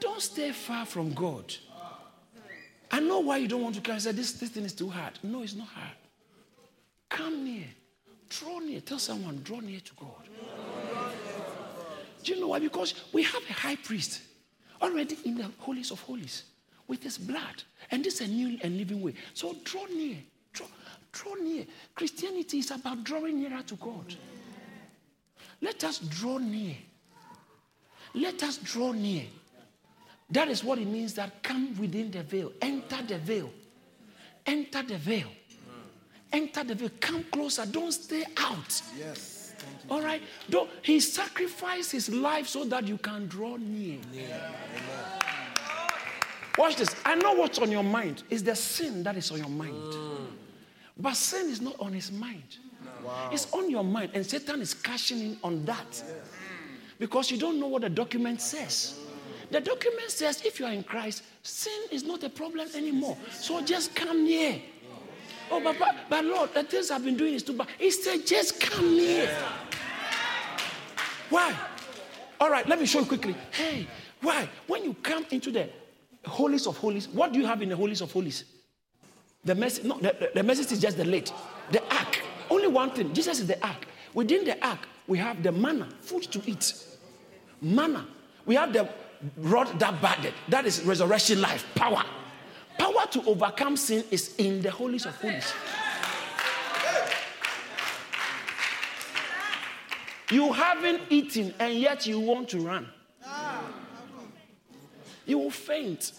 Don't 0.00 0.22
stay 0.22 0.52
far 0.52 0.86
from 0.86 1.12
God. 1.12 1.54
I 2.90 2.98
know 2.98 3.20
why 3.20 3.36
you 3.36 3.46
don't 3.46 3.60
want 3.60 3.74
to 3.74 3.82
come. 3.82 3.96
I 3.96 3.98
said, 3.98 4.16
this, 4.16 4.32
this 4.32 4.48
thing 4.48 4.64
is 4.64 4.72
too 4.72 4.88
hard. 4.88 5.18
No, 5.22 5.42
it's 5.42 5.54
not 5.54 5.68
hard. 5.68 5.96
Come 7.10 7.44
near. 7.44 7.66
Draw 8.30 8.60
near. 8.60 8.80
Tell 8.80 8.98
someone, 8.98 9.42
draw 9.44 9.60
near 9.60 9.80
to 9.80 9.92
God. 9.96 11.12
Do 12.24 12.34
you 12.34 12.40
know 12.40 12.48
why? 12.48 12.58
Because 12.58 12.94
we 13.12 13.22
have 13.22 13.42
a 13.50 13.52
high 13.52 13.76
priest 13.76 14.22
already 14.80 15.18
in 15.26 15.36
the 15.36 15.50
holies 15.58 15.90
of 15.90 16.00
holies 16.00 16.44
with 16.88 17.02
his 17.02 17.18
blood. 17.18 17.64
And 17.90 18.02
this 18.02 18.22
is 18.22 18.30
a 18.30 18.32
new 18.32 18.58
and 18.62 18.78
living 18.78 19.02
way. 19.02 19.12
So 19.34 19.54
draw 19.62 19.84
near. 19.94 20.16
Draw, 20.54 20.66
draw 21.12 21.34
near. 21.34 21.66
Christianity 21.94 22.60
is 22.60 22.70
about 22.70 23.04
drawing 23.04 23.40
nearer 23.40 23.62
to 23.62 23.74
God. 23.74 24.16
Let 25.62 25.84
us 25.84 25.98
draw 25.98 26.38
near. 26.38 26.74
Let 28.14 28.42
us 28.42 28.58
draw 28.58 28.92
near. 28.92 29.24
That 30.30 30.48
is 30.48 30.64
what 30.64 30.78
it 30.78 30.86
means 30.86 31.14
that 31.14 31.42
come 31.42 31.78
within 31.78 32.10
the 32.10 32.22
veil, 32.22 32.52
enter 32.60 33.02
the 33.06 33.18
veil, 33.18 33.50
enter 34.44 34.82
the 34.82 34.98
veil, 34.98 35.28
enter 36.32 36.64
the 36.64 36.74
veil, 36.74 36.90
come 37.00 37.24
closer, 37.24 37.64
don't 37.66 37.92
stay 37.92 38.24
out. 38.38 38.82
Yes. 38.98 39.54
All 39.90 40.02
right? 40.02 40.22
Don't, 40.50 40.70
he 40.82 41.00
sacrificed 41.00 41.92
his 41.92 42.08
life 42.08 42.48
so 42.48 42.64
that 42.64 42.88
you 42.88 42.98
can 42.98 43.26
draw 43.28 43.56
near. 43.56 43.98
Yeah. 44.12 44.50
Watch 46.58 46.76
this. 46.76 46.94
I 47.04 47.14
know 47.14 47.32
what's 47.32 47.58
on 47.58 47.70
your 47.70 47.84
mind. 47.84 48.24
It's 48.28 48.42
the 48.42 48.56
sin 48.56 49.02
that 49.04 49.16
is 49.16 49.30
on 49.30 49.38
your 49.38 49.48
mind. 49.48 49.74
Mm. 49.74 50.26
But 50.98 51.14
sin 51.14 51.48
is 51.48 51.60
not 51.60 51.76
on 51.80 51.92
his 51.92 52.12
mind. 52.12 52.56
Wow. 53.04 53.30
It's 53.32 53.52
on 53.52 53.70
your 53.70 53.84
mind. 53.84 54.10
And 54.14 54.24
Satan 54.24 54.60
is 54.60 54.74
cashing 54.74 55.20
in 55.20 55.38
on 55.42 55.64
that. 55.64 56.02
Because 56.98 57.30
you 57.30 57.38
don't 57.38 57.58
know 57.58 57.66
what 57.66 57.82
the 57.82 57.90
document 57.90 58.40
says. 58.40 58.98
The 59.50 59.60
document 59.60 60.10
says 60.10 60.42
if 60.44 60.58
you 60.60 60.66
are 60.66 60.72
in 60.72 60.82
Christ, 60.82 61.24
sin 61.42 61.82
is 61.90 62.04
not 62.04 62.22
a 62.24 62.30
problem 62.30 62.68
anymore. 62.74 63.16
So 63.30 63.60
just 63.60 63.94
come 63.94 64.24
near. 64.24 64.60
Oh, 65.50 65.60
but, 65.62 65.78
but, 65.78 65.94
but 66.08 66.24
Lord, 66.24 66.54
the 66.54 66.62
things 66.64 66.90
I've 66.90 67.04
been 67.04 67.16
doing 67.16 67.34
is 67.34 67.42
too 67.42 67.52
bad. 67.52 67.66
He 67.78 67.90
said, 67.90 68.26
just 68.26 68.58
come 68.58 68.96
near. 68.96 69.28
Why? 71.28 71.54
All 72.40 72.50
right, 72.50 72.66
let 72.66 72.80
me 72.80 72.86
show 72.86 73.00
you 73.00 73.06
quickly. 73.06 73.34
Hey, 73.50 73.86
why? 74.22 74.48
When 74.66 74.84
you 74.84 74.94
come 74.94 75.26
into 75.30 75.50
the 75.50 75.68
holies 76.24 76.66
of 76.66 76.76
holies, 76.78 77.08
what 77.08 77.32
do 77.32 77.40
you 77.40 77.46
have 77.46 77.60
in 77.60 77.68
the 77.68 77.76
holies 77.76 78.00
of 78.00 78.10
holies? 78.10 78.44
The 79.44 79.54
message, 79.54 79.84
no, 79.84 79.98
the, 79.98 80.30
the 80.34 80.42
message 80.42 80.72
is 80.72 80.80
just 80.80 80.96
the 80.96 81.04
late. 81.04 81.32
The 81.70 81.82
ark. 81.94 82.22
Only 82.50 82.68
one 82.68 82.90
thing. 82.90 83.12
Jesus 83.12 83.40
is 83.40 83.46
the 83.46 83.64
ark. 83.66 83.86
Within 84.14 84.44
the 84.44 84.64
ark, 84.66 84.80
we 85.06 85.18
have 85.18 85.42
the 85.42 85.52
manna, 85.52 85.88
food 86.00 86.22
to 86.24 86.42
eat. 86.46 86.72
Manna. 87.60 88.06
We 88.44 88.54
have 88.56 88.72
the 88.72 88.88
rod 89.36 89.78
that 89.78 90.00
budded. 90.00 90.34
That 90.48 90.66
is 90.66 90.82
resurrection 90.82 91.40
life, 91.40 91.64
power. 91.74 92.02
Power 92.78 93.06
to 93.10 93.24
overcome 93.24 93.76
sin 93.76 94.04
is 94.10 94.34
in 94.36 94.62
the 94.62 94.70
holies 94.70 95.06
of 95.06 95.14
holies. 95.16 95.52
You 100.30 100.52
haven't 100.52 101.02
eaten 101.10 101.54
and 101.58 101.74
yet 101.74 102.06
you 102.06 102.18
want 102.18 102.48
to 102.50 102.60
run. 102.60 102.88
Ah, 103.24 103.62
you 105.26 105.38
will 105.38 105.50
faint. 105.50 106.12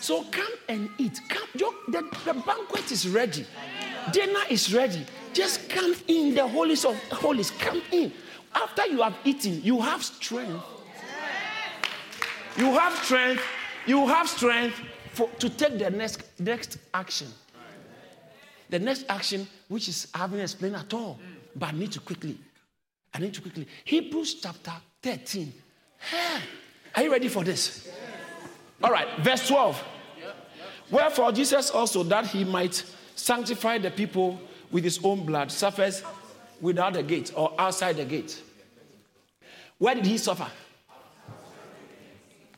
So 0.00 0.24
come 0.30 0.52
and 0.68 0.90
eat. 0.98 1.20
Come, 1.28 1.46
the, 1.88 2.02
the 2.24 2.34
banquet 2.34 2.90
is 2.90 3.08
ready. 3.08 3.46
Dinner 4.12 4.40
is 4.48 4.72
ready. 4.74 5.04
Just 5.32 5.68
come 5.68 5.94
in 6.08 6.34
the 6.34 6.46
holies 6.46 6.84
of 6.84 6.96
holies. 7.10 7.50
Come 7.50 7.82
in. 7.92 8.12
After 8.54 8.86
you 8.86 9.02
have 9.02 9.14
eaten, 9.24 9.62
you 9.62 9.80
have 9.80 10.02
strength. 10.02 10.64
You 12.56 12.72
have 12.72 12.94
strength. 13.04 13.42
You 13.86 14.06
have 14.06 14.28
strength 14.28 14.80
for, 15.12 15.28
to 15.38 15.50
take 15.50 15.78
the 15.78 15.90
next, 15.90 16.22
next 16.40 16.78
action. 16.94 17.28
The 18.70 18.78
next 18.78 19.04
action, 19.08 19.46
which 19.68 19.88
is 19.88 20.08
I 20.14 20.18
haven't 20.18 20.40
explained 20.40 20.76
at 20.76 20.92
all, 20.94 21.18
but 21.54 21.70
I 21.70 21.72
need 21.72 21.92
to 21.92 22.00
quickly. 22.00 22.38
I 23.12 23.18
need 23.18 23.34
to 23.34 23.40
quickly. 23.40 23.66
Hebrews 23.84 24.34
chapter 24.34 24.72
13. 25.02 25.52
Hey, 25.98 26.40
are 26.94 27.02
you 27.02 27.12
ready 27.12 27.28
for 27.28 27.44
this? 27.44 27.90
All 28.82 28.90
right, 28.90 29.08
verse 29.20 29.46
12. 29.48 29.82
Wherefore, 30.90 31.32
Jesus 31.32 31.70
also, 31.70 32.02
that 32.04 32.26
he 32.26 32.44
might 32.44 32.82
sanctify 33.14 33.78
the 33.78 33.90
people 33.90 34.40
with 34.70 34.84
his 34.84 35.00
own 35.04 35.24
blood, 35.24 35.50
suffers 35.50 36.02
without 36.60 36.94
the 36.94 37.02
gate 37.02 37.32
or 37.34 37.52
outside 37.58 37.96
the 37.96 38.04
gate. 38.04 38.42
Where 39.78 39.94
did 39.94 40.06
he 40.06 40.18
suffer? 40.18 40.46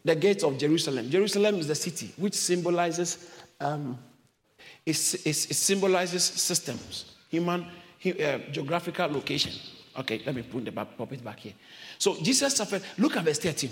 The 0.05 0.16
gates 0.16 0.43
of 0.43 0.59
Jerusalem. 0.59 1.11
Jerusalem 1.11 1.57
is 1.57 1.68
the 1.68 1.74
city 1.74 2.12
which 2.16 2.35
symbolizes 2.35 3.30
um, 3.61 3.99
it, 4.85 5.14
it, 5.14 5.26
it, 5.26 5.55
symbolizes 5.55 6.24
systems, 6.24 7.14
human 7.28 7.62
uh, 7.62 8.39
geographical 8.51 9.09
location. 9.09 9.53
Okay, 9.97 10.22
let 10.26 10.35
me 10.35 10.43
put 10.43 10.64
the 10.64 10.72
puppet 10.72 11.22
back 11.22 11.39
here. 11.39 11.53
So 11.99 12.20
Jesus 12.20 12.57
suffered. 12.57 12.83
Look 12.99 13.16
at 13.16 13.24
verse 13.24 13.39
13. 13.39 13.70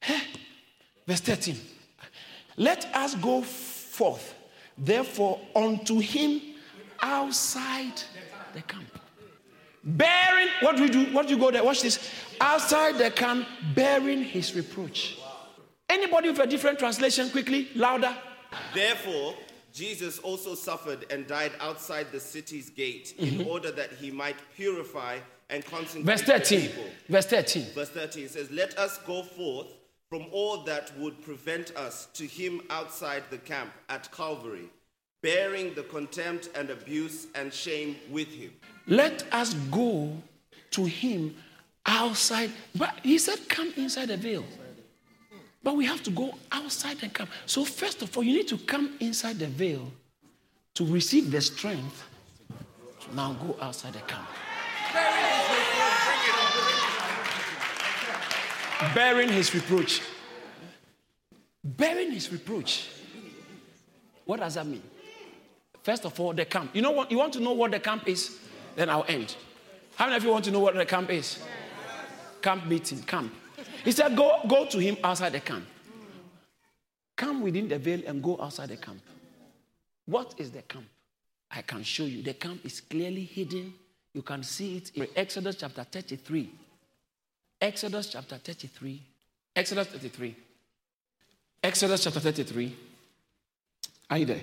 Hey, 0.00 0.20
verse 1.06 1.20
13. 1.20 1.56
Let 2.58 2.92
us 2.94 3.14
go 3.14 3.42
forth, 3.42 4.34
therefore, 4.76 5.40
unto 5.54 6.00
him 6.00 6.40
outside 7.00 8.02
the 8.52 8.62
camp. 8.62 8.98
Bearing, 9.84 10.48
what 10.60 10.76
do 10.76 10.82
we 10.82 10.88
do? 10.90 11.04
What 11.14 11.28
do 11.28 11.34
you 11.34 11.40
go 11.40 11.52
there? 11.52 11.62
Watch 11.62 11.82
this. 11.82 12.10
Outside 12.40 12.98
the 12.98 13.10
camp, 13.12 13.46
bearing 13.74 14.24
his 14.24 14.54
reproach. 14.56 15.18
Anybody 15.88 16.30
with 16.30 16.40
a 16.40 16.46
different 16.46 16.80
translation, 16.80 17.30
quickly, 17.30 17.68
louder. 17.76 18.14
Therefore, 18.74 19.34
Jesus 19.72 20.18
also 20.18 20.56
suffered 20.56 21.06
and 21.10 21.26
died 21.28 21.52
outside 21.60 22.08
the 22.10 22.18
city's 22.20 22.70
gate 22.70 23.14
mm-hmm. 23.18 23.40
in 23.40 23.46
order 23.46 23.70
that 23.70 23.92
he 23.92 24.10
might 24.10 24.36
purify 24.56 25.18
and 25.48 25.64
consecrate 25.64 26.04
Verse 26.04 26.22
13. 26.22 26.70
Verse 27.08 27.26
13. 27.26 27.66
Verse 27.72 27.90
13 27.90 28.28
says, 28.28 28.50
Let 28.50 28.76
us 28.76 28.98
go 29.06 29.22
forth 29.22 29.68
from 30.08 30.26
all 30.32 30.58
that 30.64 30.96
would 30.98 31.20
prevent 31.22 31.76
us 31.76 32.06
to 32.14 32.24
him 32.26 32.62
outside 32.70 33.24
the 33.30 33.38
camp 33.38 33.70
at 33.88 34.10
Calvary, 34.10 34.70
bearing 35.22 35.74
the 35.74 35.82
contempt 35.82 36.48
and 36.54 36.70
abuse 36.70 37.26
and 37.34 37.52
shame 37.52 37.96
with 38.10 38.28
him. 38.28 38.52
Let 38.86 39.26
us 39.32 39.52
go 39.70 40.16
to 40.70 40.84
him 40.84 41.36
outside. 41.84 42.50
But 42.74 42.94
he 43.02 43.18
said, 43.18 43.48
Come 43.48 43.72
inside 43.76 44.08
the 44.08 44.16
veil. 44.16 44.44
But 45.62 45.76
we 45.76 45.84
have 45.84 46.02
to 46.04 46.10
go 46.10 46.34
outside 46.52 47.02
and 47.02 47.12
come. 47.12 47.28
So, 47.44 47.64
first 47.64 48.00
of 48.00 48.16
all, 48.16 48.22
you 48.22 48.32
need 48.32 48.48
to 48.48 48.58
come 48.58 48.96
inside 49.00 49.38
the 49.38 49.48
veil 49.48 49.90
to 50.74 50.86
receive 50.86 51.30
the 51.30 51.40
strength 51.40 52.04
to 53.00 53.14
now 53.14 53.32
go 53.34 53.56
outside 53.60 53.92
the 53.92 54.00
camp. 54.00 54.28
Bearing 58.94 59.28
his 59.28 59.54
reproach. 59.54 60.02
Bearing 61.64 62.12
his 62.12 62.30
reproach. 62.32 62.88
What 64.24 64.40
does 64.40 64.54
that 64.54 64.66
mean? 64.66 64.82
First 65.82 66.04
of 66.04 66.18
all, 66.20 66.32
the 66.32 66.44
camp. 66.44 66.74
You 66.74 66.82
know 66.82 66.90
what? 66.90 67.10
You 67.10 67.18
want 67.18 67.32
to 67.32 67.40
know 67.40 67.52
what 67.52 67.70
the 67.70 67.80
camp 67.80 68.08
is? 68.08 68.38
Then 68.76 68.90
I'll 68.90 69.04
end. 69.08 69.36
How 69.96 70.06
many 70.06 70.16
of 70.16 70.24
you 70.24 70.30
want 70.30 70.44
to 70.44 70.50
know 70.50 70.60
what 70.60 70.74
the 70.74 70.86
camp 70.86 71.10
is? 71.10 71.42
Camp 72.40 72.66
meeting, 72.66 73.02
camp. 73.02 73.34
He 73.84 73.90
said, 73.90 74.16
Go, 74.16 74.40
go 74.46 74.66
to 74.66 74.78
him 74.78 74.96
outside 75.02 75.32
the 75.32 75.40
camp. 75.40 75.66
Come 77.16 77.42
within 77.42 77.68
the 77.68 77.78
veil 77.78 78.02
and 78.06 78.22
go 78.22 78.40
outside 78.40 78.68
the 78.68 78.76
camp. 78.76 79.00
What 80.06 80.34
is 80.38 80.52
the 80.52 80.62
camp? 80.62 80.86
I 81.50 81.62
can 81.62 81.82
show 81.82 82.04
you. 82.04 82.22
The 82.22 82.34
camp 82.34 82.64
is 82.64 82.80
clearly 82.80 83.24
hidden. 83.24 83.74
You 84.14 84.22
can 84.22 84.42
see 84.42 84.76
it 84.76 84.92
in 84.94 85.08
Exodus 85.16 85.56
chapter 85.56 85.84
33. 85.84 86.52
Exodus 87.60 88.08
chapter 88.08 88.36
33. 88.36 89.02
Exodus 89.56 89.88
33. 89.88 90.34
Exodus 91.62 92.04
chapter 92.04 92.20
33. 92.20 92.76
Are 94.10 94.18
you 94.18 94.26
there? 94.26 94.40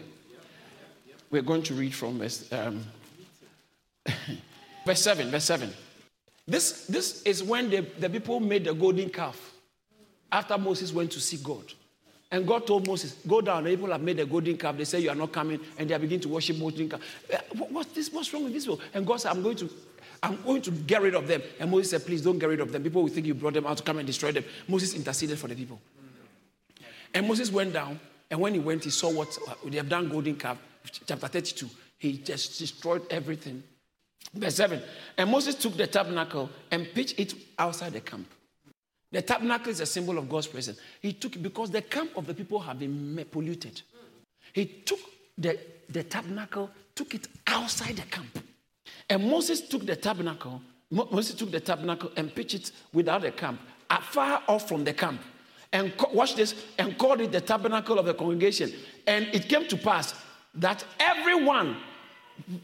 We're 1.31 1.41
going 1.41 1.63
to 1.63 1.73
read 1.73 1.93
from 1.93 2.19
verse, 2.19 2.51
um, 2.51 2.83
verse 4.85 5.01
7. 5.01 5.31
Verse 5.31 5.45
7. 5.45 5.73
This, 6.47 6.85
this 6.85 7.23
is 7.23 7.41
when 7.43 7.69
the, 7.69 7.81
the 7.99 8.09
people 8.09 8.39
made 8.39 8.65
the 8.65 8.73
golden 8.73 9.09
calf 9.09 9.53
after 10.31 10.57
Moses 10.57 10.93
went 10.93 11.11
to 11.11 11.19
see 11.19 11.37
God. 11.37 11.73
And 12.31 12.45
God 12.45 12.67
told 12.67 12.87
Moses, 12.87 13.15
Go 13.25 13.39
down. 13.39 13.63
The 13.63 13.69
people 13.71 13.91
have 13.91 14.01
made 14.01 14.19
a 14.19 14.25
golden 14.25 14.57
calf. 14.57 14.77
They 14.77 14.83
say 14.83 14.99
you 14.99 15.09
are 15.09 15.15
not 15.15 15.31
coming, 15.31 15.59
and 15.77 15.89
they 15.89 15.93
are 15.93 15.99
beginning 15.99 16.21
to 16.21 16.29
worship 16.29 16.59
golden 16.59 16.89
calf. 16.89 16.99
Uh, 17.33 17.37
what's 17.69 17.93
this? 17.93 18.11
What's 18.11 18.33
wrong 18.33 18.43
with 18.43 18.53
this? 18.53 18.67
world? 18.67 18.81
And 18.93 19.05
God 19.05 19.17
said, 19.17 19.31
I'm 19.31 19.41
going 19.41 19.55
to 19.57 19.69
I'm 20.25 20.41
going 20.43 20.61
to 20.63 20.71
get 20.71 21.01
rid 21.03 21.13
of 21.13 21.27
them. 21.27 21.41
And 21.59 21.69
Moses 21.69 21.91
said, 21.91 22.05
Please 22.05 22.21
don't 22.23 22.39
get 22.39 22.49
rid 22.49 22.59
of 22.59 22.71
them. 22.71 22.81
People 22.81 23.03
will 23.03 23.09
think 23.09 23.27
you 23.27 23.35
brought 23.35 23.53
them 23.53 23.67
out 23.67 23.77
to 23.77 23.83
come 23.83 23.99
and 23.99 24.07
destroy 24.07 24.31
them. 24.31 24.43
Moses 24.67 24.95
interceded 24.95 25.37
for 25.37 25.47
the 25.47 25.55
people. 25.55 25.79
And 27.13 27.27
Moses 27.27 27.51
went 27.51 27.73
down, 27.73 27.99
and 28.29 28.39
when 28.41 28.53
he 28.53 28.59
went, 28.59 28.83
he 28.83 28.89
saw 28.89 29.11
what 29.11 29.37
uh, 29.47 29.53
they 29.65 29.77
have 29.77 29.87
done 29.87 30.09
golden 30.09 30.35
calf, 30.35 30.57
chapter 31.05 31.27
32. 31.27 31.69
He 31.97 32.17
just 32.17 32.59
destroyed 32.59 33.03
everything. 33.09 33.63
Verse 34.33 34.55
7 34.55 34.81
And 35.17 35.29
Moses 35.29 35.55
took 35.55 35.77
the 35.77 35.87
tabernacle 35.87 36.49
and 36.71 36.91
pitched 36.93 37.19
it 37.19 37.35
outside 37.57 37.93
the 37.93 38.01
camp. 38.01 38.27
The 39.11 39.21
tabernacle 39.21 39.69
is 39.69 39.79
a 39.79 39.85
symbol 39.85 40.17
of 40.17 40.27
God's 40.27 40.47
presence. 40.47 40.79
He 41.01 41.13
took 41.13 41.35
it 41.35 41.43
because 41.43 41.69
the 41.69 41.83
camp 41.83 42.17
of 42.17 42.25
the 42.25 42.33
people 42.33 42.59
have 42.59 42.79
been 42.79 43.23
polluted. 43.31 43.81
He 44.51 44.65
took 44.65 44.99
the, 45.37 45.57
the 45.87 46.03
tabernacle, 46.03 46.69
took 46.95 47.13
it 47.13 47.27
outside 47.47 47.95
the 47.95 48.01
camp. 48.03 48.44
And 49.09 49.29
Moses 49.29 49.61
took 49.61 49.85
the 49.85 49.95
tabernacle, 49.95 50.61
Moses 50.89 51.35
took 51.35 51.51
the 51.51 51.59
tabernacle 51.59 52.11
and 52.15 52.33
pitched 52.33 52.55
it 52.55 52.71
without 52.93 53.21
the 53.21 53.31
camp, 53.31 53.59
far 54.01 54.41
off 54.47 54.67
from 54.67 54.83
the 54.83 54.93
camp. 54.93 55.21
And 55.73 55.93
watch 56.13 56.35
this, 56.35 56.55
and 56.77 56.97
called 56.97 57.21
it 57.21 57.31
the 57.31 57.41
tabernacle 57.41 57.99
of 57.99 58.05
the 58.05 58.13
congregation. 58.13 58.71
And 59.07 59.25
it 59.33 59.49
came 59.49 59.67
to 59.67 59.75
pass 59.75 60.13
that 60.53 60.85
everyone 60.99 61.77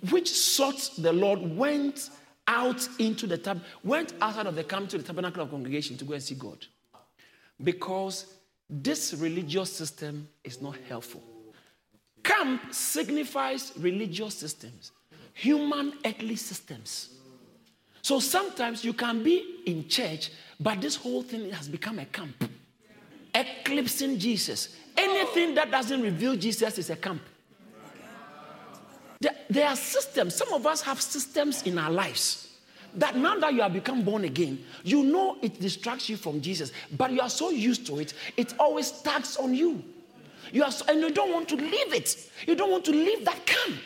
which 0.09 0.29
sought 0.29 0.91
the 0.97 1.11
Lord 1.11 1.57
went 1.57 2.09
out 2.47 2.87
into 2.99 3.27
the 3.27 3.37
tab, 3.37 3.61
went 3.83 4.13
outside 4.21 4.47
of 4.47 4.55
the 4.55 4.63
camp 4.63 4.89
to 4.89 4.97
the 4.97 5.03
tabernacle 5.03 5.43
of 5.43 5.49
congregation 5.49 5.97
to 5.97 6.05
go 6.05 6.13
and 6.13 6.23
see 6.23 6.35
God. 6.35 6.65
Because 7.61 8.33
this 8.69 9.13
religious 9.13 9.71
system 9.73 10.27
is 10.43 10.61
not 10.61 10.77
helpful. 10.87 11.21
Camp 12.23 12.73
signifies 12.73 13.73
religious 13.77 14.35
systems, 14.35 14.91
human 15.33 15.93
earthly 16.05 16.35
systems. 16.35 17.15
So 18.01 18.19
sometimes 18.19 18.83
you 18.83 18.93
can 18.93 19.23
be 19.23 19.61
in 19.65 19.87
church, 19.87 20.31
but 20.59 20.81
this 20.81 20.95
whole 20.95 21.21
thing 21.21 21.51
has 21.51 21.67
become 21.67 21.99
a 21.99 22.05
camp, 22.05 22.49
eclipsing 23.33 24.17
Jesus. 24.17 24.75
Anything 24.97 25.55
that 25.55 25.71
doesn't 25.71 26.01
reveal 26.01 26.35
Jesus 26.35 26.77
is 26.77 26.89
a 26.89 26.95
camp. 26.95 27.21
There, 29.19 29.35
there 29.49 29.67
are 29.67 29.75
systems. 29.75 30.35
Some 30.35 30.51
of 30.53 30.65
us 30.65 30.81
have 30.81 30.99
systems 30.99 31.61
in 31.63 31.77
our 31.77 31.91
lives 31.91 32.51
that 32.95 33.15
now 33.15 33.37
that 33.39 33.53
you 33.53 33.61
have 33.61 33.73
become 33.73 34.03
born 34.03 34.25
again, 34.25 34.63
you 34.83 35.03
know 35.03 35.37
it 35.41 35.59
distracts 35.59 36.09
you 36.09 36.17
from 36.17 36.41
Jesus, 36.41 36.71
but 36.97 37.11
you 37.11 37.21
are 37.21 37.29
so 37.29 37.49
used 37.49 37.85
to 37.87 37.99
it, 37.99 38.13
it 38.35 38.53
always 38.59 38.91
tags 38.91 39.37
on 39.37 39.53
you. 39.53 39.83
You 40.51 40.63
are 40.63 40.71
so, 40.71 40.85
and 40.89 40.99
you 40.99 41.11
don't 41.11 41.31
want 41.31 41.47
to 41.49 41.55
leave 41.55 41.93
it. 41.93 42.29
You 42.45 42.55
don't 42.55 42.71
want 42.71 42.83
to 42.85 42.91
leave 42.91 43.23
that 43.23 43.45
camp. 43.45 43.79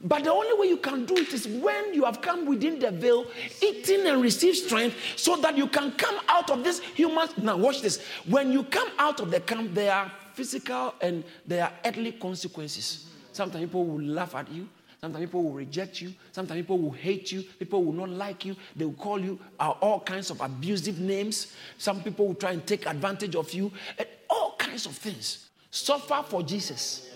But 0.00 0.22
the 0.22 0.32
only 0.32 0.56
way 0.58 0.68
you 0.68 0.76
can 0.76 1.04
do 1.06 1.16
it 1.16 1.32
is 1.32 1.48
when 1.48 1.92
you 1.92 2.04
have 2.04 2.20
come 2.20 2.46
within 2.46 2.78
the 2.78 2.92
veil, 2.92 3.26
eating 3.60 4.06
and 4.06 4.22
receive 4.22 4.56
strength, 4.56 4.96
so 5.16 5.36
that 5.38 5.56
you 5.56 5.66
can 5.66 5.90
come 5.92 6.20
out 6.28 6.50
of 6.50 6.62
this 6.62 6.78
human. 6.78 7.28
Now, 7.42 7.56
watch 7.56 7.80
this. 7.82 8.00
When 8.26 8.52
you 8.52 8.62
come 8.62 8.88
out 8.98 9.18
of 9.20 9.32
the 9.32 9.40
camp, 9.40 9.74
there 9.74 9.92
are 9.92 10.12
physical 10.34 10.94
and 11.00 11.24
there 11.44 11.64
are 11.64 11.72
earthly 11.84 12.12
consequences. 12.12 13.06
Sometimes 13.32 13.64
people 13.64 13.84
will 13.84 14.00
laugh 14.02 14.36
at 14.36 14.48
you. 14.52 14.68
Sometimes 15.00 15.26
people 15.26 15.42
will 15.42 15.52
reject 15.52 16.00
you. 16.00 16.14
Sometimes 16.30 16.60
people 16.60 16.78
will 16.78 16.92
hate 16.92 17.32
you. 17.32 17.42
People 17.42 17.84
will 17.84 17.92
not 17.92 18.08
like 18.08 18.44
you. 18.44 18.54
They 18.76 18.84
will 18.84 18.92
call 18.92 19.20
you 19.20 19.38
all 19.58 20.00
kinds 20.00 20.30
of 20.30 20.40
abusive 20.40 21.00
names. 21.00 21.54
Some 21.76 22.02
people 22.02 22.28
will 22.28 22.34
try 22.34 22.52
and 22.52 22.64
take 22.64 22.86
advantage 22.86 23.34
of 23.34 23.52
you. 23.52 23.72
And 23.98 24.06
all 24.30 24.54
kinds 24.58 24.86
of 24.86 24.92
things. 24.92 25.48
Suffer 25.70 26.24
for 26.28 26.42
Jesus. 26.42 27.10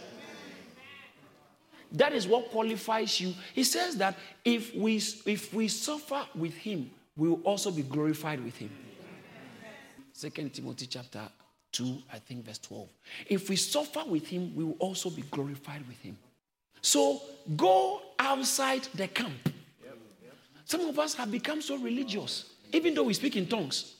That 1.93 2.13
is 2.15 2.27
what 2.27 2.51
qualifies 2.51 3.21
you. 3.21 3.35
He 3.55 3.65
says 3.65 3.97
that 3.97 4.17
if 4.45 4.75
we 4.75 4.97
if 4.97 5.53
we 5.53 5.69
suffer 5.69 6.27
with 6.35 6.55
him, 6.55 6.91
we 7.17 7.29
will 7.29 7.43
also 7.43 7.71
be 7.71 7.83
glorified 7.83 8.43
with 8.43 8.57
him. 8.57 8.71
Second 10.13 10.53
Timothy 10.55 10.87
chapter 10.87 11.21
2, 11.73 11.99
I 12.13 12.19
think 12.19 12.45
verse 12.45 12.59
12. 12.59 12.89
If 13.27 13.49
we 13.49 13.57
suffer 13.57 14.03
with 14.07 14.27
him, 14.27 14.55
we 14.55 14.65
will 14.65 14.77
also 14.79 15.11
be 15.11 15.23
glorified 15.23 15.87
with 15.87 15.99
him. 15.99 16.17
So 16.81 17.23
go 17.57 18.03
outside 18.19 18.89
the 18.95 19.09
camp. 19.09 19.53
Some 20.65 20.83
of 20.83 20.99
us 20.99 21.15
have 21.15 21.31
become 21.31 21.61
so 21.61 21.77
religious, 21.77 22.51
even 22.73 22.95
though 22.95 23.05
we 23.05 23.15
speak 23.15 23.37
in 23.37 23.47
tongues. 23.47 23.95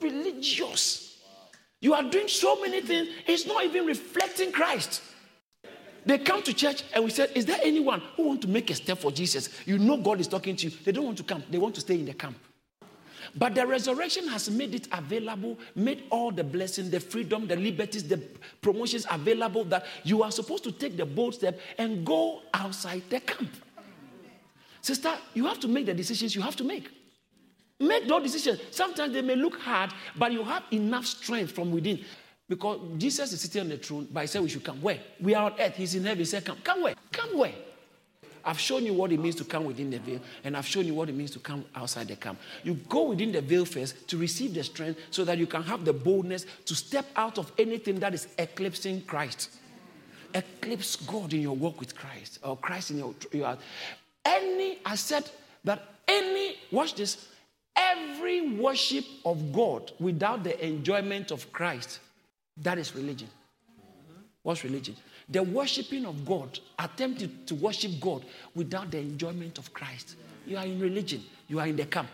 Religious. 0.00 1.18
You 1.80 1.94
are 1.94 2.02
doing 2.02 2.28
so 2.28 2.60
many 2.60 2.80
things, 2.80 3.08
it's 3.26 3.46
not 3.46 3.64
even 3.64 3.86
reflecting 3.86 4.52
Christ. 4.52 5.02
They 6.04 6.18
come 6.18 6.42
to 6.42 6.52
church 6.52 6.82
and 6.94 7.04
we 7.04 7.10
said, 7.10 7.30
Is 7.34 7.46
there 7.46 7.58
anyone 7.62 8.02
who 8.16 8.24
want 8.24 8.42
to 8.42 8.48
make 8.48 8.70
a 8.70 8.74
step 8.74 8.98
for 8.98 9.12
Jesus? 9.12 9.48
You 9.66 9.78
know 9.78 9.96
God 9.96 10.20
is 10.20 10.28
talking 10.28 10.56
to 10.56 10.68
you. 10.68 10.76
They 10.84 10.92
don't 10.92 11.04
want 11.04 11.18
to 11.18 11.24
come, 11.24 11.44
they 11.50 11.58
want 11.58 11.74
to 11.76 11.80
stay 11.80 11.94
in 11.94 12.06
the 12.06 12.14
camp. 12.14 12.36
But 13.36 13.54
the 13.54 13.66
resurrection 13.66 14.28
has 14.28 14.50
made 14.50 14.74
it 14.74 14.88
available, 14.92 15.58
made 15.74 16.04
all 16.10 16.32
the 16.32 16.44
blessing, 16.44 16.90
the 16.90 17.00
freedom, 17.00 17.46
the 17.46 17.56
liberties, 17.56 18.06
the 18.06 18.18
promotions 18.60 19.06
available 19.10 19.64
that 19.64 19.86
you 20.02 20.22
are 20.22 20.30
supposed 20.30 20.64
to 20.64 20.72
take 20.72 20.96
the 20.96 21.06
bold 21.06 21.34
step 21.34 21.58
and 21.78 22.04
go 22.04 22.42
outside 22.52 23.02
the 23.08 23.20
camp. 23.20 23.50
Sister, 24.80 25.14
you 25.34 25.46
have 25.46 25.60
to 25.60 25.68
make 25.68 25.86
the 25.86 25.94
decisions 25.94 26.34
you 26.34 26.42
have 26.42 26.56
to 26.56 26.64
make. 26.64 26.90
Make 27.78 28.06
those 28.08 28.22
decisions. 28.22 28.60
Sometimes 28.70 29.12
they 29.12 29.22
may 29.22 29.36
look 29.36 29.58
hard, 29.58 29.92
but 30.16 30.32
you 30.32 30.44
have 30.44 30.64
enough 30.72 31.06
strength 31.06 31.52
from 31.52 31.70
within. 31.70 32.04
Because 32.52 32.80
Jesus 32.98 33.32
is 33.32 33.40
sitting 33.40 33.62
on 33.62 33.68
the 33.70 33.78
throne, 33.78 34.06
but 34.12 34.20
he 34.20 34.26
said 34.26 34.42
we 34.42 34.50
should 34.50 34.62
come. 34.62 34.82
Where? 34.82 34.98
We 35.18 35.34
are 35.34 35.50
on 35.50 35.58
earth. 35.58 35.74
He's 35.74 35.94
in 35.94 36.02
heaven. 36.02 36.18
He 36.18 36.26
said, 36.26 36.44
Come. 36.44 36.58
Come 36.62 36.82
where? 36.82 36.94
Come 37.10 37.38
where? 37.38 37.54
I've 38.44 38.60
shown 38.60 38.84
you 38.84 38.92
what 38.92 39.10
it 39.10 39.18
means 39.18 39.36
to 39.36 39.44
come 39.44 39.64
within 39.64 39.88
the 39.88 39.98
veil, 39.98 40.20
and 40.44 40.54
I've 40.54 40.66
shown 40.66 40.84
you 40.84 40.92
what 40.92 41.08
it 41.08 41.14
means 41.14 41.30
to 41.30 41.38
come 41.38 41.64
outside 41.74 42.08
the 42.08 42.16
camp. 42.16 42.38
You 42.62 42.74
go 42.90 43.04
within 43.04 43.32
the 43.32 43.40
veil 43.40 43.64
first 43.64 44.06
to 44.08 44.18
receive 44.18 44.52
the 44.52 44.62
strength 44.62 45.00
so 45.10 45.24
that 45.24 45.38
you 45.38 45.46
can 45.46 45.62
have 45.62 45.86
the 45.86 45.94
boldness 45.94 46.44
to 46.66 46.74
step 46.74 47.06
out 47.16 47.38
of 47.38 47.50
anything 47.56 47.98
that 48.00 48.12
is 48.12 48.28
eclipsing 48.36 49.00
Christ. 49.06 49.48
Eclipse 50.34 50.96
God 50.96 51.32
in 51.32 51.40
your 51.40 51.56
walk 51.56 51.80
with 51.80 51.96
Christ, 51.96 52.38
or 52.42 52.58
Christ 52.58 52.90
in 52.90 52.98
your, 52.98 53.14
your 53.32 53.56
any, 54.26 54.76
I 54.84 54.96
said 54.96 55.30
that 55.64 55.88
any, 56.06 56.56
watch 56.70 56.96
this, 56.96 57.28
every 57.74 58.50
worship 58.50 59.06
of 59.24 59.54
God 59.54 59.92
without 59.98 60.44
the 60.44 60.62
enjoyment 60.62 61.30
of 61.30 61.50
Christ, 61.50 62.00
that 62.58 62.78
is 62.78 62.94
religion. 62.94 63.28
What's 64.42 64.64
religion? 64.64 64.96
The 65.28 65.42
worshiping 65.42 66.04
of 66.04 66.26
God, 66.26 66.58
attempting 66.78 67.38
to 67.46 67.54
worship 67.54 67.92
God 68.00 68.24
without 68.54 68.90
the 68.90 68.98
enjoyment 68.98 69.58
of 69.58 69.72
Christ. 69.72 70.16
You 70.46 70.56
are 70.56 70.64
in 70.64 70.80
religion, 70.80 71.22
you 71.48 71.60
are 71.60 71.66
in 71.66 71.76
the 71.76 71.86
camp. 71.86 72.08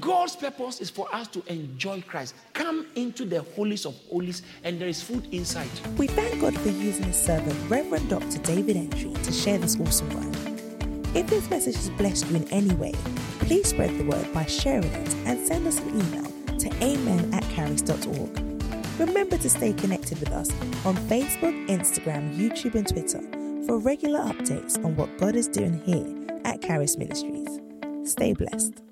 God's 0.00 0.36
purpose 0.36 0.80
is 0.80 0.88
for 0.88 1.12
us 1.14 1.28
to 1.28 1.42
enjoy 1.52 2.02
Christ. 2.02 2.34
Come 2.54 2.86
into 2.94 3.24
the 3.24 3.42
holies 3.42 3.84
of 3.84 3.94
holies, 4.10 4.42
and 4.64 4.80
there 4.80 4.88
is 4.88 5.02
food 5.02 5.26
inside. 5.32 5.68
We 5.98 6.06
thank 6.06 6.40
God 6.40 6.58
for 6.58 6.68
using 6.68 7.04
his 7.04 7.16
servant, 7.16 7.56
Reverend 7.68 8.08
Dr. 8.08 8.38
David 8.38 8.76
Entry, 8.76 9.12
to 9.12 9.32
share 9.32 9.58
this 9.58 9.78
awesome 9.78 10.08
word. 10.10 10.50
If 11.14 11.26
this 11.26 11.50
message 11.50 11.76
has 11.76 11.90
blessed 11.90 12.30
you 12.30 12.36
in 12.36 12.48
any 12.50 12.74
way, 12.74 12.94
please 13.40 13.68
spread 13.68 13.98
the 13.98 14.04
word 14.04 14.32
by 14.32 14.46
sharing 14.46 14.84
it 14.84 15.14
and 15.26 15.46
send 15.46 15.66
us 15.66 15.78
an 15.80 15.88
email 16.00 16.58
to 16.58 16.68
amen 16.82 17.34
at 17.34 17.42
caris.org. 17.50 18.59
Remember 19.00 19.38
to 19.38 19.48
stay 19.48 19.72
connected 19.72 20.20
with 20.20 20.30
us 20.30 20.50
on 20.84 20.94
Facebook, 21.08 21.68
Instagram, 21.68 22.36
YouTube, 22.36 22.74
and 22.74 22.86
Twitter 22.86 23.20
for 23.66 23.78
regular 23.78 24.20
updates 24.20 24.76
on 24.84 24.94
what 24.94 25.16
God 25.16 25.36
is 25.36 25.48
doing 25.48 25.80
here 25.86 26.06
at 26.44 26.60
Caris 26.60 26.98
Ministries. 26.98 27.60
Stay 28.04 28.34
blessed. 28.34 28.89